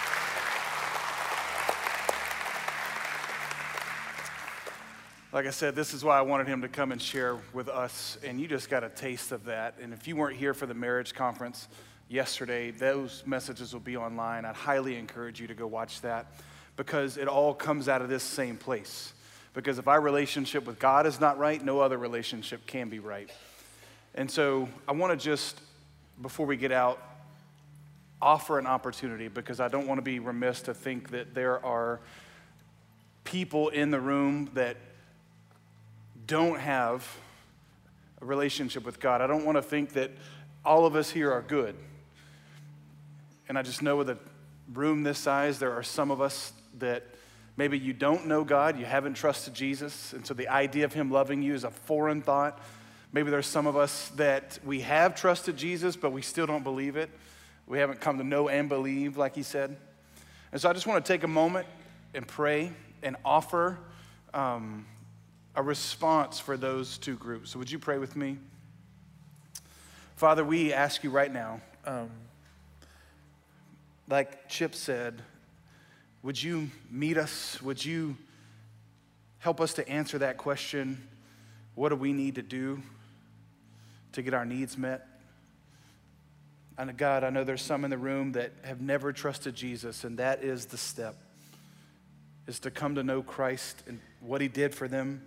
Like 5.34 5.46
I 5.46 5.50
said, 5.50 5.76
this 5.76 5.94
is 5.94 6.06
why 6.06 6.18
I 6.18 6.22
wanted 6.22 6.48
him 6.48 6.62
to 6.62 6.70
come 6.70 6.94
and 6.94 7.02
share 7.02 7.38
with 7.52 7.68
us, 7.68 8.18
and 8.24 8.40
you 8.40 8.48
just 8.48 8.70
got 8.70 8.86
a 8.86 8.90
taste 8.90 9.34
of 9.34 9.44
that. 9.44 9.76
And 9.82 9.94
if 9.94 10.08
you 10.08 10.16
weren't 10.16 10.38
here 10.38 10.54
for 10.54 10.66
the 10.66 10.74
marriage 10.74 11.14
conference 11.14 11.68
yesterday, 12.08 12.72
those 12.72 13.24
messages 13.26 13.74
will 13.74 13.82
be 13.82 13.98
online. 13.98 14.46
I'd 14.46 14.56
highly 14.56 14.96
encourage 14.96 15.42
you 15.42 15.48
to 15.48 15.54
go 15.54 15.68
watch 15.68 16.00
that 16.00 16.28
because 16.78 17.18
it 17.18 17.28
all 17.28 17.54
comes 17.54 17.90
out 17.90 18.02
of 18.02 18.08
this 18.08 18.24
same 18.24 18.56
place. 18.56 19.12
Because 19.54 19.80
if 19.80 19.90
our 19.90 20.00
relationship 20.00 20.66
with 20.66 20.80
God 20.80 21.06
is 21.06 21.20
not 21.20 21.38
right, 21.38 21.62
no 21.62 21.82
other 21.82 21.98
relationship 21.98 22.66
can 22.66 22.88
be 22.88 23.00
right. 23.00 23.30
And 24.16 24.32
so 24.32 24.70
I 24.88 24.94
want 24.94 25.12
to 25.12 25.22
just, 25.22 25.60
before 26.22 26.46
we 26.46 26.56
get 26.56 26.72
out, 26.72 27.02
offer 28.22 28.60
an 28.60 28.66
opportunity 28.66 29.28
because 29.28 29.60
I 29.60 29.68
don't 29.68 29.88
want 29.88 29.98
to 29.98 30.04
be 30.04 30.20
remiss 30.20 30.62
to 30.64 30.74
think 30.74 31.10
that 31.10 31.36
there 31.36 31.64
are 31.66 32.00
people 33.26 33.68
in 33.68 33.92
the 33.92 34.00
room 34.00 34.50
that 34.54 34.78
don't 36.28 36.60
have 36.60 37.08
a 38.22 38.26
relationship 38.26 38.86
with 38.86 39.00
God. 39.00 39.22
I 39.22 39.28
don't 39.28 39.46
want 39.46 39.58
to 39.58 39.62
think 39.62 39.94
that 39.94 40.12
all 40.64 40.86
of 40.86 40.96
us 40.96 41.10
here 41.10 41.32
are 41.32 41.42
good. 41.42 41.76
And 43.50 43.58
I 43.58 43.64
just 43.64 43.82
know 43.82 43.96
with 43.96 44.10
a 44.10 44.18
room 44.74 45.04
this 45.04 45.18
size, 45.18 45.58
there 45.60 45.74
are 45.74 45.84
some 45.84 46.12
of 46.12 46.22
us 46.22 46.54
that 46.80 47.04
Maybe 47.58 47.80
you 47.80 47.92
don't 47.92 48.28
know 48.28 48.44
God, 48.44 48.80
you 48.80 48.86
haven't 48.86 49.16
trusted 49.16 49.56
Jesus, 49.56 50.14
and 50.14 50.26
so 50.26 50.36
the 50.36 50.48
idea 50.48 50.86
of 50.86 50.94
Him 50.94 51.10
loving 51.10 51.42
you 51.42 51.56
is 51.56 51.64
a 51.64 51.72
foreign 51.72 52.22
thought. 52.22 52.62
Maybe 53.12 53.32
there's 53.32 53.48
some 53.48 53.66
of 53.66 53.76
us 53.76 54.10
that 54.10 54.60
we 54.64 54.82
have 54.82 55.16
trusted 55.16 55.58
Jesus, 55.58 55.96
but 55.96 56.12
we 56.12 56.22
still 56.22 56.46
don't 56.46 56.64
believe 56.64 56.96
it. 56.96 57.10
We 57.66 57.80
haven't 57.80 58.00
come 58.00 58.20
to 58.20 58.24
know 58.24 58.48
and 58.48 58.70
believe, 58.70 59.18
like 59.18 59.34
He 59.34 59.42
said. 59.42 59.76
And 60.52 60.62
so 60.62 60.70
I 60.70 60.74
just 60.74 60.86
want 60.86 61.04
to 61.04 61.12
take 61.12 61.24
a 61.24 61.28
moment 61.28 61.66
and 62.14 62.28
pray 62.28 62.72
and 63.02 63.16
offer 63.26 63.80
um, 64.36 64.86
a 65.58 65.62
response 65.62 66.40
for 66.40 66.56
those 66.56 66.98
two 66.98 67.16
groups. 67.16 67.52
So 67.52 67.60
would 67.60 67.70
you 67.70 67.80
pray 67.80 67.98
with 67.98 68.16
me? 68.16 68.38
Father, 70.16 70.46
we 70.46 70.72
ask 70.72 71.04
you 71.04 71.10
right 71.10 71.32
now, 71.32 71.60
um, 71.86 72.10
like 74.08 74.48
Chip 74.48 74.74
said, 74.74 75.22
would 76.24 76.42
you 76.42 76.70
meet 76.90 77.18
us? 77.18 77.62
Would 77.62 77.84
you 77.84 78.16
Help 79.40 79.62
us 79.62 79.74
to 79.76 79.88
answer 79.88 80.18
that 80.18 80.38
question 80.38 81.08
what 81.76 81.90
do 81.90 81.96
we 81.96 82.12
need 82.12 82.36
to 82.36 82.42
do 82.42 82.82
to 84.14 84.22
get 84.22 84.34
our 84.34 84.46
needs 84.46 84.78
met? 84.78 85.08
And 86.78 86.98
God, 86.98 87.24
I 87.24 87.30
know 87.30 87.44
there's 87.44 87.62
some 87.62 87.84
in 87.84 87.92
the 87.92 87.98
room 87.98 88.32
that 88.32 88.52
have 88.64 88.82
never 88.82 89.14
trusted 89.14 89.56
Jesus, 89.56 90.04
and 90.04 90.18
that 90.18 90.44
is 90.44 90.66
the 90.66 90.78
step, 90.78 91.16
is 92.48 92.60
to 92.60 92.72
come 92.72 92.96
to 92.96 93.04
know 93.04 93.22
Christ 93.22 93.84
and 93.88 94.00
what 94.20 94.42
he 94.42 94.48
did 94.48 94.74
for 94.74 94.88
them 94.88 95.22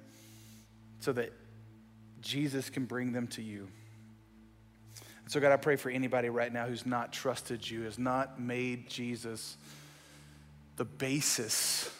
so 1.00 1.12
that 1.12 1.32
Jesus 2.20 2.70
can 2.70 2.84
bring 2.84 3.12
them 3.12 3.26
to 3.28 3.42
you. 3.42 3.68
And 5.22 5.32
so, 5.32 5.40
God, 5.40 5.52
I 5.52 5.56
pray 5.56 5.76
for 5.76 5.90
anybody 5.90 6.28
right 6.28 6.52
now 6.52 6.66
who's 6.66 6.86
not 6.86 7.12
trusted 7.12 7.68
you, 7.68 7.82
has 7.82 7.98
not 7.98 8.40
made 8.40 8.88
Jesus 8.88 9.56
the 10.76 10.84
basis 10.84 11.90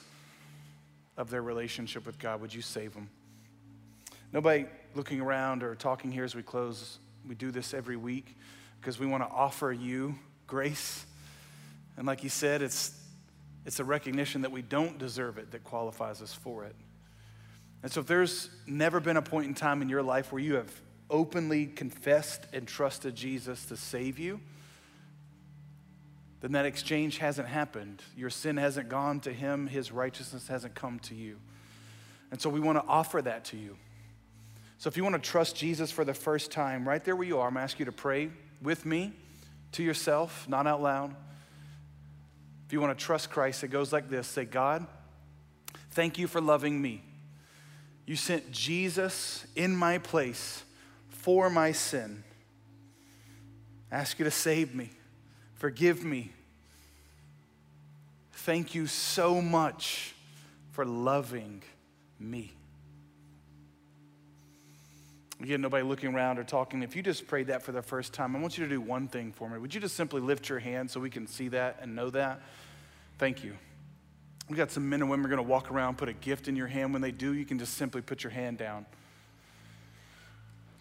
of 1.17 1.31
their 1.31 1.43
relationship 1.43 2.07
with 2.07 2.19
God. 2.19 2.41
Would 2.41 2.55
you 2.55 2.63
save 2.63 2.95
them? 2.95 3.11
Nobody 4.33 4.67
looking 4.95 5.21
around 5.21 5.63
or 5.63 5.75
talking 5.75 6.11
here 6.13 6.25
as 6.25 6.35
we 6.35 6.43
close. 6.43 6.99
We 7.27 7.35
do 7.35 7.51
this 7.51 7.75
every 7.75 7.97
week 7.97 8.37
because 8.81 8.99
we 8.99 9.07
want 9.07 9.23
to 9.23 9.29
offer 9.29 9.73
you 9.73 10.15
grace. 10.47 11.05
And 11.97 12.07
like 12.07 12.23
you 12.23 12.31
said, 12.31 12.63
it's, 12.63 12.99
it's 13.67 13.81
a 13.81 13.85
recognition 13.85 14.43
that 14.43 14.53
we 14.53 14.63
don't 14.63 14.99
deserve 14.99 15.39
it 15.39 15.51
that 15.51 15.65
qualifies 15.65 16.23
us 16.23 16.33
for 16.33 16.65
it. 16.65 16.75
And 17.83 17.91
so 17.91 18.01
if 18.01 18.07
there's 18.07 18.51
never 18.67 19.01
been 19.01 19.17
a 19.17 19.23
point 19.23 19.47
in 19.47 19.55
time 19.55 19.83
in 19.83 19.89
your 19.89 20.03
life 20.03 20.33
where 20.33 20.43
you 20.43 20.55
have 20.55 20.71
openly 21.09 21.67
confessed 21.67 22.47
and 22.53 22.69
trusted 22.69 23.17
Jesus 23.17 23.65
to 23.67 23.77
save 23.77 24.19
you, 24.19 24.41
then 26.41 26.53
that 26.53 26.67
exchange 26.67 27.19
hasn't 27.19 27.49
happened. 27.49 28.03
Your 28.17 28.31
sin 28.31 28.57
hasn't 28.57 28.89
gone 28.89 29.21
to 29.21 29.33
him, 29.33 29.67
his 29.67 29.93
righteousness 29.93 30.49
hasn't 30.49 30.75
come 30.75 30.99
to 31.01 31.15
you. 31.15 31.39
And 32.31 32.41
so 32.41 32.49
we 32.49 32.61
want 32.61 32.79
to 32.79 32.85
offer 32.87 33.21
that 33.21 33.45
to 33.47 33.57
you. 33.57 33.77
So 34.79 34.89
if 34.89 34.97
you 34.97 35.03
want 35.03 35.23
to 35.23 35.31
trust 35.31 35.57
Jesus 35.57 35.91
for 35.91 36.05
the 36.05 36.15
first 36.15 36.51
time, 36.51 36.89
right 36.89 37.05
there 37.05 37.15
where 37.15 37.27
you 37.27 37.39
are, 37.39 37.49
I'm 37.49 37.55
going 37.55 37.61
to 37.61 37.65
ask 37.65 37.79
you 37.79 37.85
to 37.85 37.93
pray 37.93 38.31
with 38.63 38.87
me 38.87 39.13
to 39.73 39.83
yourself, 39.83 40.49
not 40.49 40.67
out 40.67 40.81
loud. 40.81 41.15
If 42.67 42.73
you 42.73 42.81
want 42.81 42.97
to 42.99 43.05
trust 43.05 43.31
Christ, 43.31 43.63
it 43.65 43.69
goes 43.69 43.93
like 43.93 44.09
this 44.09 44.27
Say, 44.27 44.45
God, 44.45 44.87
thank 45.91 46.19
you 46.19 46.27
for 46.27 46.41
loving 46.41 46.81
me. 46.81 47.03
You 48.11 48.17
sent 48.17 48.51
Jesus 48.51 49.47
in 49.55 49.77
my 49.77 49.99
place 49.99 50.65
for 51.11 51.49
my 51.49 51.71
sin. 51.71 52.25
I 53.93 53.99
ask 53.99 54.19
you 54.19 54.25
to 54.25 54.33
save 54.33 54.75
me, 54.75 54.91
forgive 55.55 56.03
me. 56.03 56.33
Thank 58.33 58.75
you 58.75 58.89
so 58.89 59.41
much 59.41 60.13
for 60.73 60.85
loving 60.85 61.63
me. 62.19 62.53
Again, 65.41 65.61
nobody 65.61 65.85
looking 65.85 66.13
around 66.13 66.41
or 66.41 66.43
talking. 66.43 66.83
If 66.83 66.97
you 66.97 67.05
just 67.05 67.29
prayed 67.29 67.47
that 67.47 67.63
for 67.63 67.71
the 67.71 67.81
first 67.81 68.13
time, 68.13 68.35
I 68.35 68.41
want 68.41 68.59
you 68.59 68.65
to 68.65 68.69
do 68.71 68.81
one 68.81 69.07
thing 69.07 69.31
for 69.31 69.49
me. 69.49 69.57
Would 69.57 69.73
you 69.73 69.81
just 69.81 69.95
simply 69.95 70.21
lift 70.21 70.49
your 70.49 70.59
hand 70.59 70.91
so 70.91 70.99
we 70.99 71.11
can 71.11 71.29
see 71.29 71.47
that 71.51 71.79
and 71.81 71.95
know 71.95 72.11
that? 72.11 72.41
Thank 73.19 73.45
you. 73.45 73.55
We 74.51 74.57
got 74.57 74.73
some 74.73 74.89
men 74.91 75.01
and 75.01 75.09
women 75.09 75.25
are 75.27 75.29
going 75.29 75.37
to 75.37 75.49
walk 75.49 75.71
around, 75.71 75.97
put 75.97 76.09
a 76.09 76.13
gift 76.13 76.49
in 76.49 76.57
your 76.57 76.67
hand. 76.67 76.93
When 76.93 77.01
they 77.01 77.13
do, 77.13 77.35
you 77.35 77.45
can 77.45 77.61
just 77.61 77.75
simply 77.75 78.03
put 78.03 78.25
your 78.25 78.33
hand 78.33 78.59
down. 78.59 78.85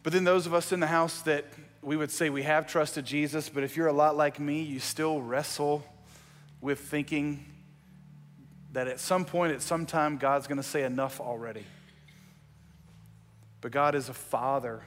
But 0.01 0.11
then 0.11 0.23
those 0.23 0.47
of 0.47 0.55
us 0.55 0.71
in 0.71 0.79
the 0.79 0.87
house 0.87 1.21
that 1.21 1.45
we 1.83 1.95
would 1.95 2.09
say 2.09 2.31
we 2.31 2.41
have 2.41 2.65
trusted 2.65 3.05
Jesus, 3.05 3.47
but 3.47 3.63
if 3.63 3.77
you're 3.77 3.85
a 3.85 3.93
lot 3.93 4.17
like 4.17 4.39
me, 4.39 4.63
you 4.63 4.79
still 4.79 5.21
wrestle 5.21 5.83
with 6.61 6.79
thinking 6.79 7.45
that 8.71 8.87
at 8.87 8.99
some 8.99 9.23
point, 9.23 9.53
at 9.53 9.61
some 9.61 9.85
time, 9.85 10.17
God's 10.17 10.47
going 10.47 10.57
to 10.57 10.63
say 10.63 10.83
enough 10.83 11.21
already. 11.21 11.63
But 13.61 13.71
God 13.71 13.93
is 13.93 14.09
a 14.09 14.13
father 14.13 14.81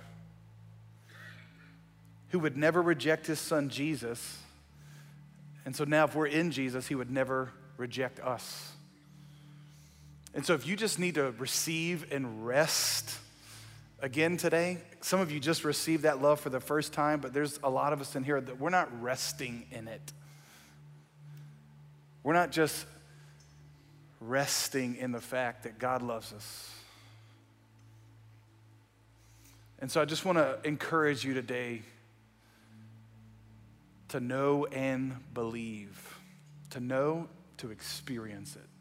who 2.30 2.40
would 2.40 2.56
never 2.56 2.82
reject 2.82 3.28
his 3.28 3.38
son 3.38 3.68
Jesus. 3.68 4.38
And 5.64 5.76
so 5.76 5.84
now, 5.84 6.06
if 6.06 6.16
we're 6.16 6.26
in 6.26 6.50
Jesus, 6.50 6.88
he 6.88 6.96
would 6.96 7.12
never 7.12 7.52
reject 7.76 8.18
us. 8.18 8.71
And 10.34 10.46
so, 10.46 10.54
if 10.54 10.66
you 10.66 10.76
just 10.76 10.98
need 10.98 11.16
to 11.16 11.32
receive 11.32 12.10
and 12.10 12.46
rest 12.46 13.18
again 14.00 14.36
today, 14.36 14.78
some 15.00 15.20
of 15.20 15.30
you 15.30 15.38
just 15.38 15.64
received 15.64 16.04
that 16.04 16.22
love 16.22 16.40
for 16.40 16.50
the 16.50 16.60
first 16.60 16.92
time, 16.92 17.20
but 17.20 17.34
there's 17.34 17.60
a 17.62 17.70
lot 17.70 17.92
of 17.92 18.00
us 18.00 18.16
in 18.16 18.24
here 18.24 18.40
that 18.40 18.58
we're 18.58 18.70
not 18.70 19.02
resting 19.02 19.66
in 19.70 19.88
it. 19.88 20.12
We're 22.22 22.34
not 22.34 22.50
just 22.50 22.86
resting 24.20 24.96
in 24.96 25.12
the 25.12 25.20
fact 25.20 25.64
that 25.64 25.78
God 25.78 26.02
loves 26.02 26.32
us. 26.32 26.70
And 29.80 29.90
so 29.90 30.00
I 30.00 30.04
just 30.04 30.24
want 30.24 30.38
to 30.38 30.58
encourage 30.64 31.24
you 31.24 31.34
today 31.34 31.82
to 34.08 34.20
know 34.20 34.66
and 34.66 35.16
believe, 35.34 36.20
to 36.70 36.78
know, 36.78 37.28
to 37.56 37.70
experience 37.70 38.54
it. 38.54 38.71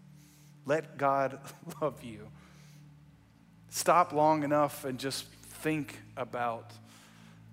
Let 0.65 0.97
God 0.97 1.39
love 1.81 2.03
you. 2.03 2.27
Stop 3.69 4.13
long 4.13 4.43
enough 4.43 4.85
and 4.85 4.99
just 4.99 5.25
think 5.25 5.99
about 6.17 6.71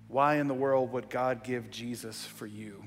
why 0.07 0.35
in 0.35 0.47
the 0.47 0.53
world 0.53 0.91
would 0.91 1.09
God 1.09 1.43
give 1.43 1.69
Jesus 1.69 2.25
for 2.25 2.47
you? 2.47 2.83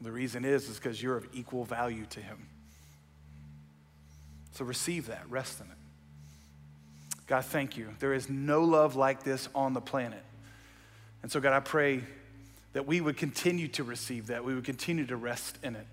The 0.00 0.10
reason 0.10 0.44
is 0.44 0.68
is 0.68 0.76
because 0.76 1.02
you're 1.02 1.16
of 1.16 1.28
equal 1.32 1.64
value 1.64 2.06
to 2.06 2.20
him. 2.20 2.48
So 4.52 4.64
receive 4.64 5.08
that, 5.08 5.28
rest 5.28 5.60
in 5.60 5.66
it. 5.66 5.76
God, 7.26 7.44
thank 7.44 7.76
you. 7.76 7.88
There 7.98 8.14
is 8.14 8.30
no 8.30 8.64
love 8.64 8.96
like 8.96 9.22
this 9.22 9.48
on 9.54 9.74
the 9.74 9.80
planet. 9.80 10.22
And 11.22 11.30
so, 11.30 11.40
God, 11.40 11.52
I 11.52 11.60
pray 11.60 12.02
that 12.72 12.86
we 12.86 13.00
would 13.00 13.16
continue 13.16 13.68
to 13.68 13.84
receive 13.84 14.28
that. 14.28 14.44
We 14.44 14.54
would 14.54 14.64
continue 14.64 15.06
to 15.06 15.16
rest 15.16 15.58
in 15.62 15.76
it 15.76 15.86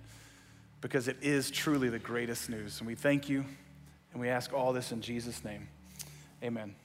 because 0.83 1.07
it 1.07 1.17
is 1.21 1.49
truly 1.49 1.87
the 1.87 1.97
greatest 1.97 2.49
news. 2.49 2.79
And 2.79 2.87
we 2.87 2.93
thank 2.93 3.29
you 3.29 3.45
and 4.11 4.21
we 4.21 4.27
ask 4.27 4.53
all 4.53 4.73
this 4.73 4.91
in 4.91 5.01
Jesus' 5.01 5.43
name. 5.43 5.69
Amen. 6.43 6.75